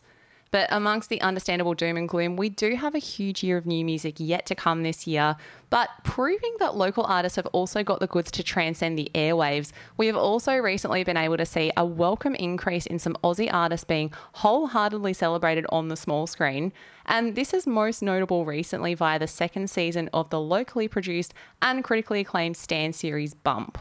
But 0.55 0.69
amongst 0.71 1.09
the 1.09 1.19
understandable 1.19 1.73
doom 1.73 1.97
and 1.97 2.07
gloom, 2.07 2.37
we 2.37 2.47
do 2.47 2.77
have 2.77 2.95
a 2.95 2.97
huge 2.97 3.43
year 3.43 3.57
of 3.57 3.65
new 3.65 3.83
music 3.83 4.15
yet 4.19 4.45
to 4.45 4.55
come 4.55 4.83
this 4.83 5.05
year. 5.05 5.35
But 5.69 5.89
proving 6.05 6.55
that 6.59 6.77
local 6.77 7.03
artists 7.03 7.35
have 7.35 7.47
also 7.47 7.83
got 7.83 7.99
the 7.99 8.07
goods 8.07 8.31
to 8.31 8.41
transcend 8.41 8.97
the 8.97 9.11
airwaves, 9.13 9.73
we 9.97 10.07
have 10.07 10.15
also 10.15 10.55
recently 10.55 11.03
been 11.03 11.17
able 11.17 11.35
to 11.35 11.45
see 11.45 11.73
a 11.75 11.85
welcome 11.85 12.35
increase 12.35 12.85
in 12.85 12.99
some 12.99 13.17
Aussie 13.21 13.53
artists 13.53 13.83
being 13.83 14.13
wholeheartedly 14.35 15.11
celebrated 15.11 15.65
on 15.73 15.89
the 15.89 15.97
small 15.97 16.25
screen. 16.25 16.71
And 17.05 17.35
this 17.35 17.53
is 17.53 17.67
most 17.67 18.01
notable 18.01 18.45
recently 18.45 18.93
via 18.93 19.19
the 19.19 19.27
second 19.27 19.69
season 19.69 20.09
of 20.13 20.29
the 20.29 20.39
locally 20.39 20.87
produced 20.87 21.33
and 21.61 21.83
critically 21.83 22.21
acclaimed 22.21 22.55
Stan 22.55 22.93
series 22.93 23.33
Bump 23.33 23.77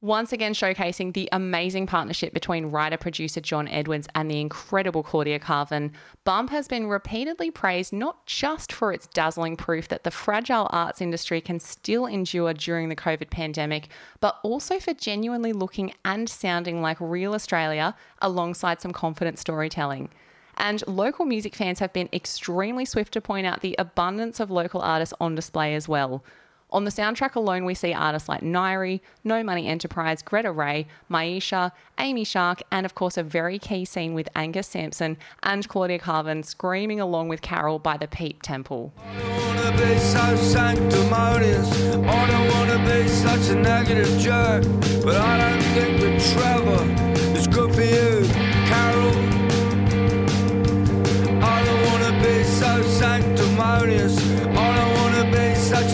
once 0.00 0.32
again 0.32 0.54
showcasing 0.54 1.12
the 1.12 1.28
amazing 1.32 1.84
partnership 1.84 2.32
between 2.32 2.66
writer 2.66 2.96
producer 2.96 3.40
John 3.40 3.66
Edwards 3.66 4.06
and 4.14 4.30
the 4.30 4.40
incredible 4.40 5.02
Claudia 5.02 5.40
Karvan. 5.40 5.90
Bump 6.22 6.50
has 6.50 6.68
been 6.68 6.86
repeatedly 6.86 7.50
praised 7.50 7.92
not 7.92 8.24
just 8.24 8.72
for 8.72 8.92
its 8.92 9.08
dazzling 9.08 9.56
proof 9.56 9.88
that 9.88 10.04
the 10.04 10.12
fragile 10.12 10.68
arts 10.70 11.00
industry 11.00 11.40
can 11.40 11.58
still 11.58 12.06
endure 12.06 12.54
during 12.54 12.88
the 12.88 12.96
COVID 12.96 13.30
pandemic, 13.30 13.88
but 14.20 14.38
also 14.44 14.78
for 14.78 14.94
genuinely 14.94 15.52
looking 15.52 15.92
and 16.04 16.28
sounding 16.28 16.80
like 16.80 16.98
real 17.00 17.34
Australia 17.34 17.96
alongside 18.22 18.80
some 18.80 18.92
confident 18.92 19.36
storytelling. 19.38 20.10
And 20.58 20.86
local 20.86 21.24
music 21.24 21.56
fans 21.56 21.80
have 21.80 21.92
been 21.92 22.08
extremely 22.12 22.84
swift 22.84 23.12
to 23.14 23.20
point 23.20 23.46
out 23.46 23.62
the 23.62 23.74
abundance 23.78 24.38
of 24.38 24.50
local 24.50 24.80
artists 24.80 25.14
on 25.20 25.34
display 25.34 25.74
as 25.74 25.88
well. 25.88 26.24
On 26.70 26.84
the 26.84 26.90
soundtrack 26.90 27.34
alone, 27.34 27.64
we 27.64 27.74
see 27.74 27.94
artists 27.94 28.28
like 28.28 28.42
Nairi, 28.42 29.00
No 29.24 29.42
Money 29.42 29.66
Enterprise, 29.66 30.20
Greta 30.20 30.52
Ray, 30.52 30.86
Maisha, 31.10 31.72
Amy 31.98 32.24
Shark, 32.24 32.62
and 32.70 32.84
of 32.84 32.94
course 32.94 33.16
a 33.16 33.22
very 33.22 33.58
key 33.58 33.86
scene 33.86 34.12
with 34.12 34.28
Angus 34.36 34.66
Sampson 34.66 35.16
and 35.42 35.66
Claudia 35.66 35.98
Karvan 35.98 36.44
screaming 36.44 37.00
along 37.00 37.28
with 37.28 37.40
Carol 37.40 37.78
by 37.78 37.96
the 37.96 38.06
Peep 38.06 38.42
Tempel. 38.42 38.92
I 38.98 39.68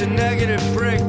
a 0.05 0.07
negative 0.07 0.61
prick. 0.77 1.01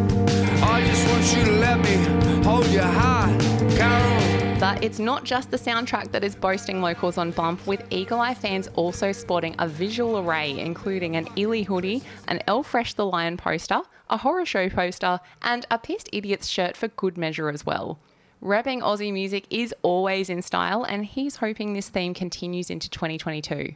I 0.64 0.82
just 0.86 1.06
want 1.10 1.36
you 1.36 1.44
to 1.44 1.60
let 1.60 1.80
me 1.80 2.44
hold 2.44 2.66
your 2.68 2.84
heart, 2.84 3.38
Carol. 3.76 4.58
But 4.58 4.86
it's 4.86 5.00
not 5.00 5.26
just 5.26 5.52
the 5.52 5.58
soundtrack 5.58 6.12
that 6.12 6.24
is 6.24 6.34
boasting 6.34 6.82
locals 6.82 7.18
on 7.18 7.32
Bump, 7.32 7.68
with 7.68 7.84
Eagle 7.90 8.22
Eye 8.22 8.34
fans 8.34 8.70
also 8.76 9.12
spotting 9.12 9.54
a 9.60 9.68
visual 9.68 10.20
array, 10.20 10.58
including 10.58 11.18
an 11.18 11.28
Illy 11.36 11.64
hoodie, 11.64 12.04
an 12.30 12.42
El 12.48 12.64
Fresh 12.64 12.94
the 12.94 13.06
Lion 13.06 13.36
poster, 13.36 13.82
a 14.10 14.16
horror 14.16 14.46
show 14.46 14.70
poster, 14.70 15.20
and 15.42 15.66
a 15.70 15.78
Pist 15.78 16.08
Idiots 16.14 16.48
shirt 16.48 16.78
for 16.78 16.88
good 16.88 17.18
measure 17.18 17.50
as 17.50 17.66
well. 17.66 18.00
Repping 18.42 18.82
Aussie 18.82 19.12
music 19.12 19.46
is 19.50 19.76
always 19.82 20.30
in 20.30 20.42
style, 20.42 20.86
and 20.86 21.04
he's 21.06 21.36
hoping 21.36 21.74
this 21.74 21.90
theme 21.90 22.14
continues 22.14 22.70
into 22.70 22.90
2022. 22.90 23.76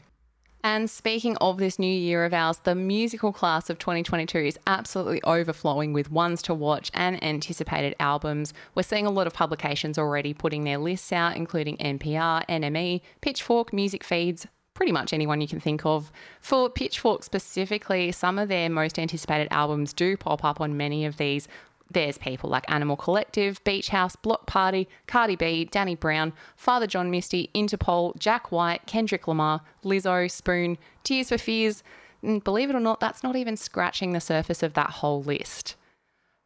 And 0.63 0.89
speaking 0.89 1.37
of 1.37 1.57
this 1.57 1.79
new 1.79 1.87
year 1.87 2.25
of 2.25 2.33
ours, 2.33 2.59
the 2.59 2.75
musical 2.75 3.31
class 3.31 3.69
of 3.69 3.79
2022 3.79 4.39
is 4.39 4.59
absolutely 4.67 5.23
overflowing 5.23 5.93
with 5.93 6.11
ones 6.11 6.41
to 6.43 6.53
watch 6.53 6.91
and 6.93 7.23
anticipated 7.23 7.95
albums. 7.99 8.53
We're 8.75 8.83
seeing 8.83 9.05
a 9.05 9.11
lot 9.11 9.25
of 9.25 9.33
publications 9.33 9.97
already 9.97 10.33
putting 10.33 10.65
their 10.65 10.77
lists 10.77 11.13
out, 11.13 11.37
including 11.37 11.77
NPR, 11.77 12.45
NME, 12.47 13.01
Pitchfork, 13.21 13.71
Music 13.71 14.03
Feeds, 14.03 14.47
pretty 14.73 14.91
much 14.91 15.13
anyone 15.13 15.39
you 15.39 15.47
can 15.47 15.59
think 15.61 15.85
of. 15.85 16.11
For 16.41 16.69
Pitchfork 16.69 17.23
specifically, 17.23 18.11
some 18.11 18.37
of 18.37 18.49
their 18.49 18.69
most 18.69 18.99
anticipated 18.99 19.47
albums 19.51 19.93
do 19.93 20.17
pop 20.17 20.43
up 20.43 20.59
on 20.59 20.75
many 20.75 21.05
of 21.05 21.17
these. 21.17 21.47
There's 21.91 22.17
people 22.17 22.49
like 22.49 22.69
Animal 22.69 22.95
Collective, 22.95 23.63
Beach 23.63 23.89
House, 23.89 24.15
Block 24.15 24.45
Party, 24.45 24.87
Cardi 25.07 25.35
B, 25.35 25.65
Danny 25.65 25.95
Brown, 25.95 26.33
Father 26.55 26.85
John 26.85 27.09
Misty, 27.09 27.49
Interpol, 27.55 28.17
Jack 28.19 28.51
White, 28.51 28.85
Kendrick 28.85 29.27
Lamar, 29.27 29.61
Lizzo, 29.83 30.29
Spoon, 30.29 30.77
Tears 31.03 31.29
for 31.29 31.37
Fears. 31.37 31.83
And 32.21 32.43
believe 32.43 32.69
it 32.69 32.75
or 32.75 32.79
not, 32.79 32.99
that's 32.99 33.23
not 33.23 33.35
even 33.35 33.57
scratching 33.57 34.13
the 34.13 34.19
surface 34.19 34.61
of 34.61 34.73
that 34.73 34.89
whole 34.89 35.23
list. 35.23 35.75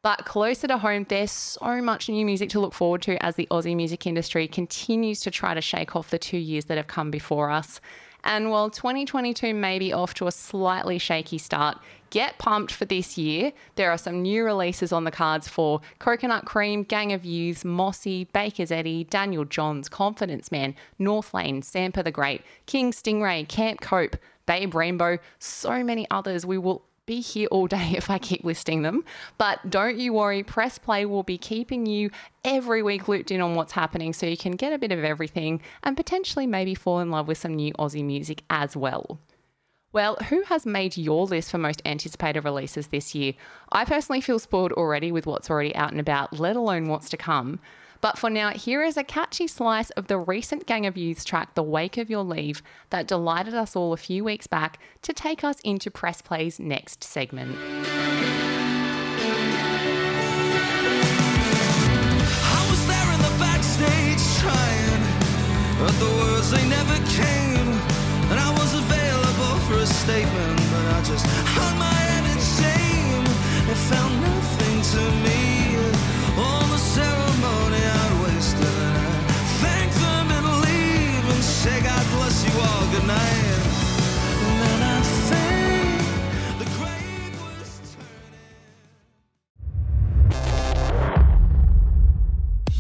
But 0.02 0.26
closer 0.26 0.68
to 0.68 0.78
home, 0.78 1.06
there's 1.08 1.32
so 1.32 1.82
much 1.82 2.10
new 2.10 2.26
music 2.26 2.50
to 2.50 2.60
look 2.60 2.74
forward 2.74 3.02
to 3.04 3.24
as 3.24 3.36
the 3.36 3.48
Aussie 3.50 3.76
music 3.76 4.06
industry 4.06 4.50
continues 4.50 5.22
to 5.22 5.32
try 5.32 5.54
to 5.54 5.62
shake 5.62 5.96
off 5.96 6.10
the 6.10 6.20
two 6.20 6.38
years 6.38 6.66
that 6.66 6.76
have 6.78 6.88
come 6.88 7.10
before 7.10 7.50
us. 7.50 7.80
And 8.24 8.50
while 8.50 8.70
2022 8.70 9.54
may 9.54 9.80
be 9.80 9.92
off 9.92 10.14
to 10.16 10.28
a 10.28 10.32
slightly 10.32 10.98
shaky 10.98 11.38
start, 11.38 11.78
get 12.10 12.38
pumped 12.38 12.72
for 12.72 12.86
this 12.86 13.18
year. 13.18 13.52
There 13.76 13.92
are 13.92 13.98
some 13.98 14.22
new 14.22 14.46
releases 14.46 14.94
on 14.94 15.04
the 15.04 15.12
cards 15.12 15.48
for 15.48 15.82
Coconut 16.00 16.46
Cream, 16.46 16.84
Gang 16.84 17.12
of 17.12 17.26
Youths, 17.26 17.66
Mossy, 17.66 18.26
Bakers 18.26 18.72
Eddy, 18.72 19.04
Daniel 19.04 19.44
Johns, 19.46 19.90
Confidence 19.90 20.52
Man, 20.52 20.76
North 20.98 21.34
Lane, 21.34 21.62
Sampa 21.62 22.04
the 22.04 22.12
Great, 22.12 22.44
King 22.66 22.92
Stingray, 22.92 23.48
Camp 23.48 23.82
Cope, 23.82 24.16
Babe 24.46 24.74
Rainbow, 24.74 25.18
so 25.40 25.84
many 25.84 26.08
others 26.10 26.46
we 26.46 26.58
will 26.58 26.86
be 27.06 27.22
here 27.22 27.48
all 27.52 27.68
day 27.68 27.94
if 27.98 28.10
I 28.10 28.18
keep 28.18 28.44
listing 28.44 28.82
them. 28.82 29.04
But 29.38 29.70
don't 29.70 29.98
you 29.98 30.14
worry, 30.14 30.44
Press 30.44 30.78
Play 30.78 31.06
will 31.06 31.24
be 31.24 31.38
keeping 31.38 31.86
you 31.86 32.10
every 32.44 32.84
week 32.84 33.08
looped 33.08 33.32
in 33.32 33.42
on 33.42 33.56
what's 33.56 33.74
happening 33.74 34.14
so 34.14 34.26
you 34.26 34.38
can 34.38 34.54
get 34.54 34.74
a 34.74 34.78
bit 34.78 34.92
of 34.92 35.04
everything 35.04 35.62
and 35.84 35.98
potentially 35.98 36.48
maybe 36.48 36.76
fall 36.76 37.00
in 37.00 37.10
love 37.10 37.28
with 37.28 37.38
some 37.38 37.56
new 37.56 37.74
Aussie 37.74 38.04
music 38.04 38.44
as 38.50 38.76
well. 38.76 39.20
Well, 39.92 40.16
who 40.30 40.42
has 40.44 40.66
made 40.66 40.98
your 40.98 41.28
list 41.28 41.52
for 41.52 41.60
most 41.60 41.82
anticipated 41.86 42.44
releases 42.44 42.88
this 42.88 43.14
year? 43.14 43.34
I 43.72 43.86
personally 43.86 44.22
feel 44.22 44.40
spoiled 44.40 44.72
already 44.72 45.12
with 45.12 45.28
what's 45.28 45.52
already 45.52 45.76
out 45.76 45.92
and 45.92 46.00
about, 46.00 46.40
let 46.40 46.56
alone 46.56 46.88
what's 46.88 47.10
to 47.10 47.18
come. 47.18 47.60
But 48.04 48.18
for 48.18 48.30
now, 48.30 48.50
here 48.50 48.84
is 48.84 48.98
a 48.98 49.04
catchy 49.06 49.48
slice 49.48 49.90
of 49.92 50.08
the 50.08 50.18
recent 50.18 50.66
Gang 50.66 50.86
of 50.86 50.98
Youths 50.98 51.24
track, 51.24 51.56
The 51.56 51.64
Wake 51.64 51.98
of 51.98 52.10
Your 52.10 52.26
Leave, 52.26 52.62
that 52.90 53.08
delighted 53.08 53.54
us 53.54 53.78
all 53.78 53.94
a 53.94 53.98
few 53.98 54.26
weeks 54.26 54.46
back 54.46 54.78
to 55.04 55.14
take 55.14 55.42
us 55.42 55.62
into 55.62 55.90
Press 55.90 56.22
Play's 56.22 56.60
next 56.60 57.02
segment. 57.02 57.56
I 57.58 57.80
was 62.70 62.86
there 62.92 63.10
in 63.16 63.22
the 63.24 63.36
backstage 63.40 64.20
trying, 64.44 65.04
but 65.80 65.96
the 65.98 66.12
words 66.20 66.52
they 66.52 66.68
never 66.68 66.98
came. 67.08 67.72
And 68.28 68.38
I 68.38 68.52
was 68.52 68.74
available 68.74 69.56
for 69.64 69.80
a 69.80 69.88
statement, 69.88 70.60
but 70.60 70.86
I 70.92 71.02
just 71.08 71.26
hung 71.56 71.78
my 71.80 71.86
head 72.12 72.26
in 72.28 72.40
shame. 72.60 73.24
It 73.72 73.80
nothing 74.20 74.82
to 74.92 75.04
me. 75.24 75.43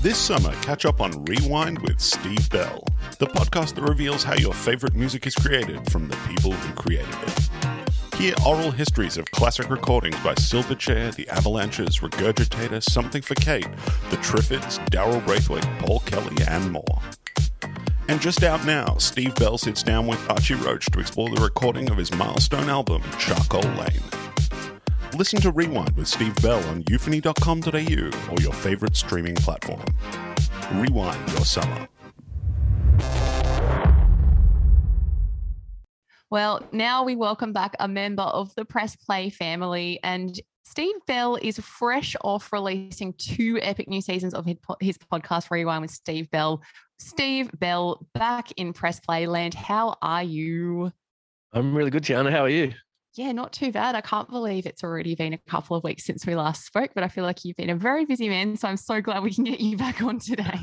This 0.03 0.17
summer, 0.17 0.53
catch 0.55 0.83
up 0.83 0.99
on 0.99 1.23
Rewind 1.23 1.79
with 1.79 2.01
Steve 2.01 2.49
Bell, 2.49 2.83
the 3.19 3.25
podcast 3.25 3.75
that 3.75 3.83
reveals 3.83 4.21
how 4.21 4.35
your 4.35 4.53
favorite 4.53 4.95
music 4.95 5.25
is 5.25 5.33
created 5.33 5.89
from 5.89 6.09
the 6.09 6.17
people 6.27 6.51
who 6.51 6.73
created 6.73 7.15
it. 7.23 7.49
Hear 8.15 8.33
oral 8.45 8.69
histories 8.69 9.17
of 9.17 9.31
classic 9.31 9.69
recordings 9.69 10.17
by 10.17 10.35
Silverchair, 10.35 11.15
The 11.15 11.29
Avalanches, 11.29 11.99
Regurgitator, 11.99 12.83
Something 12.83 13.21
for 13.21 13.35
Kate, 13.35 13.69
The 14.09 14.17
Triffids, 14.17 14.77
Daryl 14.89 15.25
Braithwaite, 15.25 15.67
Paul 15.79 16.01
Kelly, 16.01 16.35
and 16.49 16.69
more. 16.69 16.99
And 18.09 18.19
just 18.19 18.43
out 18.43 18.65
now, 18.65 18.97
Steve 18.97 19.33
Bell 19.35 19.57
sits 19.57 19.81
down 19.81 20.07
with 20.07 20.29
Archie 20.29 20.55
Roach 20.55 20.87
to 20.87 20.99
explore 20.99 21.29
the 21.29 21.41
recording 21.41 21.89
of 21.89 21.97
his 21.97 22.13
milestone 22.13 22.67
album, 22.67 23.01
Charcoal 23.17 23.61
Lane. 23.61 24.03
Listen 25.15 25.39
to 25.41 25.51
Rewind 25.51 25.95
with 25.95 26.07
Steve 26.07 26.35
Bell 26.41 26.61
on 26.65 26.83
euphony.com.au 26.89 27.69
or 28.31 28.41
your 28.41 28.53
favorite 28.53 28.95
streaming 28.97 29.35
platform. 29.35 29.83
Rewind 30.73 31.29
your 31.29 31.45
summer. 31.45 31.87
Well, 36.29 36.67
now 36.71 37.03
we 37.03 37.15
welcome 37.15 37.53
back 37.53 37.75
a 37.79 37.87
member 37.87 38.23
of 38.23 38.53
the 38.55 38.65
Press 38.65 38.95
Play 38.95 39.29
family, 39.29 39.99
and 40.03 40.35
Steve 40.63 40.95
Bell 41.05 41.37
is 41.39 41.59
fresh 41.59 42.15
off 42.23 42.51
releasing 42.51 43.13
two 43.13 43.59
epic 43.61 43.87
new 43.87 44.01
seasons 44.01 44.33
of 44.33 44.45
his 44.81 44.97
podcast 44.97 45.51
Rewind 45.51 45.83
with 45.83 45.91
Steve 45.91 46.31
Bell. 46.31 46.63
Steve 47.03 47.51
Bell 47.59 48.05
back 48.13 48.51
in 48.53 48.73
Press 48.73 48.99
Play 48.99 49.27
land. 49.27 49.53
How 49.53 49.97
are 50.01 50.23
you? 50.23 50.91
I'm 51.51 51.75
really 51.75 51.91
good, 51.91 52.03
Tiana. 52.03 52.31
How 52.31 52.43
are 52.43 52.49
you? 52.49 52.73
Yeah, 53.15 53.31
not 53.31 53.53
too 53.53 53.71
bad. 53.71 53.93
I 53.93 54.01
can't 54.01 54.29
believe 54.29 54.65
it's 54.65 54.83
already 54.83 55.13
been 55.13 55.33
a 55.33 55.37
couple 55.37 55.75
of 55.75 55.83
weeks 55.83 56.03
since 56.03 56.25
we 56.25 56.33
last 56.33 56.65
spoke, 56.65 56.91
but 56.95 57.03
I 57.03 57.09
feel 57.09 57.23
like 57.23 57.45
you've 57.45 57.57
been 57.57 57.69
a 57.69 57.75
very 57.75 58.05
busy 58.05 58.27
man. 58.27 58.57
So 58.57 58.67
I'm 58.67 58.77
so 58.77 59.01
glad 59.01 59.21
we 59.21 59.31
can 59.31 59.43
get 59.43 59.59
you 59.59 59.77
back 59.77 60.01
on 60.01 60.17
today. 60.17 60.59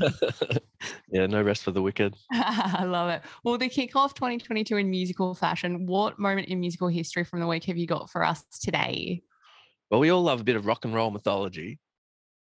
yeah, 1.11 1.27
no 1.27 1.41
rest 1.41 1.63
for 1.63 1.71
the 1.71 1.81
wicked. 1.81 2.15
I 2.31 2.83
love 2.83 3.09
it. 3.09 3.21
Well, 3.45 3.57
the 3.57 3.69
kickoff 3.69 4.15
2022 4.15 4.75
in 4.75 4.89
musical 4.89 5.33
fashion. 5.33 5.85
What 5.85 6.19
moment 6.19 6.49
in 6.49 6.59
musical 6.59 6.89
history 6.89 7.23
from 7.23 7.39
the 7.39 7.47
week 7.47 7.63
have 7.65 7.77
you 7.77 7.87
got 7.87 8.09
for 8.09 8.25
us 8.25 8.43
today? 8.61 9.21
Well, 9.89 10.01
we 10.01 10.09
all 10.09 10.23
love 10.23 10.41
a 10.41 10.43
bit 10.43 10.57
of 10.57 10.65
rock 10.65 10.83
and 10.83 10.93
roll 10.93 11.11
mythology. 11.11 11.79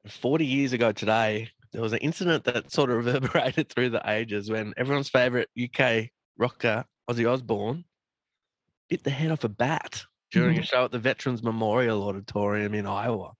40 0.10 0.46
years 0.46 0.74
ago 0.74 0.92
today, 0.92 1.50
there 1.74 1.82
was 1.82 1.94
an 1.94 2.00
incident 2.00 2.46
that 2.46 2.72
sort 2.72 2.90
of 2.90 2.98
reverberated 3.06 3.70
through 3.70 3.90
the 3.90 4.10
ages 4.10 4.50
when 4.50 4.74
everyone's 4.78 5.10
favorite 5.10 5.50
UK 5.62 6.10
rocker, 6.38 6.86
Ozzy 7.10 7.30
Osbourne, 7.30 7.84
bit 8.90 9.04
the 9.04 9.10
head 9.10 9.32
off 9.32 9.44
a 9.44 9.50
bat 9.50 10.04
during 10.32 10.58
a 10.58 10.64
show 10.64 10.86
at 10.86 10.92
the 10.92 11.00
Veterans 11.00 11.44
Memorial 11.44 12.04
Auditorium 12.04 12.74
in 12.74 12.86
Iowa. 12.86 13.34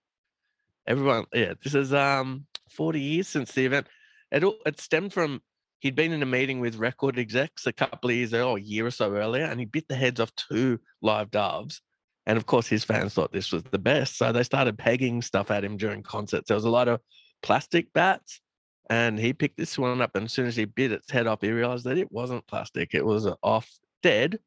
Everyone, 0.86 1.26
yeah, 1.34 1.54
this 1.64 1.76
is 1.76 1.94
um 1.94 2.46
40 2.72 3.00
years 3.00 3.28
since 3.28 3.52
the 3.54 3.66
event. 3.66 3.88
It 4.32 4.44
all 4.44 4.58
it 4.66 4.80
stemmed 4.80 5.14
from 5.14 5.42
he'd 5.80 5.96
been 5.96 6.12
in 6.12 6.24
a 6.24 6.26
meeting 6.26 6.60
with 6.60 6.76
record 6.76 7.20
execs 7.20 7.68
a 7.68 7.74
couple 7.74 8.10
of 8.10 8.16
years 8.16 8.34
or 8.34 8.58
a 8.58 8.62
year 8.62 8.86
or 8.86 8.92
so 8.92 9.14
earlier, 9.14 9.46
and 9.46 9.60
he 9.60 9.66
bit 9.66 9.88
the 9.88 9.96
heads 9.96 10.20
off 10.20 10.34
two 10.36 10.80
live 11.02 11.30
doves. 11.30 11.82
And 12.26 12.38
of 12.38 12.46
course, 12.46 12.68
his 12.68 12.86
fans 12.86 13.14
thought 13.14 13.34
this 13.34 13.52
was 13.52 13.64
the 13.64 13.80
best. 13.80 14.18
So 14.18 14.32
they 14.32 14.44
started 14.44 14.78
pegging 14.78 15.22
stuff 15.22 15.52
at 15.52 15.64
him 15.64 15.76
during 15.76 16.04
concerts. 16.04 16.48
There 16.48 16.56
was 16.56 16.64
a 16.64 16.70
lot 16.70 16.88
of 16.88 17.02
plastic 17.44 17.94
bats, 17.94 18.42
and 18.90 19.20
he 19.20 19.34
picked 19.34 19.58
this 19.58 19.78
one 19.78 20.02
up. 20.02 20.16
And 20.16 20.26
as 20.26 20.34
soon 20.34 20.48
as 20.48 20.56
he 20.56 20.66
bit 20.66 20.92
its 20.92 21.12
head 21.12 21.28
off, 21.28 21.42
he 21.42 21.52
realized 21.52 21.86
that 21.86 22.00
it 22.00 22.12
wasn't 22.12 22.48
plastic. 22.48 22.96
It 22.96 23.06
was 23.06 23.26
an 23.26 23.36
off 23.44 23.70
dead 24.02 24.40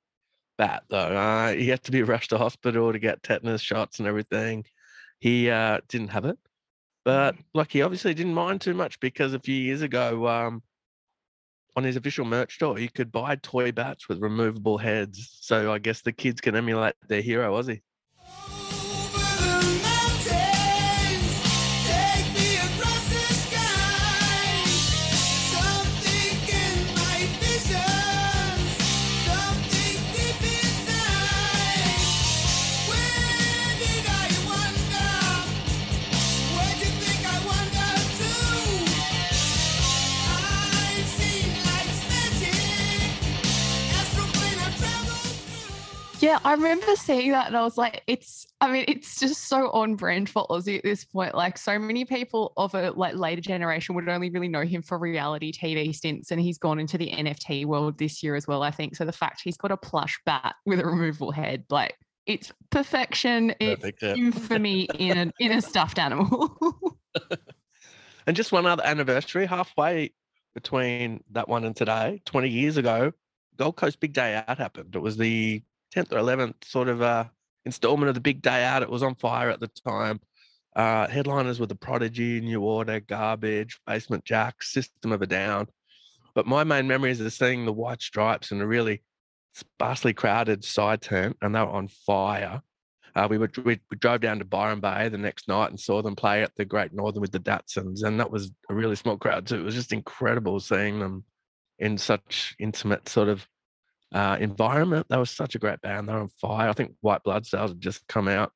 bat, 0.58 0.82
though. 0.88 0.96
Uh, 0.98 1.52
he 1.52 1.68
had 1.68 1.84
to 1.84 1.92
be 1.92 2.02
rushed 2.02 2.30
to 2.30 2.38
hospital 2.38 2.92
to 2.92 2.98
get 2.98 3.22
tetanus 3.22 3.62
shots 3.62 4.00
and 4.00 4.08
everything. 4.08 4.64
He 5.20 5.50
uh, 5.50 5.80
didn't 5.88 6.08
have 6.08 6.24
it. 6.24 6.38
But 7.04 7.36
like 7.54 7.70
he 7.70 7.82
obviously 7.82 8.14
didn't 8.14 8.34
mind 8.34 8.60
too 8.60 8.74
much 8.74 8.98
because 8.98 9.32
a 9.32 9.38
few 9.38 9.54
years 9.54 9.82
ago, 9.82 10.26
um, 10.26 10.62
on 11.76 11.84
his 11.84 11.96
official 11.96 12.24
merch 12.24 12.54
store, 12.54 12.78
you 12.80 12.88
could 12.90 13.12
buy 13.12 13.36
toy 13.36 13.70
bats 13.70 14.08
with 14.08 14.18
removable 14.18 14.78
heads. 14.78 15.38
So 15.40 15.72
I 15.72 15.78
guess 15.78 16.00
the 16.00 16.10
kids 16.10 16.40
can 16.40 16.56
emulate 16.56 16.94
their 17.06 17.20
hero, 17.20 17.54
Ozzy. 17.60 17.82
Yeah, 46.26 46.40
I 46.44 46.54
remember 46.54 46.96
seeing 46.96 47.30
that 47.30 47.46
and 47.46 47.56
I 47.56 47.62
was 47.62 47.78
like, 47.78 48.02
it's, 48.08 48.48
I 48.60 48.72
mean, 48.72 48.84
it's 48.88 49.20
just 49.20 49.44
so 49.48 49.70
on 49.70 49.94
brand 49.94 50.28
for 50.28 50.44
Ozzy 50.48 50.76
at 50.76 50.82
this 50.82 51.04
point. 51.04 51.36
Like, 51.36 51.56
so 51.56 51.78
many 51.78 52.04
people 52.04 52.52
of 52.56 52.74
a 52.74 52.90
like 52.90 53.14
later 53.14 53.40
generation 53.40 53.94
would 53.94 54.08
only 54.08 54.30
really 54.30 54.48
know 54.48 54.62
him 54.62 54.82
for 54.82 54.98
reality 54.98 55.52
TV 55.52 55.94
stints, 55.94 56.32
and 56.32 56.40
he's 56.40 56.58
gone 56.58 56.80
into 56.80 56.98
the 56.98 57.12
NFT 57.12 57.64
world 57.64 57.96
this 57.96 58.24
year 58.24 58.34
as 58.34 58.48
well, 58.48 58.64
I 58.64 58.72
think. 58.72 58.96
So 58.96 59.04
the 59.04 59.12
fact 59.12 59.42
he's 59.44 59.56
got 59.56 59.70
a 59.70 59.76
plush 59.76 60.18
bat 60.26 60.56
with 60.64 60.80
a 60.80 60.84
removable 60.84 61.30
head, 61.30 61.62
like, 61.70 61.96
it's 62.26 62.50
perfection. 62.70 63.54
It's 63.60 63.80
Perfect, 63.80 64.02
yeah. 64.02 64.14
infamy 64.14 64.88
in 64.98 65.16
a, 65.16 65.32
in 65.38 65.52
a 65.52 65.62
stuffed 65.62 66.00
animal. 66.00 66.58
And 68.26 68.34
just 68.34 68.50
one 68.50 68.66
other 68.66 68.84
anniversary, 68.84 69.46
halfway 69.46 70.12
between 70.52 71.22
that 71.30 71.48
one 71.48 71.62
and 71.62 71.76
today, 71.76 72.20
20 72.24 72.48
years 72.48 72.76
ago, 72.76 73.12
Gold 73.56 73.76
Coast 73.76 74.00
Big 74.00 74.12
Day 74.12 74.42
Out 74.48 74.58
happened. 74.58 74.96
It 74.96 74.98
was 74.98 75.16
the 75.16 75.62
10th 75.94 76.12
or 76.12 76.18
11th 76.18 76.64
sort 76.64 76.88
of 76.88 77.02
uh, 77.02 77.24
installment 77.64 78.08
of 78.08 78.14
the 78.14 78.20
Big 78.20 78.42
Day 78.42 78.64
Out. 78.64 78.82
It 78.82 78.90
was 78.90 79.02
on 79.02 79.14
fire 79.14 79.50
at 79.50 79.60
the 79.60 79.70
time. 79.86 80.20
Uh, 80.74 81.08
headliners 81.08 81.58
were 81.58 81.66
The 81.66 81.74
Prodigy, 81.74 82.40
New 82.40 82.62
Order, 82.62 83.00
Garbage, 83.00 83.80
Basement 83.86 84.24
Jaxx, 84.24 84.64
System 84.64 85.12
of 85.12 85.22
a 85.22 85.26
Down. 85.26 85.66
But 86.34 86.46
my 86.46 86.64
main 86.64 86.86
memories 86.86 87.20
are 87.20 87.30
seeing 87.30 87.64
the 87.64 87.72
White 87.72 88.02
Stripes 88.02 88.52
in 88.52 88.60
a 88.60 88.66
really 88.66 89.02
sparsely 89.54 90.12
crowded 90.12 90.64
side 90.64 91.00
tent, 91.00 91.36
and 91.40 91.54
they 91.54 91.60
were 91.60 91.66
on 91.66 91.88
fire. 91.88 92.60
Uh, 93.14 93.26
we, 93.30 93.38
were, 93.38 93.50
we 93.64 93.80
we 93.90 93.96
drove 93.96 94.20
down 94.20 94.38
to 94.38 94.44
Byron 94.44 94.80
Bay 94.80 95.08
the 95.08 95.16
next 95.16 95.48
night 95.48 95.70
and 95.70 95.80
saw 95.80 96.02
them 96.02 96.14
play 96.14 96.42
at 96.42 96.54
the 96.56 96.66
Great 96.66 96.92
Northern 96.92 97.22
with 97.22 97.32
the 97.32 97.40
Datsuns, 97.40 98.04
and 98.04 98.20
that 98.20 98.30
was 98.30 98.50
a 98.68 98.74
really 98.74 98.96
small 98.96 99.16
crowd 99.16 99.46
too. 99.46 99.56
It 99.56 99.64
was 99.64 99.74
just 99.74 99.94
incredible 99.94 100.60
seeing 100.60 101.00
them 101.00 101.24
in 101.78 101.96
such 101.96 102.54
intimate 102.58 103.08
sort 103.08 103.28
of 103.28 103.48
uh, 104.14 104.36
environment. 104.40 105.06
They 105.08 105.16
were 105.16 105.26
such 105.26 105.54
a 105.54 105.58
great 105.58 105.80
band. 105.80 106.08
They 106.08 106.12
were 106.12 106.20
on 106.20 106.28
fire. 106.40 106.68
I 106.68 106.72
think 106.72 106.94
White 107.00 107.22
Blood 107.22 107.46
Cells 107.46 107.70
had 107.70 107.80
just 107.80 108.06
come 108.08 108.28
out. 108.28 108.52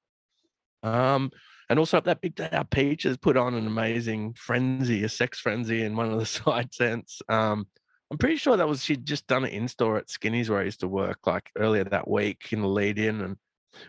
Um, 0.82 1.30
and 1.68 1.78
also 1.78 1.96
at 1.96 2.04
that 2.04 2.20
big 2.20 2.34
day, 2.34 2.48
our 2.52 2.64
Peaches 2.64 3.16
put 3.16 3.36
on 3.36 3.54
an 3.54 3.66
amazing 3.66 4.34
frenzy, 4.34 5.04
a 5.04 5.08
sex 5.08 5.38
frenzy 5.38 5.82
in 5.82 5.96
one 5.96 6.10
of 6.10 6.18
the 6.18 6.26
side 6.26 6.72
tents. 6.72 7.22
Um, 7.28 7.66
I'm 8.10 8.18
pretty 8.18 8.36
sure 8.36 8.56
that 8.56 8.66
was 8.66 8.82
she'd 8.82 9.06
just 9.06 9.28
done 9.28 9.44
it 9.44 9.52
in 9.52 9.68
store 9.68 9.96
at 9.96 10.10
Skinny's 10.10 10.50
where 10.50 10.60
I 10.60 10.64
used 10.64 10.80
to 10.80 10.88
work 10.88 11.18
like 11.26 11.48
earlier 11.56 11.84
that 11.84 12.08
week 12.08 12.52
in 12.52 12.60
the 12.60 12.66
lead 12.66 12.98
in 12.98 13.20
and 13.20 13.36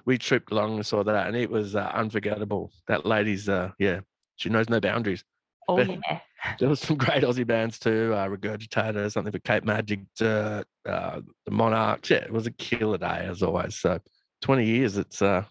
we 0.06 0.18
trooped 0.18 0.52
along 0.52 0.76
and 0.76 0.86
saw 0.86 1.04
that, 1.04 1.28
and 1.28 1.36
it 1.36 1.50
was 1.50 1.76
uh, 1.76 1.92
unforgettable. 1.94 2.72
That 2.88 3.06
lady's, 3.06 3.50
uh, 3.50 3.72
yeah, 3.80 4.02
she 4.36 4.50
knows 4.50 4.70
no 4.70 4.80
boundaries. 4.80 5.24
Oh 5.72 5.78
But- 5.78 5.90
yeah. 5.90 6.20
There 6.60 6.68
was 6.70 6.80
some 6.80 6.98
great 6.98 7.22
Aussie 7.24 7.46
bands 7.46 7.78
too. 7.78 8.14
Uh, 8.16 8.28
Regurgitator, 8.28 9.12
Something 9.12 9.32
for 9.32 9.38
Kate 9.40 9.64
Magic, 9.64 10.00
Dirt, 10.18 10.66
uh, 10.90 11.22
the 11.46 11.52
Monarchs. 11.52 12.10
Yeah, 12.10 12.18
it 12.18 12.32
was 12.34 12.48
a 12.48 12.52
killer 12.52 12.98
day 12.98 13.28
as 13.30 13.44
always. 13.44 13.76
So, 13.76 14.00
twenty 14.42 14.66
years, 14.66 14.98
it's 14.98 15.22
uh, 15.22 15.44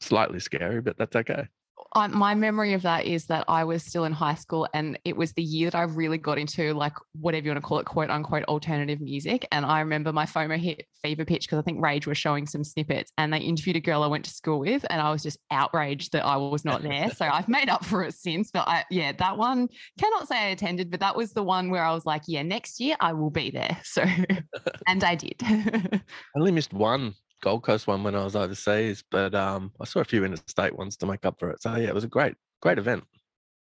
slightly 0.00 0.40
scary, 0.40 0.80
but 0.80 0.98
that's 0.98 1.14
okay. 1.14 1.46
I, 1.94 2.06
my 2.06 2.34
memory 2.34 2.72
of 2.72 2.82
that 2.82 3.06
is 3.06 3.26
that 3.26 3.44
I 3.48 3.64
was 3.64 3.84
still 3.84 4.04
in 4.04 4.12
high 4.12 4.34
school 4.34 4.68
and 4.74 4.98
it 5.04 5.16
was 5.16 5.32
the 5.32 5.42
year 5.42 5.70
that 5.70 5.78
I 5.78 5.82
really 5.82 6.18
got 6.18 6.38
into 6.38 6.72
like 6.74 6.94
whatever 7.12 7.44
you 7.44 7.50
want 7.50 7.62
to 7.62 7.66
call 7.66 7.78
it, 7.78 7.86
quote 7.86 8.10
unquote 8.10 8.44
alternative 8.44 9.00
music. 9.00 9.46
And 9.52 9.64
I 9.64 9.80
remember 9.80 10.12
my 10.12 10.24
FOMO 10.24 10.58
hit 10.58 10.86
fever 11.02 11.24
pitch 11.24 11.46
because 11.46 11.58
I 11.58 11.62
think 11.62 11.82
Rage 11.82 12.06
was 12.06 12.18
showing 12.18 12.46
some 12.46 12.64
snippets 12.64 13.12
and 13.18 13.32
they 13.32 13.38
interviewed 13.38 13.76
a 13.76 13.80
girl 13.80 14.02
I 14.02 14.06
went 14.06 14.24
to 14.24 14.30
school 14.30 14.60
with 14.60 14.84
and 14.90 15.00
I 15.00 15.10
was 15.10 15.22
just 15.22 15.38
outraged 15.50 16.12
that 16.12 16.24
I 16.24 16.36
was 16.36 16.64
not 16.64 16.82
there. 16.82 17.10
so 17.10 17.26
I've 17.26 17.48
made 17.48 17.68
up 17.68 17.84
for 17.84 18.02
it 18.04 18.14
since. 18.14 18.50
But 18.50 18.68
I 18.68 18.84
yeah, 18.90 19.12
that 19.12 19.36
one 19.36 19.68
cannot 19.98 20.28
say 20.28 20.36
I 20.36 20.46
attended, 20.48 20.90
but 20.90 21.00
that 21.00 21.16
was 21.16 21.32
the 21.32 21.42
one 21.42 21.70
where 21.70 21.84
I 21.84 21.92
was 21.92 22.06
like, 22.06 22.22
yeah, 22.26 22.42
next 22.42 22.80
year 22.80 22.96
I 23.00 23.12
will 23.12 23.30
be 23.30 23.50
there. 23.50 23.78
So 23.84 24.04
and 24.86 25.04
I 25.04 25.14
did. 25.14 25.36
I 25.42 26.00
only 26.36 26.52
missed 26.52 26.72
one 26.72 27.14
Gold 27.42 27.64
Coast 27.64 27.86
one 27.86 28.02
when 28.02 28.14
I 28.14 28.24
was 28.24 28.36
overseas, 28.36 29.04
but 29.10 29.34
um, 29.34 29.72
I 29.80 29.84
saw 29.84 30.00
a 30.00 30.04
few 30.04 30.24
interstate 30.24 30.76
ones 30.76 30.96
to 30.98 31.06
make 31.06 31.26
up 31.26 31.38
for 31.38 31.50
it. 31.50 31.60
So 31.60 31.76
yeah, 31.76 31.88
it 31.88 31.94
was 31.94 32.04
a 32.04 32.08
great, 32.08 32.34
great 32.62 32.78
event. 32.78 33.04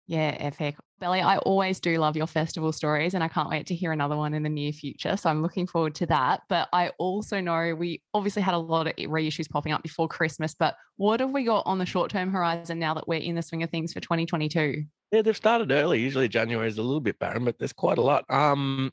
Yeah, 0.06 0.36
epic. 0.40 0.76
Belly, 1.00 1.22
I 1.22 1.38
always 1.38 1.80
do 1.80 1.98
love 1.98 2.18
your 2.18 2.28
festival 2.28 2.72
stories, 2.72 3.14
and 3.14 3.24
I 3.24 3.28
can't 3.28 3.48
wait 3.48 3.68
to 3.68 3.76
hear 3.76 3.92
another 3.92 4.18
one 4.18 4.34
in 4.34 4.44
the 4.44 4.50
near 4.50 4.74
future. 4.74 5.16
So 5.16 5.30
I'm 5.30 5.42
looking 5.42 5.68
forward 5.68 5.96
to 5.96 6.08
that. 6.08 6.42
But 6.50 6.68
I 6.74 6.90
also 6.98 7.40
know 7.40 7.76
we 7.76 8.02
obviously 8.14 8.42
had 8.42 8.56
a 8.56 8.58
lot 8.58 8.88
of 8.88 8.96
reissues 8.96 9.50
popping 9.50 9.72
up 9.72 9.84
before 9.84 10.08
Christmas. 10.08 10.56
But 10.56 10.76
what 10.98 11.20
have 11.20 11.30
we 11.30 11.44
got 11.44 11.64
on 11.68 11.78
the 11.78 11.86
short 11.86 12.12
term 12.12 12.32
horizon 12.32 12.80
now 12.80 12.96
that 12.96 13.08
we're 13.08 13.20
in 13.20 13.36
the 13.36 13.44
swing 13.44 13.64
of 13.64 13.70
things 13.70 13.94
for 13.94 14.00
2022? 14.00 14.84
Yeah, 15.12 15.22
they've 15.22 15.38
started 15.38 15.72
early. 15.72 16.02
Usually 16.02 16.28
January 16.28 16.68
is 16.68 16.80
a 16.80 16.84
little 16.84 17.02
bit 17.02 17.20
barren, 17.20 17.46
but 17.46 17.60
there's 17.60 17.72
quite 17.72 18.00
a 18.00 18.02
lot. 18.02 18.26
Um, 18.30 18.92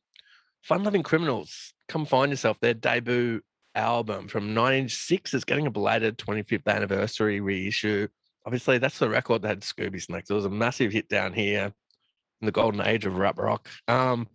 Fun 0.63 0.85
Lovin' 0.85 1.03
Criminals, 1.03 1.73
come 1.89 2.05
find 2.05 2.31
yourself. 2.31 2.59
Their 2.61 2.75
debut 2.75 3.41
album 3.77 4.29
from 4.29 4.55
96 4.55 5.35
is 5.35 5.45
getting 5.45 5.67
a 5.67 5.71
belated 5.71 6.19
25th 6.19 6.67
anniversary 6.67 7.41
reissue. 7.41 8.09
Obviously, 8.45 8.79
that's 8.79 8.99
the 8.99 9.09
record 9.09 9.43
that 9.43 9.49
had 9.49 9.61
Scooby 9.61 10.01
Snacks. 10.01 10.31
It 10.31 10.35
was 10.35 10.45
a 10.45 10.51
massive 10.51 10.93
hit 10.93 11.09
down 11.09 11.33
here 11.33 11.73
in 12.41 12.47
the 12.47 12.53
golden 12.53 12.81
age 12.81 13.07
of 13.07 13.17
rap 13.17 13.39
rock. 13.39 13.69
Um, 13.89 14.29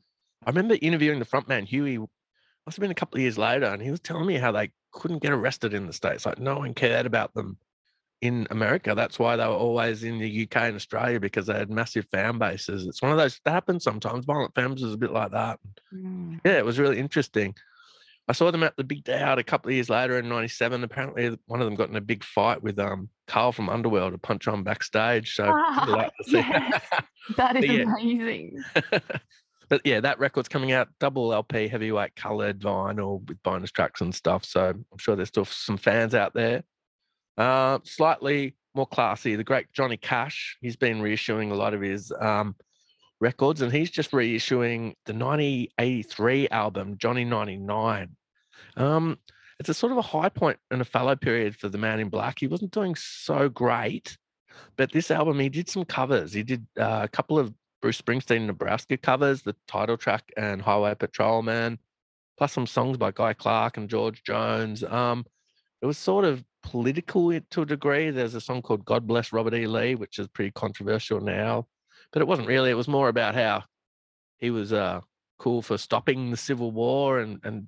I 0.46 0.50
remember 0.50 0.78
interviewing 0.82 1.20
the 1.20 1.26
frontman 1.26 1.66
Huey. 1.66 1.98
Must 1.98 2.78
have 2.78 2.82
been 2.82 2.92
a 2.92 2.96
couple 2.96 3.18
of 3.18 3.24
years 3.24 3.38
later, 3.38 3.66
and 3.66 3.82
he 3.82 3.90
was 3.90 4.00
telling 4.00 4.28
me 4.28 4.36
how 4.36 4.52
they 4.52 4.72
couldn't 4.92 5.24
get 5.24 5.32
arrested 5.32 5.74
in 5.74 5.88
the 5.88 5.94
states. 5.94 6.26
Like 6.26 6.40
no 6.40 6.60
one 6.60 6.74
cared 6.74 7.06
about 7.06 7.34
them 7.34 7.58
in 8.22 8.48
America. 8.52 8.94
That's 8.96 9.18
why 9.18 9.36
they 9.36 9.48
were 9.48 9.54
always 9.54 10.04
in 10.04 10.20
the 10.20 10.44
UK 10.44 10.58
and 10.58 10.76
Australia 10.76 11.20
because 11.20 11.48
they 11.48 11.56
had 11.56 11.72
massive 11.72 12.06
fan 12.12 12.38
bases. 12.38 12.86
It's 12.86 13.02
one 13.02 13.12
of 13.12 13.18
those 13.18 13.40
that 13.46 13.52
happens 13.52 13.84
sometimes. 13.84 14.26
Violent 14.26 14.54
Femmes 14.54 14.84
is 14.84 14.94
a 14.94 14.98
bit 14.98 15.12
like 15.12 15.32
that. 15.32 15.60
Yeah, 16.46 16.58
it 16.58 16.66
was 16.66 16.80
really 16.80 17.00
interesting. 17.00 17.56
I 18.28 18.34
saw 18.34 18.52
them 18.52 18.64
at 18.64 18.78
the 18.78 18.84
Big 18.84 19.04
Day 19.04 19.20
Out 19.20 19.40
a 19.40 19.44
couple 19.44 19.70
of 19.70 19.76
years 19.76 19.90
later 19.90 20.18
in 20.18 20.30
'97. 20.30 20.84
Apparently, 20.84 21.38
one 21.48 21.62
of 21.62 21.66
them 21.66 21.76
got 21.76 21.90
in 21.90 21.96
a 21.96 22.02
big 22.02 22.24
fight 22.24 22.62
with 22.62 22.80
um 22.80 23.10
Karl 23.28 23.52
from 23.52 23.70
Underworld 23.70 24.14
to 24.14 24.18
punch 24.18 24.48
on 24.48 24.64
backstage. 24.64 25.36
So 25.36 25.46
I'd 25.46 25.88
like 25.88 26.12
yes. 26.28 26.82
That 27.38 27.58
is 27.58 27.66
yeah. 27.66 27.84
amazing. 27.84 28.64
but 29.70 29.82
yeah, 29.84 30.00
that 30.02 30.20
record's 30.20 30.50
coming 30.50 30.72
out 30.72 30.90
double 31.00 31.34
LP, 31.34 31.68
heavyweight 31.68 32.16
colored 32.16 32.60
vinyl 32.60 33.28
with 33.28 33.42
bonus 33.44 33.72
tracks 33.72 34.02
and 34.02 34.14
stuff. 34.14 34.46
So 34.46 34.70
I'm 34.70 34.98
sure 34.98 35.16
there's 35.16 35.30
still 35.30 35.46
some 35.46 35.78
fans 35.78 36.16
out 36.16 36.34
there. 36.34 36.64
Uh, 37.38 37.80
slightly 37.84 38.56
more 38.76 38.88
classy, 38.88 39.36
the 39.36 39.44
great 39.44 39.72
Johnny 39.74 39.98
Cash. 39.98 40.58
He's 40.62 40.76
been 40.76 41.02
reissuing 41.02 41.52
a 41.52 41.56
lot 41.56 41.74
of 41.74 41.82
his 41.82 42.12
um, 42.20 42.56
records, 43.22 43.62
and 43.62 43.72
he's 43.72 43.90
just 43.90 44.12
reissuing 44.12 44.94
the 45.06 45.14
1983 45.14 46.50
album, 46.50 46.98
Johnny 46.98 47.24
99. 47.24 48.16
Um, 48.76 49.18
it's 49.60 49.70
a 49.70 49.74
sort 49.74 49.92
of 49.92 50.00
a 50.00 50.02
high 50.02 50.30
point 50.30 50.58
and 50.72 50.82
a 50.82 50.86
fallow 50.86 51.16
period 51.16 51.56
for 51.56 51.70
the 51.70 51.78
man 51.78 52.00
in 52.00 52.10
black. 52.10 52.40
He 52.40 52.48
wasn't 52.48 52.72
doing 52.72 52.96
so 52.96 53.48
great, 53.48 54.18
but 54.76 54.92
this 54.92 55.12
album, 55.12 55.40
he 55.40 55.50
did 55.50 55.70
some 55.70 55.86
covers. 55.86 56.34
He 56.34 56.44
did 56.44 56.66
uh, 56.78 57.02
a 57.04 57.08
couple 57.08 57.38
of 57.38 57.54
Bruce 57.82 58.02
Springsteen 58.02 58.46
Nebraska 58.46 58.98
covers, 58.98 59.44
the 59.44 59.56
title 59.68 59.98
track 59.98 60.32
and 60.36 60.62
Highway 60.62 60.96
Patrolman, 60.96 61.80
plus 62.38 62.54
some 62.54 62.68
songs 62.68 62.98
by 62.98 63.12
Guy 63.12 63.34
Clark 63.34 63.78
and 63.78 63.90
George 63.90 64.24
Jones. 64.24 64.84
Um, 64.84 65.26
it 65.82 65.86
was 65.86 65.98
sort 65.98 66.26
of 66.26 66.44
political 66.64 67.40
to 67.40 67.62
a 67.62 67.66
degree. 67.66 68.12
There's 68.12 68.36
a 68.36 68.42
song 68.42 68.62
called 68.62 68.86
God 68.86 69.08
Bless 69.08 69.34
Robert 69.34 69.54
E. 69.54 69.68
Lee, 69.68 69.96
which 69.96 70.20
is 70.20 70.28
pretty 70.28 70.52
controversial 70.52 71.20
now, 71.20 71.68
but 72.12 72.22
it 72.22 72.28
wasn't 72.28 72.48
really. 72.48 72.70
It 72.70 72.76
was 72.76 72.88
more 72.88 73.10
about 73.10 73.36
how 73.36 73.64
he 74.38 74.50
was 74.50 74.74
uh, 74.74 75.02
cool 75.40 75.62
for 75.62 75.78
stopping 75.78 76.32
the 76.32 76.38
Civil 76.38 76.72
War 76.72 77.20
and 77.20 77.40
and 77.44 77.68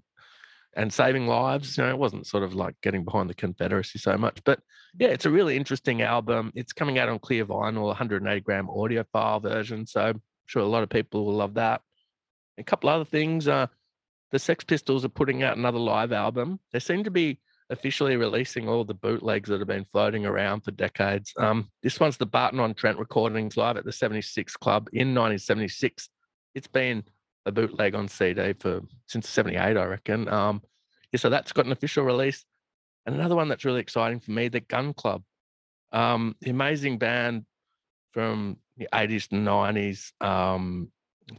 and 0.75 0.91
saving 0.91 1.27
lives. 1.27 1.77
You 1.77 1.83
know, 1.83 1.89
it 1.89 1.97
wasn't 1.97 2.27
sort 2.27 2.43
of 2.43 2.55
like 2.55 2.75
getting 2.81 3.03
behind 3.03 3.29
the 3.29 3.35
Confederacy 3.35 3.99
so 3.99 4.17
much. 4.17 4.39
But 4.43 4.59
yeah, 4.97 5.09
it's 5.09 5.25
a 5.25 5.31
really 5.31 5.55
interesting 5.55 6.01
album. 6.01 6.51
It's 6.55 6.73
coming 6.73 6.99
out 6.99 7.09
on 7.09 7.19
clear 7.19 7.45
vinyl, 7.45 7.87
180 7.87 8.41
gram 8.41 8.67
audiophile 8.67 9.41
version. 9.41 9.85
So 9.85 10.01
I'm 10.01 10.21
sure 10.45 10.61
a 10.61 10.67
lot 10.67 10.83
of 10.83 10.89
people 10.89 11.25
will 11.25 11.35
love 11.35 11.55
that. 11.55 11.81
A 12.57 12.63
couple 12.63 12.89
other 12.89 13.05
things. 13.05 13.47
Uh, 13.47 13.67
the 14.31 14.39
Sex 14.39 14.63
Pistols 14.63 15.05
are 15.05 15.09
putting 15.09 15.43
out 15.43 15.57
another 15.57 15.79
live 15.79 16.11
album. 16.11 16.59
They 16.71 16.79
seem 16.79 17.03
to 17.03 17.11
be 17.11 17.39
officially 17.74 18.15
releasing 18.15 18.69
all 18.69 18.86
the 18.86 18.93
bootlegs 18.93 19.49
that 19.49 19.59
have 19.59 19.67
been 19.67 19.86
floating 19.91 20.26
around 20.26 20.61
for 20.61 20.71
decades. 20.71 21.34
Um, 21.38 21.69
this 21.82 21.99
one's 21.99 22.17
the 22.17 22.26
Burton 22.26 22.59
on 22.59 22.74
Trent 22.74 22.99
recordings 22.99 23.57
live 23.57 23.78
at 23.78 23.84
the 23.84 23.91
76 23.91 24.55
Club 24.57 24.88
in 24.93 25.09
1976. 25.09 26.07
It's 26.55 26.67
been 26.67 27.03
a 27.45 27.51
bootleg 27.51 27.95
on 27.95 28.07
CD 28.07 28.53
for 28.53 28.82
since 29.07 29.28
78, 29.28 29.76
I 29.76 29.86
reckon. 29.86 30.30
Um, 30.30 30.61
yeah, 31.11 31.19
so 31.19 31.30
that's 31.30 31.51
got 31.51 31.65
an 31.65 31.71
official 31.71 32.05
release. 32.05 32.45
And 33.05 33.15
another 33.15 33.36
one 33.36 33.49
that's 33.49 33.65
really 33.65 33.82
exciting 33.82 34.19
for 34.19 34.32
me, 34.32 34.47
the 34.47 34.61
Gun 34.61 34.93
Club. 34.93 35.24
Um, 35.91 36.36
the 36.41 36.51
amazing 36.51 36.99
band 36.99 37.45
from 38.11 38.57
the 38.78 38.88
80s 38.93 39.32
and 39.32 39.45
90s. 39.45 40.11
Um, 40.21 40.89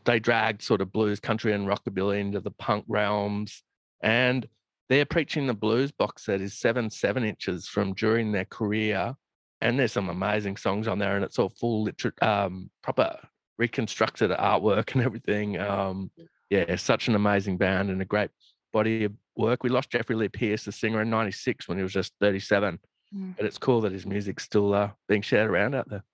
they 0.05 0.18
dragged 0.18 0.62
sort 0.62 0.80
of 0.80 0.93
blues, 0.93 1.20
country, 1.20 1.53
and 1.53 1.66
rockabilly 1.66 2.20
into 2.20 2.41
the 2.41 2.51
punk 2.51 2.85
realms. 2.89 3.62
And 4.03 4.47
their 4.89 5.05
preaching 5.05 5.47
the 5.47 5.55
blues 5.55 5.93
box 5.93 6.24
set 6.24 6.41
is 6.41 6.59
seven 6.59 6.91
seven 6.91 7.24
inches 7.24 7.66
from 7.68 7.95
during 7.95 8.32
their 8.32 8.45
career. 8.45 9.14
And 9.61 9.78
there's 9.78 9.93
some 9.93 10.11
amazing 10.11 10.57
songs 10.57 10.87
on 10.89 10.99
there, 10.99 11.16
and 11.16 11.24
it's 11.24 11.39
all 11.39 11.49
full 11.49 11.85
liter- 11.85 12.14
um, 12.20 12.70
proper 12.82 13.18
reconstructed 13.57 14.30
artwork 14.30 14.93
and 14.95 15.03
everything. 15.03 15.59
Um, 15.59 16.11
yeah, 16.51 16.76
such 16.76 17.09
an 17.09 17.14
amazing 17.14 17.57
band 17.57 17.91
and 17.91 18.03
a 18.03 18.05
great 18.05 18.30
body 18.72 19.05
of 19.05 19.12
work. 19.37 19.62
We 19.62 19.70
lost 19.70 19.91
Jeffrey 19.91 20.16
Lee 20.16 20.28
Pierce, 20.28 20.64
the 20.64 20.72
singer, 20.72 21.01
in 21.01 21.09
'96 21.09 21.66
when 21.68 21.78
he 21.78 21.82
was 21.82 21.93
just 21.93 22.12
37. 22.20 22.78
Mm. 23.14 23.37
But 23.37 23.47
it's 23.47 23.59
cool 23.59 23.80
that 23.82 23.93
his 23.93 24.05
music's 24.05 24.45
still 24.45 24.74
uh, 24.74 24.91
being 25.09 25.22
shared 25.22 25.51
around 25.51 25.74
out 25.74 25.89
there. 25.89 26.05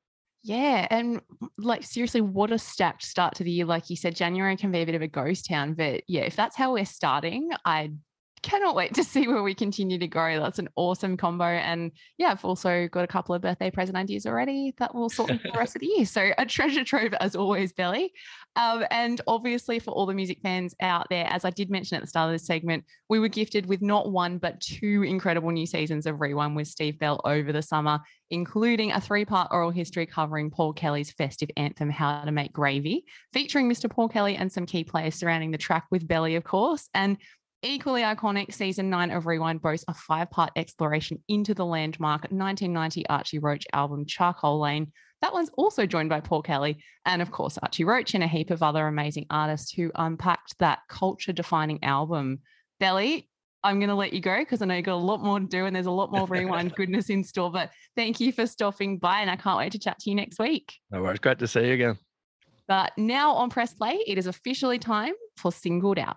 Yeah. 0.43 0.87
And 0.91 1.21
like, 1.59 1.83
seriously, 1.83 2.21
what 2.21 2.53
a 2.53 2.59
stacked 2.59 3.03
start 3.03 3.35
to 3.37 3.45
the 3.45 3.51
year. 3.51 3.66
Like 3.66 3.91
you 3.91 3.97
said, 3.97 4.16
January 4.16 4.57
can 4.57 4.73
be 4.73 4.81
a 4.81 4.87
bit 4.87 4.95
of 4.95 5.03
a 5.03 5.09
ghost 5.09 5.47
town. 5.49 5.75
But 5.75 6.03
yeah, 6.09 6.23
if 6.23 6.37
that's 6.37 6.57
how 6.57 6.73
we're 6.73 6.87
starting, 6.87 7.51
I 7.64 7.91
cannot 8.43 8.74
wait 8.74 8.95
to 8.95 9.05
see 9.11 9.28
where 9.28 9.43
we 9.43 9.55
continue 9.55 9.99
to 9.99 10.07
go. 10.07 10.41
That's 10.41 10.59
an 10.59 10.68
awesome 10.76 11.16
combo. 11.16 11.45
And 11.45 11.93
yeah, 12.18 12.30
I've 12.30 12.45
also 12.45 12.88
got 12.88 13.05
a 13.05 13.09
couple 13.09 13.34
of 13.34 13.43
birthday 13.43 13.70
present 13.70 13.97
ideas 13.97 14.26
already 14.26 14.74
that 14.78 14.95
will 14.95 15.09
sort 15.09 15.30
for 15.30 15.49
the 15.53 15.59
rest 15.59 15.76
of 15.76 15.80
the 15.80 15.86
year. 15.86 16.07
So 16.07 16.30
a 16.38 16.47
treasure 16.47 16.84
trove 16.84 17.14
as 17.14 17.36
always, 17.36 17.72
Belly. 17.72 18.12
Um, 18.57 18.84
and 18.91 19.20
obviously 19.26 19.78
for 19.78 19.93
all 19.93 20.07
the 20.07 20.14
music 20.14 20.38
fans 20.43 20.74
out 20.80 21.07
there, 21.09 21.26
as 21.28 21.45
I 21.45 21.51
did 21.51 21.70
mention 21.70 21.97
at 21.97 22.03
the 22.03 22.09
start 22.09 22.28
of 22.28 22.34
this 22.34 22.47
segment, 22.47 22.84
we 23.09 23.18
were 23.18 23.28
gifted 23.28 23.66
with 23.66 23.82
not 23.82 24.11
one, 24.11 24.38
but 24.38 24.61
two 24.61 25.05
incredible 25.07 25.51
new 25.51 25.66
seasons 25.66 26.07
of 26.07 26.20
Rewind 26.20 26.57
with 26.57 26.68
Steve 26.68 26.99
Bell 26.99 27.20
over 27.24 27.53
the 27.53 27.62
summer, 27.62 28.01
including 28.30 28.93
a 28.93 29.01
three 29.01 29.24
part 29.24 29.49
oral 29.51 29.70
history 29.70 30.07
covering 30.07 30.51
Paul 30.51 30.72
Kelly's 30.72 31.12
festive 31.12 31.51
anthem, 31.57 31.91
How 31.91 32.24
to 32.24 32.32
Make 32.32 32.53
Gravy, 32.53 33.05
featuring 33.32 33.70
Mr. 33.70 33.88
Paul 33.88 34.09
Kelly 34.09 34.36
and 34.36 34.51
some 34.51 34.66
key 34.66 34.84
players 34.84 35.14
surrounding 35.14 35.51
the 35.51 35.59
track 35.59 35.86
with 35.91 36.07
Belly, 36.07 36.36
of 36.36 36.45
course. 36.45 36.88
And 36.95 37.18
Equally 37.63 38.01
iconic, 38.01 38.55
season 38.55 38.89
nine 38.89 39.11
of 39.11 39.27
Rewind 39.27 39.61
boasts 39.61 39.85
a 39.87 39.93
five 39.93 40.31
part 40.31 40.51
exploration 40.57 41.23
into 41.29 41.53
the 41.53 41.67
landmark 41.67 42.23
1990 42.31 43.07
Archie 43.09 43.39
Roach 43.39 43.67
album 43.75 44.07
Charcoal 44.07 44.59
Lane. 44.59 44.91
That 45.21 45.35
one's 45.35 45.51
also 45.59 45.85
joined 45.85 46.09
by 46.09 46.21
Paul 46.21 46.41
Kelly 46.41 46.83
and, 47.05 47.21
of 47.21 47.31
course, 47.31 47.59
Archie 47.59 47.85
Roach 47.85 48.15
and 48.15 48.25
a 48.25 48.27
heap 48.27 48.51
of 48.51 48.63
other 48.63 48.87
amazing 48.87 49.27
artists 49.29 49.75
who 49.75 49.93
unpacked 49.95 50.59
that 50.59 50.79
culture 50.89 51.35
defining 51.35 51.85
album. 51.85 52.39
Belly, 52.79 53.29
I'm 53.63 53.79
going 53.79 53.91
to 53.91 53.95
let 53.95 54.15
you 54.15 54.23
go 54.23 54.39
because 54.39 54.63
I 54.63 54.65
know 54.65 54.77
you've 54.77 54.87
got 54.87 54.95
a 54.95 54.97
lot 54.97 55.23
more 55.23 55.39
to 55.39 55.45
do 55.45 55.67
and 55.67 55.77
there's 55.77 55.85
a 55.85 55.91
lot 55.91 56.11
more 56.11 56.27
Rewind 56.29 56.75
goodness 56.75 57.11
in 57.11 57.23
store. 57.23 57.53
But 57.53 57.69
thank 57.95 58.21
you 58.21 58.33
for 58.33 58.47
stopping 58.47 58.97
by 58.97 59.21
and 59.21 59.31
I 59.31 59.37
can't 59.37 59.59
wait 59.59 59.73
to 59.73 59.79
chat 59.79 59.99
to 59.99 60.09
you 60.09 60.17
next 60.17 60.39
week. 60.39 60.77
No 60.91 61.03
worries. 61.03 61.19
Great 61.19 61.39
to 61.41 61.47
see 61.47 61.67
you 61.67 61.75
again. 61.75 61.99
But 62.67 62.93
now 62.97 63.35
on 63.35 63.51
Press 63.51 63.75
Play, 63.75 64.03
it 64.07 64.17
is 64.17 64.27
officially 64.27 64.79
time 64.79 65.13
for 65.37 65.53
Singled 65.53 65.99
Out. 65.99 66.17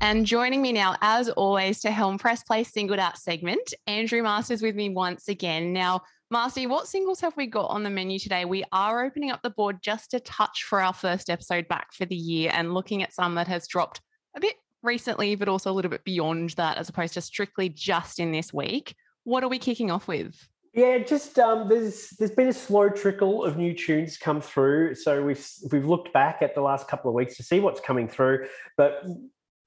And 0.00 0.26
joining 0.26 0.60
me 0.60 0.72
now, 0.72 0.96
as 1.00 1.30
always, 1.30 1.80
to 1.80 1.90
helm 1.90 2.18
Press 2.18 2.42
Play 2.42 2.64
singled 2.64 2.98
out 2.98 3.18
segment, 3.18 3.72
Andrew 3.86 4.22
Masters 4.22 4.60
with 4.60 4.74
me 4.74 4.90
once 4.90 5.28
again. 5.28 5.72
Now, 5.72 6.02
Masty, 6.32 6.68
what 6.68 6.86
singles 6.86 7.20
have 7.20 7.36
we 7.36 7.46
got 7.46 7.70
on 7.70 7.82
the 7.82 7.90
menu 7.90 8.18
today? 8.18 8.44
We 8.44 8.62
are 8.72 9.04
opening 9.04 9.30
up 9.30 9.40
the 9.42 9.50
board 9.50 9.78
just 9.82 10.12
a 10.12 10.20
touch 10.20 10.64
for 10.64 10.80
our 10.82 10.92
first 10.92 11.30
episode 11.30 11.66
back 11.68 11.94
for 11.94 12.04
the 12.04 12.16
year 12.16 12.50
and 12.52 12.74
looking 12.74 13.02
at 13.02 13.14
some 13.14 13.36
that 13.36 13.48
has 13.48 13.66
dropped 13.66 14.02
a 14.36 14.40
bit 14.40 14.56
recently, 14.82 15.34
but 15.34 15.48
also 15.48 15.70
a 15.70 15.74
little 15.74 15.90
bit 15.90 16.04
beyond 16.04 16.50
that, 16.50 16.76
as 16.76 16.88
opposed 16.88 17.14
to 17.14 17.20
strictly 17.22 17.68
just 17.68 18.20
in 18.20 18.32
this 18.32 18.52
week. 18.52 18.94
What 19.24 19.44
are 19.44 19.48
we 19.48 19.58
kicking 19.58 19.90
off 19.90 20.08
with? 20.08 20.36
Yeah, 20.74 20.98
just 20.98 21.38
um, 21.38 21.68
there's 21.70 22.10
there's 22.18 22.32
been 22.32 22.48
a 22.48 22.52
slow 22.52 22.90
trickle 22.90 23.42
of 23.44 23.56
new 23.56 23.72
tunes 23.72 24.18
come 24.18 24.42
through. 24.42 24.94
So 24.96 25.24
we've 25.24 25.48
we've 25.72 25.86
looked 25.86 26.12
back 26.12 26.42
at 26.42 26.54
the 26.54 26.60
last 26.60 26.86
couple 26.86 27.08
of 27.08 27.14
weeks 27.14 27.38
to 27.38 27.42
see 27.42 27.60
what's 27.60 27.80
coming 27.80 28.08
through. 28.08 28.46
But 28.76 29.02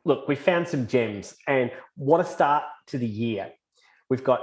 look, 0.05 0.27
we 0.27 0.35
found 0.35 0.67
some 0.67 0.87
gems, 0.87 1.35
and 1.47 1.71
what 1.95 2.21
a 2.21 2.25
start 2.25 2.63
to 2.87 2.97
the 2.97 3.07
year! 3.07 3.51
We've 4.09 4.23
got 4.23 4.41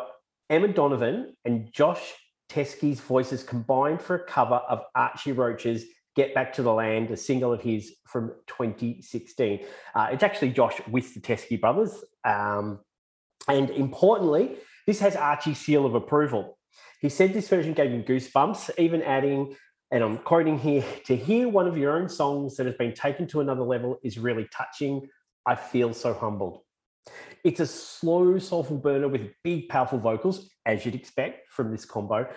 Emma 0.48 0.68
Donovan 0.68 1.34
and 1.44 1.72
Josh 1.72 2.14
Teskey's 2.48 3.00
voices 3.00 3.42
combined 3.42 4.00
for 4.00 4.16
a 4.16 4.24
cover 4.24 4.54
of 4.54 4.82
Archie 4.94 5.32
Roach's 5.32 5.84
Get 6.14 6.34
Back 6.34 6.52
to 6.54 6.62
the 6.62 6.72
Land, 6.72 7.10
a 7.10 7.16
single 7.16 7.52
of 7.52 7.60
his 7.60 7.96
from 8.06 8.32
2016. 8.46 9.64
Uh, 9.94 10.08
it's 10.12 10.22
actually 10.22 10.50
Josh 10.50 10.80
with 10.88 11.12
the 11.14 11.20
Teskey 11.20 11.60
brothers. 11.60 12.04
Um, 12.24 12.80
and 13.48 13.70
importantly, 13.70 14.56
this 14.86 15.00
has 15.00 15.16
Archie's 15.16 15.58
seal 15.58 15.84
of 15.84 15.94
approval. 15.94 16.58
He 17.00 17.08
said 17.08 17.34
this 17.34 17.48
version 17.48 17.74
gave 17.74 17.90
him 17.90 18.02
goosebumps, 18.04 18.70
even 18.78 19.02
adding, 19.02 19.56
and 19.90 20.02
I'm 20.02 20.18
quoting 20.18 20.58
here, 20.58 20.84
to 21.04 21.16
hear 21.16 21.48
one 21.48 21.66
of 21.66 21.76
your 21.76 21.96
own 21.96 22.08
songs 22.08 22.56
that 22.56 22.66
has 22.66 22.76
been 22.76 22.94
taken 22.94 23.26
to 23.28 23.40
another 23.40 23.62
level 23.62 23.98
is 24.02 24.18
really 24.18 24.48
touching. 24.52 25.06
I 25.46 25.54
feel 25.54 25.94
so 25.94 26.12
humbled. 26.12 26.60
It's 27.44 27.60
a 27.60 27.66
slow, 27.66 28.38
soulful 28.38 28.78
burner 28.78 29.08
with 29.08 29.30
big, 29.44 29.68
powerful 29.68 29.98
vocals, 29.98 30.50
as 30.66 30.84
you'd 30.84 30.96
expect 30.96 31.52
from 31.52 31.70
this 31.70 31.84
combo. 31.84 32.28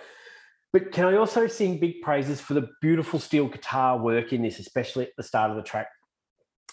But 0.72 0.92
can 0.92 1.06
I 1.06 1.16
also 1.16 1.48
sing 1.48 1.80
big 1.80 2.00
praises 2.00 2.40
for 2.40 2.54
the 2.54 2.68
beautiful 2.80 3.18
steel 3.18 3.48
guitar 3.48 3.98
work 3.98 4.32
in 4.32 4.42
this, 4.42 4.60
especially 4.60 5.06
at 5.06 5.12
the 5.16 5.24
start 5.24 5.50
of 5.50 5.56
the 5.56 5.64
track? 5.64 5.88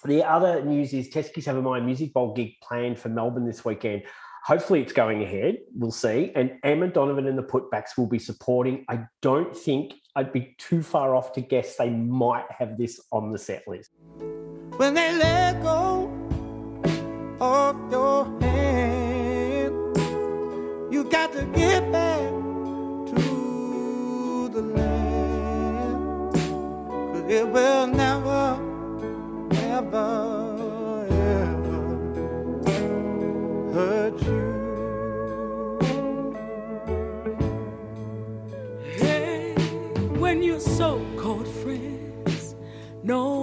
The 0.05 0.23
other 0.23 0.63
news 0.63 0.93
is 0.93 1.09
Teskey's 1.09 1.47
have 1.47 1.57
a 1.57 1.61
Myer 1.61 1.81
Music 1.81 2.13
Bowl 2.13 2.35
gig 2.35 2.51
planned 2.61 2.99
for 2.99 3.09
Melbourne 3.09 3.47
this 3.47 3.65
weekend. 3.65 4.03
Hopefully, 4.45 4.81
it's 4.81 4.93
going 4.93 5.23
ahead. 5.23 5.57
We'll 5.75 5.91
see. 5.91 6.31
And 6.35 6.59
Emma 6.63 6.87
Donovan 6.87 7.25
and 7.25 7.37
the 7.37 7.43
Putbacks 7.43 7.97
will 7.97 8.07
be 8.07 8.19
supporting. 8.19 8.85
I 8.87 9.05
don't 9.23 9.57
think 9.57 9.95
I'd 10.15 10.31
be 10.31 10.55
too 10.59 10.83
far 10.83 11.15
off 11.15 11.33
to 11.33 11.41
guess 11.41 11.75
they 11.75 11.89
might 11.89 12.45
have 12.51 12.77
this 12.77 13.01
on 13.11 13.31
the 13.31 13.39
set 13.39 13.67
list. 13.67 13.89
when 14.77 14.93
they 14.93 15.11
let 15.17 15.61
go 15.63 16.16
of 17.39 17.75
your 17.91 18.25
hand. 18.41 19.73
You 20.93 21.03
got 21.03 21.31
to 21.33 21.43
get 21.53 21.91
back 21.91 22.31
to 23.11 24.49
the 24.55 24.61
land. 24.77 26.33
'Cause 26.33 27.25
it 27.29 27.47
will 27.47 27.87
never, 27.87 28.57
ever, 29.75 31.05
ever 31.11 31.81
hurt 33.73 34.17
you. 34.21 34.45
Hey, 38.99 39.53
when 40.21 40.41
your 40.41 40.59
so-called 40.59 41.47
friends 41.61 42.55
no 43.03 43.36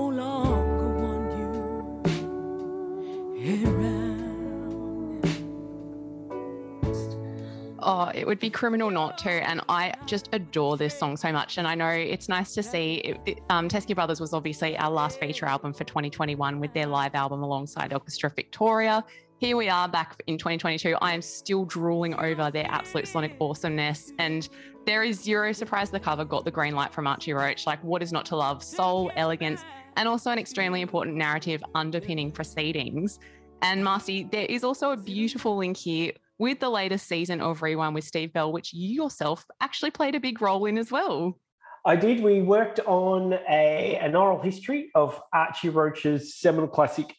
it 8.14 8.26
would 8.26 8.38
be 8.38 8.48
criminal 8.48 8.90
not 8.90 9.18
to. 9.18 9.30
And 9.30 9.60
I 9.68 9.94
just 10.06 10.28
adore 10.32 10.76
this 10.76 10.96
song 10.98 11.16
so 11.16 11.32
much. 11.32 11.58
And 11.58 11.66
I 11.66 11.74
know 11.74 11.88
it's 11.88 12.28
nice 12.28 12.54
to 12.54 12.62
see. 12.62 13.16
It, 13.26 13.40
um, 13.50 13.68
Teskey 13.68 13.94
Brothers 13.94 14.20
was 14.20 14.32
obviously 14.32 14.76
our 14.78 14.90
last 14.90 15.18
feature 15.18 15.46
album 15.46 15.72
for 15.72 15.84
2021 15.84 16.60
with 16.60 16.72
their 16.72 16.86
live 16.86 17.14
album 17.14 17.42
alongside 17.42 17.92
Orchestra 17.92 18.30
Victoria. 18.34 19.04
Here 19.38 19.56
we 19.56 19.68
are 19.68 19.88
back 19.88 20.22
in 20.26 20.38
2022. 20.38 20.96
I 21.02 21.12
am 21.12 21.20
still 21.20 21.64
drooling 21.64 22.14
over 22.14 22.50
their 22.50 22.66
absolute 22.70 23.08
sonic 23.08 23.36
awesomeness. 23.40 24.12
And 24.18 24.48
there 24.86 25.02
is 25.02 25.20
zero 25.20 25.52
surprise 25.52 25.90
the 25.90 26.00
cover 26.00 26.24
got 26.24 26.44
the 26.44 26.50
green 26.50 26.74
light 26.74 26.92
from 26.92 27.06
Archie 27.06 27.32
Roach. 27.32 27.66
Like, 27.66 27.82
what 27.82 28.02
is 28.02 28.12
not 28.12 28.24
to 28.26 28.36
love? 28.36 28.62
Soul, 28.62 29.10
elegance, 29.16 29.62
and 29.96 30.08
also 30.08 30.30
an 30.30 30.38
extremely 30.38 30.82
important 30.82 31.16
narrative 31.16 31.62
underpinning 31.74 32.30
proceedings. 32.30 33.18
And 33.62 33.82
Marcy, 33.82 34.28
there 34.30 34.46
is 34.46 34.62
also 34.62 34.92
a 34.92 34.96
beautiful 34.96 35.56
link 35.56 35.76
here 35.76 36.12
with 36.38 36.60
the 36.60 36.70
latest 36.70 37.06
season 37.06 37.40
of 37.40 37.62
Rewind 37.62 37.94
with 37.94 38.04
Steve 38.04 38.32
Bell, 38.32 38.52
which 38.52 38.72
you 38.72 39.02
yourself 39.02 39.44
actually 39.60 39.90
played 39.90 40.14
a 40.14 40.20
big 40.20 40.40
role 40.40 40.66
in 40.66 40.78
as 40.78 40.90
well. 40.90 41.38
I 41.86 41.96
did. 41.96 42.22
We 42.22 42.40
worked 42.40 42.80
on 42.80 43.34
a, 43.48 43.98
an 44.00 44.16
oral 44.16 44.40
history 44.40 44.90
of 44.94 45.20
Archie 45.32 45.68
Roach's 45.68 46.36
seminal 46.36 46.68
classic, 46.68 47.14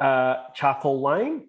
uh, 0.00 0.36
Charcoal 0.54 1.02
Lane. 1.02 1.48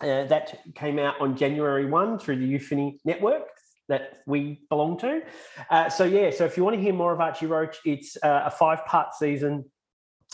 Uh, 0.00 0.24
that 0.24 0.60
came 0.74 0.98
out 0.98 1.18
on 1.20 1.36
January 1.36 1.86
1 1.86 2.18
through 2.18 2.36
the 2.36 2.44
Euphony 2.44 2.98
network 3.04 3.44
that 3.88 4.18
we 4.26 4.60
belong 4.68 4.98
to. 4.98 5.22
Uh, 5.70 5.88
so, 5.88 6.04
yeah, 6.04 6.30
so 6.30 6.44
if 6.44 6.56
you 6.56 6.64
want 6.64 6.74
to 6.76 6.82
hear 6.82 6.92
more 6.92 7.12
of 7.12 7.20
Archie 7.20 7.46
Roach, 7.46 7.78
it's 7.84 8.16
uh, 8.22 8.42
a 8.44 8.50
five 8.50 8.84
part 8.86 9.14
season. 9.14 9.64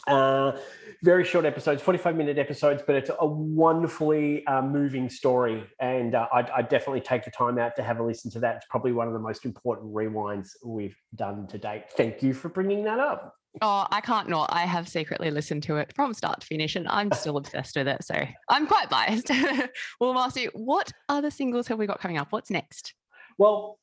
Uh, 0.06 0.58
very 1.02 1.24
short 1.24 1.44
episodes, 1.44 1.80
45 1.82 2.16
minute 2.16 2.38
episodes, 2.38 2.82
but 2.86 2.94
it's 2.94 3.10
a 3.18 3.26
wonderfully 3.26 4.46
uh, 4.46 4.60
moving 4.60 5.08
story. 5.08 5.64
And 5.80 6.14
uh, 6.14 6.26
I'd, 6.32 6.50
I'd 6.50 6.68
definitely 6.68 7.00
take 7.00 7.24
the 7.24 7.30
time 7.30 7.58
out 7.58 7.76
to 7.76 7.82
have 7.82 8.00
a 8.00 8.02
listen 8.02 8.30
to 8.32 8.40
that. 8.40 8.56
It's 8.56 8.66
probably 8.68 8.92
one 8.92 9.06
of 9.06 9.12
the 9.14 9.18
most 9.18 9.44
important 9.44 9.94
rewinds 9.94 10.50
we've 10.64 10.96
done 11.14 11.46
to 11.48 11.58
date. 11.58 11.84
Thank 11.92 12.22
you 12.22 12.34
for 12.34 12.48
bringing 12.48 12.84
that 12.84 12.98
up. 12.98 13.34
Oh, 13.62 13.86
I 13.90 14.00
can't 14.00 14.28
not. 14.28 14.50
I 14.52 14.60
have 14.60 14.88
secretly 14.88 15.30
listened 15.30 15.64
to 15.64 15.76
it 15.76 15.92
from 15.94 16.14
start 16.14 16.40
to 16.40 16.46
finish, 16.46 16.76
and 16.76 16.86
I'm 16.86 17.10
still 17.12 17.36
obsessed 17.36 17.76
with 17.76 17.88
it. 17.88 18.04
So 18.04 18.14
I'm 18.48 18.66
quite 18.66 18.88
biased. 18.88 19.30
well, 20.00 20.14
Marcy, 20.14 20.48
what 20.52 20.92
other 21.08 21.30
singles 21.30 21.66
have 21.66 21.78
we 21.78 21.86
got 21.86 22.00
coming 22.00 22.16
up? 22.16 22.28
What's 22.30 22.50
next? 22.50 22.94
Well, 23.38 23.80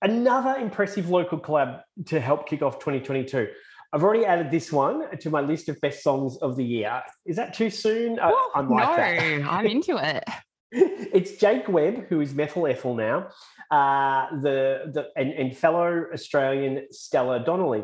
another 0.00 0.58
impressive 0.58 1.10
local 1.10 1.38
collab 1.38 1.82
to 2.06 2.18
help 2.18 2.48
kick 2.48 2.62
off 2.62 2.78
2022. 2.78 3.48
I've 3.92 4.04
already 4.04 4.24
added 4.24 4.50
this 4.50 4.70
one 4.70 5.16
to 5.18 5.30
my 5.30 5.40
list 5.40 5.68
of 5.68 5.80
best 5.80 6.02
songs 6.02 6.36
of 6.38 6.56
the 6.56 6.64
year. 6.64 7.02
Is 7.26 7.36
that 7.36 7.54
too 7.54 7.70
soon? 7.70 8.20
I, 8.20 8.32
I'm 8.54 8.68
no, 8.68 8.76
that. 8.76 9.42
I'm 9.48 9.66
into 9.66 9.96
it. 9.96 10.24
it's 10.72 11.32
Jake 11.32 11.68
Webb, 11.68 12.06
who 12.08 12.20
is 12.20 12.32
Methyl 12.32 12.68
Ethel 12.68 12.94
now, 12.94 13.28
uh, 13.72 14.26
the, 14.40 14.92
the 14.92 15.08
and, 15.16 15.32
and 15.32 15.56
fellow 15.56 16.06
Australian 16.12 16.86
Stella 16.92 17.44
Donnelly. 17.44 17.82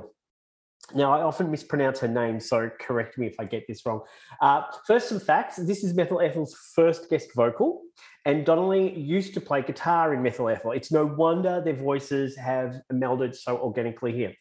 Now, 0.95 1.13
I 1.13 1.23
often 1.23 1.51
mispronounce 1.51 1.99
her 1.99 2.09
name, 2.09 2.39
so 2.39 2.71
correct 2.81 3.19
me 3.19 3.27
if 3.27 3.35
I 3.41 3.45
get 3.45 3.67
this 3.67 3.85
wrong. 3.85 4.03
Uh, 4.41 4.63
first, 4.87 5.09
some 5.09 5.19
facts. 5.19 5.57
This 5.57 5.83
is 5.83 5.95
Methyl 5.95 6.21
Ethel's 6.21 6.55
first 6.77 7.11
guest 7.11 7.31
vocal, 7.35 7.83
and 8.25 8.47
Donnelly 8.47 8.97
used 8.97 9.35
to 9.35 9.41
play 9.41 9.63
guitar 9.63 10.15
in 10.15 10.23
Methyl 10.23 10.49
Ethel. 10.49 10.71
It's 10.71 10.93
no 10.93 11.05
wonder 11.05 11.61
their 11.61 11.75
voices 11.75 12.37
have 12.37 12.77
melded 12.93 13.35
so 13.35 13.59
organically 13.59 14.13
here. 14.13 14.35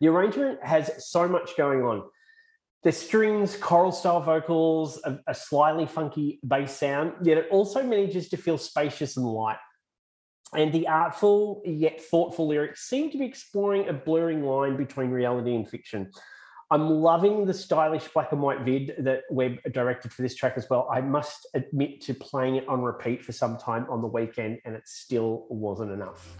The 0.00 0.08
arrangement 0.08 0.62
has 0.62 1.06
so 1.06 1.28
much 1.28 1.56
going 1.56 1.82
on. 1.82 2.02
There's 2.82 2.96
strings, 2.96 3.56
choral 3.56 3.92
style 3.92 4.20
vocals, 4.20 5.00
a, 5.04 5.18
a 5.28 5.34
slightly 5.34 5.86
funky 5.86 6.40
bass 6.42 6.76
sound, 6.76 7.12
yet 7.22 7.38
it 7.38 7.48
also 7.50 7.82
manages 7.82 8.28
to 8.30 8.36
feel 8.36 8.58
spacious 8.58 9.16
and 9.16 9.26
light. 9.26 9.58
And 10.54 10.72
the 10.72 10.88
artful 10.88 11.62
yet 11.64 12.00
thoughtful 12.00 12.48
lyrics 12.48 12.88
seem 12.88 13.10
to 13.10 13.18
be 13.18 13.24
exploring 13.24 13.88
a 13.88 13.92
blurring 13.92 14.42
line 14.42 14.76
between 14.76 15.10
reality 15.10 15.54
and 15.54 15.66
fiction. 15.68 16.10
I'm 16.72 16.88
loving 16.88 17.44
the 17.44 17.52
stylish 17.52 18.08
black 18.08 18.32
and 18.32 18.40
white 18.40 18.62
vid 18.62 18.94
that 19.00 19.24
Webb 19.30 19.58
directed 19.72 20.10
for 20.10 20.22
this 20.22 20.34
track 20.34 20.54
as 20.56 20.68
well. 20.70 20.88
I 20.90 21.02
must 21.02 21.46
admit 21.52 22.00
to 22.02 22.14
playing 22.14 22.56
it 22.56 22.66
on 22.66 22.80
repeat 22.80 23.22
for 23.22 23.32
some 23.32 23.58
time 23.58 23.86
on 23.90 24.00
the 24.00 24.08
weekend, 24.08 24.58
and 24.64 24.74
it 24.74 24.88
still 24.88 25.46
wasn't 25.50 25.92
enough. 25.92 26.34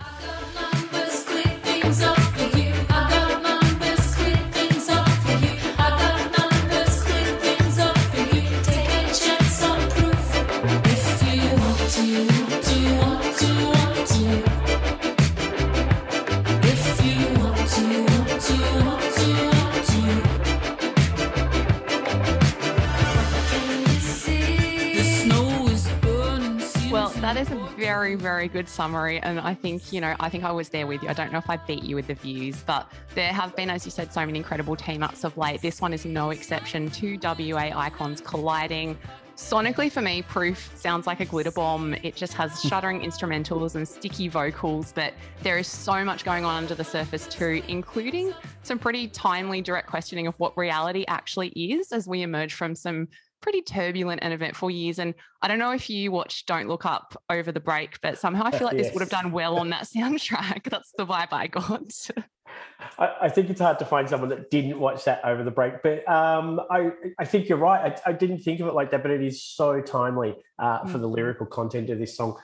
Very, 27.92 28.14
very 28.14 28.48
good 28.48 28.68
summary. 28.68 29.18
And 29.20 29.38
I 29.38 29.54
think, 29.54 29.92
you 29.92 30.00
know, 30.00 30.16
I 30.18 30.30
think 30.30 30.44
I 30.44 30.50
was 30.50 30.70
there 30.70 30.86
with 30.86 31.02
you. 31.02 31.10
I 31.10 31.12
don't 31.12 31.30
know 31.30 31.38
if 31.38 31.50
I 31.50 31.58
beat 31.58 31.82
you 31.82 31.94
with 31.94 32.06
the 32.06 32.14
views, 32.14 32.62
but 32.62 32.90
there 33.14 33.32
have 33.32 33.54
been, 33.54 33.68
as 33.68 33.84
you 33.84 33.90
said, 33.90 34.12
so 34.12 34.24
many 34.24 34.38
incredible 34.38 34.76
team 34.76 35.02
ups 35.02 35.24
of 35.24 35.36
late. 35.36 35.60
This 35.60 35.80
one 35.80 35.92
is 35.92 36.06
no 36.06 36.30
exception. 36.30 36.90
Two 36.90 37.18
WA 37.22 37.70
icons 37.74 38.22
colliding. 38.22 38.96
Sonically, 39.36 39.90
for 39.90 40.00
me, 40.00 40.22
Proof 40.22 40.70
sounds 40.74 41.06
like 41.06 41.20
a 41.20 41.24
glitter 41.26 41.50
bomb. 41.50 41.94
It 42.02 42.16
just 42.16 42.32
has 42.34 42.62
hmm. 42.62 42.68
shuddering 42.68 43.00
instrumentals 43.00 43.74
and 43.74 43.86
sticky 43.86 44.28
vocals, 44.28 44.92
but 44.92 45.12
there 45.42 45.58
is 45.58 45.66
so 45.66 46.02
much 46.02 46.24
going 46.24 46.44
on 46.44 46.56
under 46.62 46.74
the 46.74 46.84
surface 46.84 47.26
too, 47.26 47.62
including 47.68 48.32
some 48.62 48.78
pretty 48.78 49.08
timely, 49.08 49.60
direct 49.60 49.88
questioning 49.88 50.26
of 50.26 50.34
what 50.38 50.56
reality 50.56 51.04
actually 51.08 51.48
is 51.48 51.92
as 51.92 52.08
we 52.08 52.22
emerge 52.22 52.54
from 52.54 52.74
some 52.74 53.08
pretty 53.42 53.60
turbulent 53.60 54.20
and 54.22 54.32
eventful 54.32 54.70
years. 54.70 54.98
And 54.98 55.14
I 55.42 55.48
don't 55.48 55.58
know 55.58 55.72
if 55.72 55.90
you 55.90 56.10
watched 56.10 56.46
Don't 56.46 56.68
Look 56.68 56.86
Up 56.86 57.14
over 57.28 57.52
the 57.52 57.60
break, 57.60 58.00
but 58.00 58.18
somehow 58.18 58.44
I 58.46 58.50
feel 58.58 58.66
like 58.66 58.76
this 58.78 58.92
would 58.94 59.00
have 59.00 59.10
done 59.10 59.32
well 59.32 59.58
on 59.58 59.68
that 59.70 59.84
soundtrack. 59.94 60.70
That's 60.70 60.92
the 60.96 61.04
vibe 61.04 61.28
I 61.32 61.48
got. 61.48 61.82
I, 62.98 63.14
I 63.22 63.28
think 63.28 63.48
it's 63.50 63.60
hard 63.60 63.78
to 63.78 63.84
find 63.84 64.08
someone 64.08 64.28
that 64.30 64.50
didn't 64.50 64.78
watch 64.78 65.04
that 65.04 65.24
over 65.24 65.42
the 65.42 65.50
break, 65.50 65.82
but 65.82 66.06
um, 66.08 66.60
I, 66.70 66.90
I 67.18 67.24
think 67.24 67.48
you're 67.48 67.56
right. 67.58 67.98
I, 68.06 68.10
I 68.10 68.12
didn't 68.12 68.38
think 68.40 68.60
of 68.60 68.66
it 68.66 68.74
like 68.74 68.90
that, 68.90 69.02
but 69.02 69.10
it 69.10 69.22
is 69.22 69.42
so 69.42 69.80
timely 69.80 70.34
uh, 70.58 70.84
for 70.86 70.98
the 70.98 71.08
Mhm. 71.08 71.14
lyrical 71.14 71.46
content 71.46 71.88
of 71.90 71.98
this 71.98 72.14
song. 72.16 72.36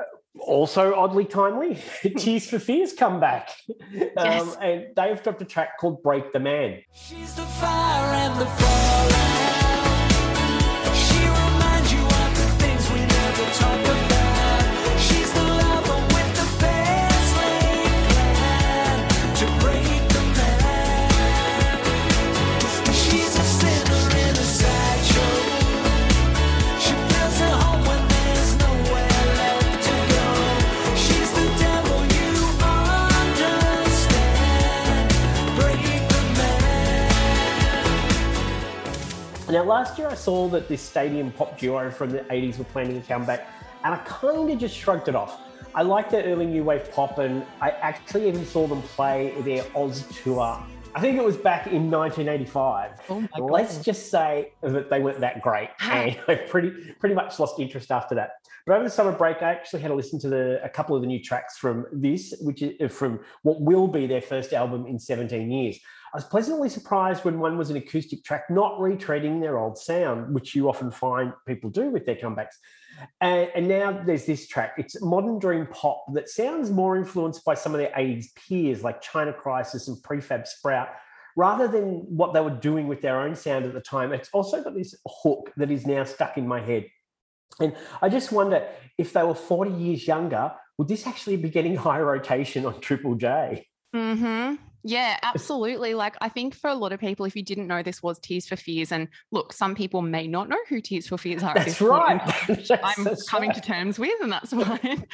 Uh, 0.00 0.04
Also, 0.40 0.94
oddly 0.94 1.24
timely, 1.26 1.78
Tears 2.16 2.48
for 2.48 2.58
Fears 2.58 2.92
come 2.94 3.20
back. 3.20 3.50
Yes. 3.92 4.42
Um, 4.42 4.56
and 4.62 4.86
they've 4.96 5.22
dropped 5.22 5.42
a 5.42 5.44
track 5.44 5.78
called 5.78 6.02
Break 6.02 6.32
the 6.32 6.40
Man. 6.40 6.82
Now, 39.56 39.64
last 39.64 39.96
year 39.96 40.08
I 40.08 40.14
saw 40.14 40.48
that 40.48 40.68
this 40.68 40.82
stadium 40.82 41.32
pop 41.32 41.58
duo 41.58 41.90
from 41.90 42.10
the 42.10 42.18
80s 42.18 42.58
were 42.58 42.64
planning 42.64 42.98
a 42.98 43.00
comeback, 43.00 43.48
and 43.84 43.94
I 43.94 43.96
kind 44.04 44.50
of 44.50 44.58
just 44.58 44.76
shrugged 44.76 45.08
it 45.08 45.14
off. 45.14 45.40
I 45.74 45.80
like 45.80 46.10
their 46.10 46.24
early 46.24 46.44
new 46.44 46.62
wave 46.62 46.92
pop, 46.92 47.16
and 47.16 47.42
I 47.62 47.70
actually 47.70 48.28
even 48.28 48.44
saw 48.44 48.66
them 48.66 48.82
play 48.82 49.32
their 49.40 49.64
Oz 49.74 50.04
tour. 50.22 50.62
I 50.94 51.00
think 51.00 51.16
it 51.16 51.24
was 51.24 51.38
back 51.38 51.68
in 51.68 51.90
1985. 51.90 53.00
Oh 53.08 53.26
Let's 53.38 53.78
just 53.78 54.10
say 54.10 54.52
that 54.60 54.90
they 54.90 55.00
weren't 55.00 55.20
that 55.20 55.40
great, 55.40 55.70
and 55.80 56.18
I 56.28 56.34
pretty 56.34 56.92
pretty 57.00 57.14
much 57.14 57.38
lost 57.38 57.58
interest 57.58 57.90
after 57.90 58.14
that. 58.14 58.32
But 58.66 58.74
over 58.74 58.84
the 58.84 58.90
summer 58.90 59.12
break, 59.12 59.38
I 59.40 59.52
actually 59.52 59.80
had 59.80 59.88
to 59.88 59.94
listen 59.94 60.18
to 60.18 60.28
the, 60.28 60.60
a 60.64 60.68
couple 60.68 60.94
of 60.96 61.00
the 61.00 61.08
new 61.08 61.22
tracks 61.22 61.56
from 61.56 61.86
this, 61.92 62.34
which 62.42 62.60
is 62.60 62.92
from 62.92 63.20
what 63.42 63.62
will 63.62 63.88
be 63.88 64.06
their 64.06 64.20
first 64.20 64.52
album 64.52 64.84
in 64.86 64.98
17 64.98 65.50
years. 65.50 65.78
I 66.12 66.16
was 66.16 66.24
pleasantly 66.24 66.68
surprised 66.68 67.24
when 67.24 67.40
one 67.40 67.58
was 67.58 67.70
an 67.70 67.76
acoustic 67.76 68.24
track, 68.24 68.44
not 68.48 68.78
retreading 68.78 69.40
their 69.40 69.58
old 69.58 69.76
sound, 69.76 70.34
which 70.34 70.54
you 70.54 70.68
often 70.68 70.90
find 70.90 71.32
people 71.46 71.68
do 71.70 71.90
with 71.90 72.06
their 72.06 72.14
comebacks. 72.14 72.54
And, 73.20 73.50
and 73.54 73.68
now 73.68 74.02
there's 74.04 74.24
this 74.24 74.46
track. 74.46 74.74
It's 74.78 75.00
modern 75.02 75.38
dream 75.38 75.66
pop 75.66 76.04
that 76.14 76.28
sounds 76.28 76.70
more 76.70 76.96
influenced 76.96 77.44
by 77.44 77.54
some 77.54 77.74
of 77.74 77.78
their 77.78 77.90
80s 77.90 78.26
peers 78.34 78.82
like 78.82 79.02
China 79.02 79.32
Crisis 79.32 79.88
and 79.88 79.96
Prefab 80.02 80.46
Sprout, 80.46 80.88
rather 81.36 81.68
than 81.68 82.04
what 82.08 82.32
they 82.32 82.40
were 82.40 82.50
doing 82.50 82.88
with 82.88 83.02
their 83.02 83.20
own 83.20 83.34
sound 83.34 83.66
at 83.66 83.74
the 83.74 83.80
time. 83.80 84.12
It's 84.12 84.30
also 84.32 84.62
got 84.62 84.74
this 84.74 84.94
hook 85.06 85.52
that 85.56 85.70
is 85.70 85.86
now 85.86 86.04
stuck 86.04 86.38
in 86.38 86.46
my 86.48 86.60
head. 86.60 86.86
And 87.60 87.74
I 88.00 88.08
just 88.08 88.32
wonder 88.32 88.66
if 88.98 89.12
they 89.12 89.22
were 89.22 89.34
40 89.34 89.72
years 89.72 90.06
younger, 90.06 90.52
would 90.78 90.88
this 90.88 91.06
actually 91.06 91.36
be 91.36 91.50
getting 91.50 91.76
high 91.76 92.00
rotation 92.00 92.64
on 92.66 92.80
Triple 92.80 93.14
J? 93.14 93.66
hmm 93.92 94.54
Yeah, 94.84 95.18
absolutely. 95.22 95.94
Like, 95.94 96.16
I 96.20 96.28
think 96.28 96.54
for 96.54 96.68
a 96.70 96.74
lot 96.74 96.92
of 96.92 97.00
people, 97.00 97.26
if 97.26 97.34
you 97.34 97.42
didn't 97.42 97.66
know 97.66 97.82
this 97.82 98.02
was 98.02 98.18
Tears 98.18 98.46
for 98.46 98.56
Fears, 98.56 98.92
and 98.92 99.08
look, 99.32 99.52
some 99.52 99.74
people 99.74 100.02
may 100.02 100.26
not 100.26 100.48
know 100.48 100.58
who 100.68 100.80
Tears 100.80 101.08
for 101.08 101.18
Fears 101.18 101.42
are. 101.44 101.54
That's 101.54 101.80
right. 101.80 102.20
That's- 102.48 102.70
I'm 102.96 103.04
that's 103.04 103.28
coming 103.28 103.50
right. 103.50 103.56
to 103.56 103.60
terms 103.62 103.98
with, 103.98 104.20
and 104.22 104.30
that's 104.30 104.52
fine. 104.52 105.04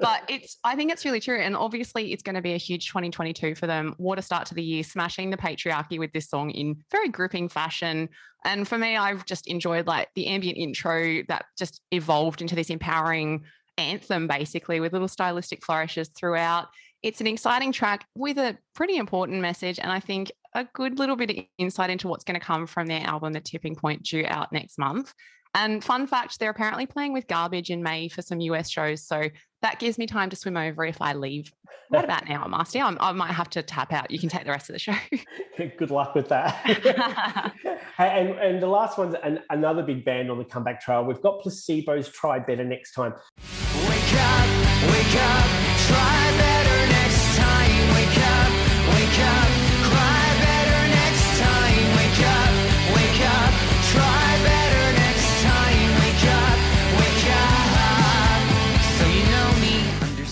but 0.00 0.22
it's, 0.28 0.58
I 0.64 0.74
think 0.76 0.90
it's 0.92 1.04
really 1.04 1.20
true. 1.20 1.40
And 1.40 1.56
obviously, 1.56 2.12
it's 2.12 2.22
going 2.22 2.34
to 2.34 2.42
be 2.42 2.54
a 2.54 2.58
huge 2.58 2.88
2022 2.88 3.54
for 3.54 3.66
them. 3.66 3.94
What 3.98 4.18
a 4.18 4.22
start 4.22 4.46
to 4.46 4.54
the 4.54 4.62
year, 4.62 4.82
smashing 4.82 5.30
the 5.30 5.36
patriarchy 5.36 5.98
with 5.98 6.12
this 6.12 6.28
song 6.28 6.50
in 6.50 6.82
very 6.90 7.08
gripping 7.08 7.48
fashion. 7.48 8.08
And 8.44 8.66
for 8.66 8.78
me, 8.78 8.96
I've 8.96 9.26
just 9.26 9.46
enjoyed 9.46 9.86
like 9.86 10.08
the 10.14 10.26
ambient 10.28 10.56
intro 10.58 11.22
that 11.28 11.44
just 11.58 11.80
evolved 11.90 12.40
into 12.40 12.54
this 12.54 12.70
empowering 12.70 13.44
anthem, 13.76 14.26
basically, 14.26 14.80
with 14.80 14.92
little 14.92 15.08
stylistic 15.08 15.64
flourishes 15.64 16.08
throughout. 16.08 16.68
It's 17.02 17.20
an 17.20 17.26
exciting 17.26 17.72
track 17.72 18.06
with 18.14 18.36
a 18.36 18.58
pretty 18.74 18.96
important 18.96 19.40
message, 19.40 19.78
and 19.78 19.90
I 19.90 20.00
think 20.00 20.30
a 20.54 20.66
good 20.74 20.98
little 20.98 21.16
bit 21.16 21.30
of 21.30 21.36
insight 21.56 21.88
into 21.88 22.08
what's 22.08 22.24
going 22.24 22.38
to 22.38 22.44
come 22.44 22.66
from 22.66 22.86
their 22.86 23.00
album, 23.00 23.32
The 23.32 23.40
Tipping 23.40 23.74
Point, 23.74 24.02
due 24.02 24.24
out 24.26 24.52
next 24.52 24.78
month. 24.78 25.14
And 25.54 25.82
fun 25.82 26.06
fact, 26.06 26.38
they're 26.38 26.50
apparently 26.50 26.86
playing 26.86 27.12
with 27.12 27.26
Garbage 27.26 27.70
in 27.70 27.82
May 27.82 28.08
for 28.08 28.22
some 28.22 28.40
US 28.40 28.70
shows. 28.70 29.04
So 29.04 29.28
that 29.62 29.78
gives 29.80 29.98
me 29.98 30.06
time 30.06 30.30
to 30.30 30.36
swim 30.36 30.56
over 30.56 30.84
if 30.84 31.00
I 31.00 31.14
leave. 31.14 31.50
What 31.88 32.04
about 32.04 32.28
now, 32.28 32.44
Masty? 32.44 32.80
I'm, 32.80 32.96
I 33.00 33.10
might 33.12 33.32
have 33.32 33.50
to 33.50 33.62
tap 33.62 33.92
out. 33.92 34.10
You 34.10 34.18
can 34.18 34.28
take 34.28 34.44
the 34.44 34.50
rest 34.50 34.68
of 34.68 34.74
the 34.74 34.78
show. 34.78 34.94
Good 35.78 35.90
luck 35.90 36.14
with 36.14 36.28
that. 36.28 37.54
Hey, 37.96 38.18
and, 38.18 38.38
and 38.38 38.62
the 38.62 38.66
last 38.66 38.96
one's 38.96 39.14
an, 39.22 39.40
another 39.50 39.82
big 39.82 40.06
band 40.06 40.30
on 40.30 40.38
the 40.38 40.44
comeback 40.44 40.80
trail. 40.80 41.04
We've 41.04 41.20
got 41.20 41.42
Placebo's 41.42 42.08
Try 42.08 42.38
Better 42.38 42.64
Next 42.64 42.94
Time. 42.94 43.12
Wake 43.12 44.14
up, 44.14 44.90
wake 44.90 45.16
up, 45.20 45.46
try 45.86 46.29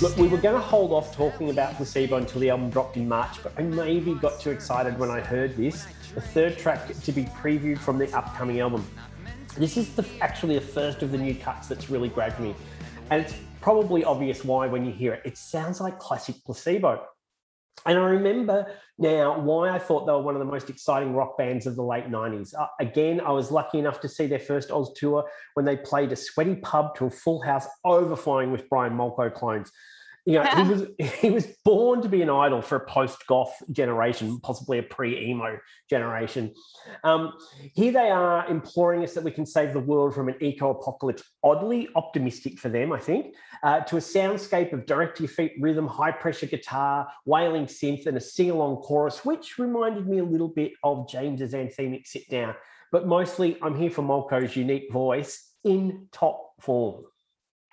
Look, 0.09 0.16
we 0.16 0.28
were 0.28 0.38
going 0.38 0.54
to 0.54 0.61
hold 0.61 0.90
off 0.92 1.14
talking 1.14 1.50
about 1.50 1.74
Placebo 1.74 2.16
until 2.16 2.40
the 2.40 2.48
album 2.48 2.70
dropped 2.70 2.96
in 2.96 3.06
March, 3.06 3.42
but 3.42 3.52
I 3.59 3.62
maybe 3.62 4.14
got 4.14 4.40
too 4.40 4.48
excited 4.48 4.98
when 4.98 5.11
I 5.11 5.20
heard 5.20 5.54
this. 5.54 5.86
The 6.14 6.22
third 6.22 6.56
track 6.56 6.88
to 6.88 7.12
be 7.12 7.24
previewed 7.24 7.76
from 7.76 7.98
the 7.98 8.11
upcoming 8.16 8.59
album. 8.61 8.86
This 9.59 9.76
is 9.76 9.94
the, 9.94 10.06
actually 10.22 10.54
the 10.54 10.64
first 10.64 11.02
of 11.02 11.12
the 11.12 11.18
new 11.18 11.34
cuts 11.34 11.68
that's 11.68 11.90
really 11.90 12.09
grabbed 12.09 12.40
me. 12.40 12.54
And 13.11 13.22
it's 13.22 13.34
probably 13.61 14.02
obvious 14.02 14.46
why 14.46 14.66
when 14.66 14.86
you 14.86 14.92
hear 14.92 15.12
it. 15.12 15.20
It 15.26 15.36
sounds 15.36 15.78
like 15.78 15.98
classic 15.98 16.36
placebo. 16.42 17.04
And 17.84 17.98
I 17.98 18.04
remember 18.06 18.66
now 18.96 19.38
why 19.38 19.68
I 19.68 19.78
thought 19.78 20.06
they 20.06 20.12
were 20.12 20.22
one 20.22 20.34
of 20.34 20.40
the 20.40 20.50
most 20.50 20.70
exciting 20.70 21.12
rock 21.12 21.36
bands 21.36 21.66
of 21.66 21.76
the 21.76 21.82
late 21.82 22.09
90s. 22.09 22.54
Uh, 22.59 22.66
again, 22.80 23.20
I 23.20 23.32
was 23.32 23.50
lucky 23.50 23.78
enough 23.78 24.00
to 24.00 24.09
see 24.09 24.26
their 24.26 24.38
first 24.38 24.70
Oz 24.70 24.90
tour 24.96 25.28
when 25.52 25.66
they 25.66 25.76
played 25.76 26.12
a 26.12 26.16
sweaty 26.16 26.54
pub 26.56 26.96
to 26.96 27.04
a 27.04 27.11
full 27.11 27.42
house 27.42 27.66
overflowing 27.84 28.50
with 28.50 28.70
Brian 28.70 28.94
Molko 28.94 29.32
clones. 29.32 29.70
You 30.28 30.34
know, 30.34 30.44
he 30.44 30.62
was 30.72 30.86
he 31.20 31.30
was 31.30 31.46
born 31.64 32.02
to 32.02 32.08
be 32.08 32.20
an 32.20 32.28
idol 32.28 32.60
for 32.60 32.76
a 32.76 32.86
post-goth 32.86 33.62
generation, 33.72 34.38
possibly 34.40 34.78
a 34.78 34.82
pre-emo 34.82 35.58
generation. 35.88 36.52
Um, 37.02 37.32
here 37.74 37.92
they 37.92 38.10
are 38.10 38.46
imploring 38.46 39.02
us 39.02 39.14
that 39.14 39.24
we 39.24 39.30
can 39.30 39.46
save 39.46 39.72
the 39.72 39.80
world 39.80 40.14
from 40.14 40.28
an 40.28 40.36
eco-apocalypse. 40.40 41.22
Oddly 41.42 41.88
optimistic 41.96 42.58
for 42.58 42.68
them, 42.68 42.92
I 42.92 42.98
think, 42.98 43.34
uh, 43.62 43.80
to 43.80 43.96
a 43.96 44.00
soundscape 44.00 44.74
of 44.74 44.84
direct-to-your-feet 44.84 45.52
rhythm, 45.60 45.86
high-pressure 45.86 46.46
guitar, 46.46 47.08
wailing 47.24 47.64
synth, 47.64 48.06
and 48.06 48.16
a 48.18 48.20
sing-along 48.20 48.76
chorus, 48.82 49.24
which 49.24 49.58
reminded 49.58 50.06
me 50.06 50.18
a 50.18 50.24
little 50.24 50.48
bit 50.48 50.72
of 50.84 51.08
James's 51.08 51.54
anthemic 51.54 52.06
"Sit 52.06 52.28
Down." 52.28 52.54
But 52.92 53.06
mostly, 53.06 53.56
I'm 53.62 53.78
here 53.78 53.90
for 53.90 54.02
Molko's 54.02 54.54
unique 54.54 54.92
voice 54.92 55.54
in 55.64 56.08
top 56.12 56.52
form. 56.60 57.04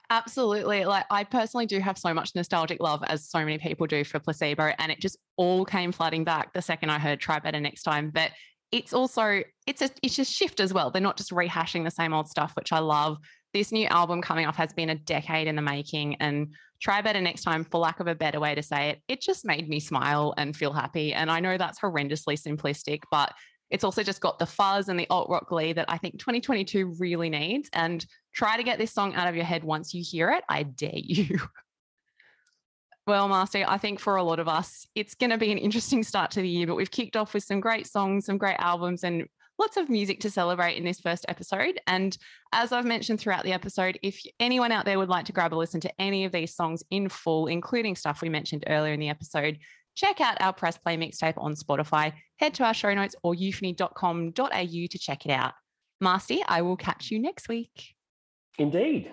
Absolutely. 0.09 0.85
Like 0.85 1.05
I 1.09 1.23
personally 1.23 1.65
do 1.65 1.79
have 1.79 1.97
so 1.97 2.13
much 2.13 2.31
nostalgic 2.35 2.81
love 2.81 3.03
as 3.07 3.29
so 3.29 3.39
many 3.39 3.57
people 3.57 3.87
do 3.87 4.03
for 4.03 4.19
placebo. 4.19 4.71
And 4.77 4.91
it 4.91 4.99
just 4.99 5.17
all 5.37 5.65
came 5.65 5.91
flooding 5.91 6.23
back 6.23 6.53
the 6.53 6.61
second 6.61 6.89
I 6.89 6.99
heard 6.99 7.19
try 7.19 7.39
better 7.39 7.59
next 7.59 7.83
time. 7.83 8.11
But 8.11 8.31
it's 8.71 8.93
also 8.93 9.41
it's 9.67 9.81
a 9.81 9.89
it's 10.01 10.19
a 10.19 10.25
shift 10.25 10.59
as 10.59 10.73
well. 10.73 10.91
They're 10.91 11.01
not 11.01 11.17
just 11.17 11.31
rehashing 11.31 11.83
the 11.83 11.91
same 11.91 12.13
old 12.13 12.27
stuff, 12.29 12.53
which 12.55 12.71
I 12.71 12.79
love. 12.79 13.17
This 13.53 13.71
new 13.71 13.87
album 13.87 14.21
coming 14.21 14.45
off 14.45 14.57
has 14.57 14.73
been 14.73 14.89
a 14.89 14.95
decade 14.95 15.47
in 15.47 15.55
the 15.55 15.61
making 15.61 16.15
and 16.15 16.53
try 16.81 17.01
better 17.01 17.21
next 17.21 17.43
time, 17.43 17.63
for 17.63 17.79
lack 17.79 18.01
of 18.01 18.07
a 18.07 18.15
better 18.15 18.39
way 18.39 18.53
to 18.53 18.61
say 18.61 18.89
it. 18.89 19.01
It 19.07 19.21
just 19.21 19.45
made 19.45 19.69
me 19.69 19.79
smile 19.79 20.33
and 20.37 20.55
feel 20.55 20.73
happy. 20.73 21.13
And 21.13 21.31
I 21.31 21.39
know 21.39 21.57
that's 21.57 21.79
horrendously 21.79 22.37
simplistic, 22.37 23.03
but 23.09 23.31
It's 23.69 23.83
also 23.83 24.03
just 24.03 24.21
got 24.21 24.39
the 24.39 24.45
fuzz 24.45 24.89
and 24.89 24.99
the 24.99 25.07
alt 25.09 25.29
rock 25.29 25.49
glee 25.49 25.73
that 25.73 25.85
I 25.89 25.97
think 25.97 26.19
2022 26.19 26.95
really 26.99 27.29
needs. 27.29 27.69
And 27.73 28.05
try 28.33 28.57
to 28.57 28.63
get 28.63 28.77
this 28.77 28.93
song 28.93 29.15
out 29.15 29.27
of 29.27 29.35
your 29.35 29.45
head 29.45 29.63
once 29.63 29.93
you 29.93 30.03
hear 30.05 30.31
it. 30.31 30.43
I 30.47 30.63
dare 30.63 30.91
you. 30.93 31.39
Well, 33.07 33.27
Master, 33.27 33.63
I 33.67 33.77
think 33.77 33.99
for 33.99 34.15
a 34.15 34.23
lot 34.23 34.39
of 34.39 34.47
us, 34.47 34.87
it's 34.95 35.13
going 35.13 35.29
to 35.29 35.37
be 35.37 35.51
an 35.51 35.59
interesting 35.59 36.01
start 36.01 36.31
to 36.31 36.41
the 36.41 36.49
year, 36.49 36.65
but 36.65 36.75
we've 36.75 36.89
kicked 36.89 37.15
off 37.15 37.35
with 37.35 37.43
some 37.43 37.59
great 37.59 37.85
songs, 37.85 38.25
some 38.25 38.39
great 38.39 38.55
albums, 38.57 39.03
and 39.03 39.27
lots 39.59 39.77
of 39.77 39.89
music 39.89 40.19
to 40.21 40.29
celebrate 40.31 40.75
in 40.75 40.83
this 40.83 40.99
first 40.99 41.23
episode. 41.27 41.79
And 41.85 42.17
as 42.51 42.71
I've 42.71 42.85
mentioned 42.85 43.19
throughout 43.19 43.43
the 43.43 43.53
episode, 43.53 43.99
if 44.01 44.19
anyone 44.39 44.71
out 44.71 44.85
there 44.85 44.97
would 44.97 45.09
like 45.09 45.25
to 45.25 45.33
grab 45.33 45.53
a 45.53 45.55
listen 45.55 45.79
to 45.81 46.01
any 46.01 46.25
of 46.25 46.31
these 46.31 46.55
songs 46.55 46.83
in 46.89 47.07
full, 47.09 47.45
including 47.45 47.95
stuff 47.95 48.23
we 48.23 48.29
mentioned 48.29 48.63
earlier 48.67 48.93
in 48.93 48.99
the 48.99 49.09
episode, 49.09 49.59
check 49.95 50.21
out 50.21 50.41
our 50.41 50.53
Press 50.53 50.77
Play 50.77 50.97
mixtape 50.97 51.37
on 51.37 51.55
Spotify. 51.55 52.13
Head 52.37 52.53
to 52.55 52.63
our 52.63 52.73
show 52.73 52.93
notes 52.93 53.15
or 53.23 53.33
euphony.com.au 53.33 54.31
to 54.31 54.99
check 54.99 55.25
it 55.25 55.31
out. 55.31 55.53
Masty, 56.03 56.41
I 56.47 56.61
will 56.61 56.77
catch 56.77 57.09
you 57.09 57.19
next 57.19 57.47
week. 57.47 57.95
Indeed. 58.57 59.11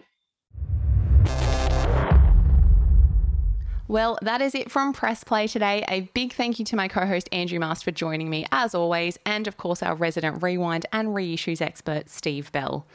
Well, 3.89 4.19
that 4.23 4.41
is 4.41 4.55
it 4.55 4.71
from 4.71 4.95
Press 4.95 5.23
Play 5.23 5.47
today. 5.47 5.85
A 5.89 6.03
big 6.15 6.33
thank 6.33 6.59
you 6.59 6.65
to 6.65 6.77
my 6.77 6.89
co 6.89 7.05
host 7.05 7.29
Andrew 7.31 7.59
Mast 7.59 7.85
for 7.85 7.91
joining 7.91 8.31
me 8.31 8.47
as 8.51 8.75
always, 8.75 9.19
and 9.27 9.47
of 9.47 9.59
course, 9.59 9.83
our 9.83 9.95
resident 9.95 10.43
rewind 10.43 10.87
and 10.93 11.09
reissues 11.09 11.61
expert, 11.61 12.09
Steve 12.09 12.51
Bell. 12.53 12.87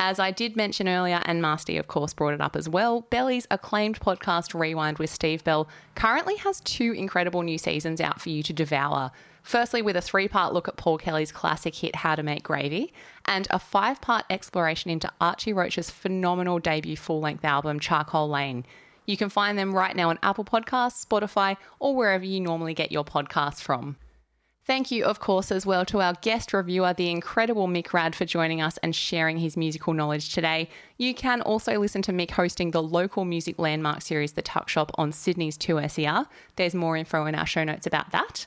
As 0.00 0.20
I 0.20 0.30
did 0.30 0.54
mention 0.54 0.88
earlier, 0.88 1.20
and 1.24 1.42
Masty, 1.42 1.76
of 1.76 1.88
course, 1.88 2.14
brought 2.14 2.32
it 2.32 2.40
up 2.40 2.54
as 2.54 2.68
well, 2.68 3.00
Belly's 3.10 3.48
acclaimed 3.50 3.98
podcast 3.98 4.58
Rewind 4.58 4.96
with 4.98 5.10
Steve 5.10 5.42
Bell 5.42 5.68
currently 5.96 6.36
has 6.36 6.60
two 6.60 6.92
incredible 6.92 7.42
new 7.42 7.58
seasons 7.58 8.00
out 8.00 8.20
for 8.20 8.28
you 8.28 8.44
to 8.44 8.52
devour. 8.52 9.10
Firstly, 9.42 9.82
with 9.82 9.96
a 9.96 10.00
three 10.00 10.28
part 10.28 10.54
look 10.54 10.68
at 10.68 10.76
Paul 10.76 10.98
Kelly's 10.98 11.32
classic 11.32 11.74
hit 11.74 11.96
How 11.96 12.14
to 12.14 12.22
Make 12.22 12.44
Gravy, 12.44 12.92
and 13.24 13.48
a 13.50 13.58
five 13.58 14.00
part 14.00 14.24
exploration 14.30 14.92
into 14.92 15.10
Archie 15.20 15.52
Roach's 15.52 15.90
phenomenal 15.90 16.60
debut 16.60 16.96
full 16.96 17.18
length 17.18 17.44
album, 17.44 17.80
Charcoal 17.80 18.28
Lane. 18.28 18.64
You 19.04 19.16
can 19.16 19.30
find 19.30 19.58
them 19.58 19.74
right 19.74 19.96
now 19.96 20.10
on 20.10 20.20
Apple 20.22 20.44
Podcasts, 20.44 21.04
Spotify, 21.04 21.56
or 21.80 21.96
wherever 21.96 22.24
you 22.24 22.38
normally 22.40 22.72
get 22.72 22.92
your 22.92 23.04
podcasts 23.04 23.60
from. 23.60 23.96
Thank 24.68 24.90
you, 24.90 25.06
of 25.06 25.18
course, 25.18 25.50
as 25.50 25.64
well 25.64 25.86
to 25.86 26.02
our 26.02 26.12
guest 26.20 26.52
reviewer, 26.52 26.92
the 26.92 27.08
incredible 27.08 27.68
Mick 27.68 27.94
Rad, 27.94 28.14
for 28.14 28.26
joining 28.26 28.60
us 28.60 28.76
and 28.82 28.94
sharing 28.94 29.38
his 29.38 29.56
musical 29.56 29.94
knowledge 29.94 30.34
today. 30.34 30.68
You 30.98 31.14
can 31.14 31.40
also 31.40 31.78
listen 31.78 32.02
to 32.02 32.12
Mick 32.12 32.32
hosting 32.32 32.70
the 32.70 32.82
local 32.82 33.24
music 33.24 33.58
landmark 33.58 34.02
series, 34.02 34.32
The 34.32 34.42
Tuckshop, 34.42 34.92
on 34.96 35.10
Sydney's 35.10 35.56
2SER. 35.56 36.26
There's 36.56 36.74
more 36.74 36.98
info 36.98 37.24
in 37.24 37.34
our 37.34 37.46
show 37.46 37.64
notes 37.64 37.86
about 37.86 38.10
that. 38.10 38.44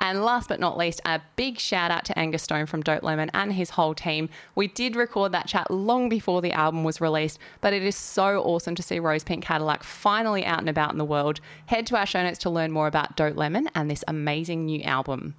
And 0.00 0.24
last 0.24 0.48
but 0.48 0.58
not 0.58 0.76
least, 0.76 1.02
a 1.04 1.20
big 1.36 1.60
shout 1.60 1.92
out 1.92 2.04
to 2.06 2.18
Angus 2.18 2.42
Stone 2.42 2.66
from 2.66 2.82
Dope 2.82 3.04
Lemon 3.04 3.30
and 3.32 3.52
his 3.52 3.70
whole 3.70 3.94
team. 3.94 4.28
We 4.56 4.66
did 4.66 4.96
record 4.96 5.30
that 5.30 5.46
chat 5.46 5.70
long 5.70 6.08
before 6.08 6.42
the 6.42 6.50
album 6.50 6.82
was 6.82 7.00
released, 7.00 7.38
but 7.60 7.72
it 7.72 7.84
is 7.84 7.94
so 7.94 8.42
awesome 8.42 8.74
to 8.74 8.82
see 8.82 8.98
Rose 8.98 9.22
Pink 9.22 9.44
Cadillac 9.44 9.84
finally 9.84 10.44
out 10.44 10.58
and 10.58 10.68
about 10.68 10.90
in 10.90 10.98
the 10.98 11.04
world. 11.04 11.40
Head 11.66 11.86
to 11.86 11.96
our 11.96 12.06
show 12.06 12.24
notes 12.24 12.40
to 12.40 12.50
learn 12.50 12.72
more 12.72 12.88
about 12.88 13.16
Dope 13.16 13.36
Lemon 13.36 13.68
and 13.76 13.88
this 13.88 14.02
amazing 14.08 14.66
new 14.66 14.82
album. 14.82 15.36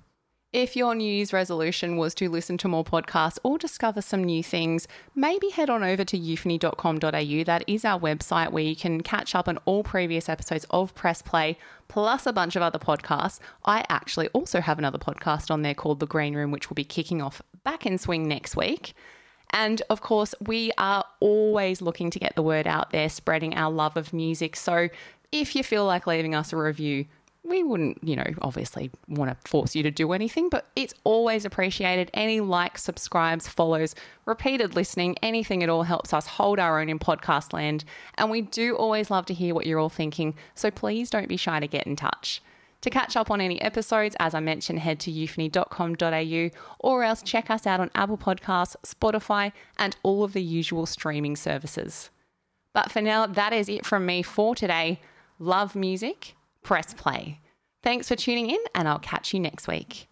If 0.53 0.75
your 0.75 0.95
New 0.95 1.09
Year's 1.09 1.31
resolution 1.31 1.95
was 1.95 2.13
to 2.15 2.29
listen 2.29 2.57
to 2.57 2.67
more 2.67 2.83
podcasts 2.83 3.39
or 3.41 3.57
discover 3.57 4.01
some 4.01 4.21
new 4.21 4.43
things, 4.43 4.85
maybe 5.15 5.47
head 5.47 5.69
on 5.69 5.81
over 5.81 6.03
to 6.03 6.17
euphony.com.au. 6.17 7.43
That 7.45 7.63
is 7.67 7.85
our 7.85 7.97
website 7.97 8.51
where 8.51 8.65
you 8.65 8.75
can 8.75 8.99
catch 8.99 9.33
up 9.33 9.47
on 9.47 9.59
all 9.63 9.81
previous 9.81 10.27
episodes 10.27 10.65
of 10.69 10.93
Press 10.93 11.21
Play, 11.21 11.57
plus 11.87 12.25
a 12.25 12.33
bunch 12.33 12.57
of 12.57 12.61
other 12.61 12.79
podcasts. 12.79 13.39
I 13.63 13.85
actually 13.87 14.27
also 14.29 14.59
have 14.59 14.77
another 14.77 14.97
podcast 14.97 15.49
on 15.49 15.61
there 15.61 15.73
called 15.73 16.01
The 16.01 16.05
Green 16.05 16.35
Room, 16.35 16.51
which 16.51 16.69
will 16.69 16.75
be 16.75 16.83
kicking 16.83 17.21
off 17.21 17.41
back 17.63 17.85
in 17.85 17.97
swing 17.97 18.27
next 18.27 18.57
week. 18.57 18.93
And 19.51 19.81
of 19.89 20.01
course, 20.01 20.35
we 20.41 20.73
are 20.77 21.05
always 21.21 21.81
looking 21.81 22.09
to 22.09 22.19
get 22.19 22.35
the 22.35 22.43
word 22.43 22.67
out 22.67 22.91
there, 22.91 23.07
spreading 23.07 23.53
our 23.53 23.71
love 23.71 23.95
of 23.95 24.11
music. 24.11 24.57
So 24.57 24.89
if 25.31 25.55
you 25.55 25.63
feel 25.63 25.85
like 25.85 26.07
leaving 26.07 26.35
us 26.35 26.51
a 26.51 26.57
review, 26.57 27.05
we 27.43 27.63
wouldn't, 27.63 28.03
you 28.03 28.15
know, 28.15 28.25
obviously 28.41 28.91
want 29.07 29.31
to 29.31 29.49
force 29.49 29.75
you 29.75 29.81
to 29.83 29.91
do 29.91 30.13
anything, 30.13 30.49
but 30.49 30.67
it's 30.75 30.93
always 31.03 31.43
appreciated. 31.43 32.11
Any 32.13 32.39
likes, 32.39 32.83
subscribes, 32.83 33.47
follows, 33.47 33.95
repeated 34.25 34.75
listening, 34.75 35.17
anything 35.23 35.63
at 35.63 35.69
all 35.69 35.83
helps 35.83 36.13
us 36.13 36.27
hold 36.27 36.59
our 36.59 36.79
own 36.79 36.89
in 36.89 36.99
podcast 36.99 37.51
land. 37.51 37.83
And 38.15 38.29
we 38.29 38.41
do 38.41 38.75
always 38.75 39.09
love 39.09 39.25
to 39.25 39.33
hear 39.33 39.55
what 39.55 39.65
you're 39.65 39.79
all 39.79 39.89
thinking, 39.89 40.35
so 40.53 40.69
please 40.69 41.09
don't 41.09 41.27
be 41.27 41.37
shy 41.37 41.59
to 41.59 41.67
get 41.67 41.87
in 41.87 41.95
touch. 41.95 42.41
To 42.81 42.89
catch 42.89 43.15
up 43.15 43.29
on 43.29 43.41
any 43.41 43.61
episodes, 43.61 44.15
as 44.19 44.33
I 44.33 44.39
mentioned, 44.39 44.79
head 44.79 44.99
to 45.01 45.11
euphony.com.au 45.11 46.49
or 46.79 47.03
else 47.03 47.21
check 47.21 47.51
us 47.51 47.67
out 47.67 47.79
on 47.79 47.91
Apple 47.93 48.17
Podcasts, 48.17 48.75
Spotify, 48.83 49.51
and 49.77 49.95
all 50.01 50.23
of 50.23 50.33
the 50.33 50.41
usual 50.41 50.87
streaming 50.87 51.35
services. 51.35 52.09
But 52.73 52.91
for 52.91 53.01
now, 53.01 53.27
that 53.27 53.53
is 53.53 53.69
it 53.69 53.85
from 53.85 54.05
me 54.05 54.23
for 54.23 54.55
today. 54.55 54.99
Love 55.37 55.75
music, 55.75 56.35
press 56.63 56.93
play. 56.93 57.39
Thanks 57.83 58.07
for 58.07 58.15
tuning 58.15 58.49
in, 58.49 58.59
and 58.75 58.87
I'll 58.87 58.99
catch 58.99 59.33
you 59.33 59.39
next 59.39 59.67
week. 59.67 60.07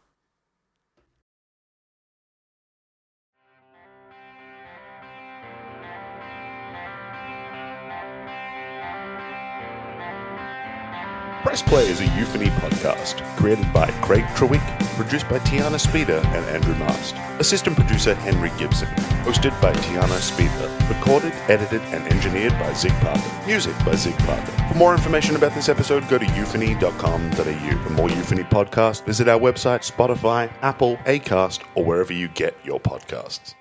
Press 11.44 11.62
Play 11.62 11.88
is 11.88 12.02
a 12.02 12.06
euphony 12.18 12.48
podcast 12.48 13.24
created 13.38 13.72
by 13.72 13.90
Craig 14.02 14.26
Trewick, 14.36 14.60
produced 14.98 15.30
by 15.30 15.40
Tiana 15.40 15.80
Speter 15.80 16.22
and 16.36 16.46
Andrew 16.48 16.76
Mast. 16.76 17.16
Assistant 17.40 17.78
producer 17.78 18.14
Henry 18.14 18.52
Gibson. 18.58 18.90
Hosted 19.24 19.60
by 19.62 19.72
Tiana 19.72 20.20
Speter. 20.20 20.90
Recorded, 20.90 21.32
edited, 21.48 21.82
and 21.94 22.06
engineered 22.12 22.52
by 22.60 22.74
Zig 22.74 22.92
Parker. 23.00 23.48
Music 23.48 23.74
by 23.86 23.96
Zig 23.96 24.18
Parker. 24.20 24.52
For 24.68 24.78
more 24.78 24.94
information 24.94 25.38
about 25.38 25.54
this 25.56 25.70
episode, 25.70 26.06
go 26.10 26.18
to 26.18 26.26
euphony.com.au. 26.26 27.84
For 27.84 27.90
more 27.92 28.10
euphony 28.10 28.44
podcasts, 28.44 29.02
visit 29.06 29.30
our 29.30 29.40
website, 29.40 29.90
Spotify, 29.90 30.52
Apple, 30.62 30.98
Acast, 31.06 31.62
or 31.76 31.86
wherever 31.86 32.12
you 32.12 32.28
get 32.28 32.54
your 32.66 32.82
podcasts. 32.82 33.56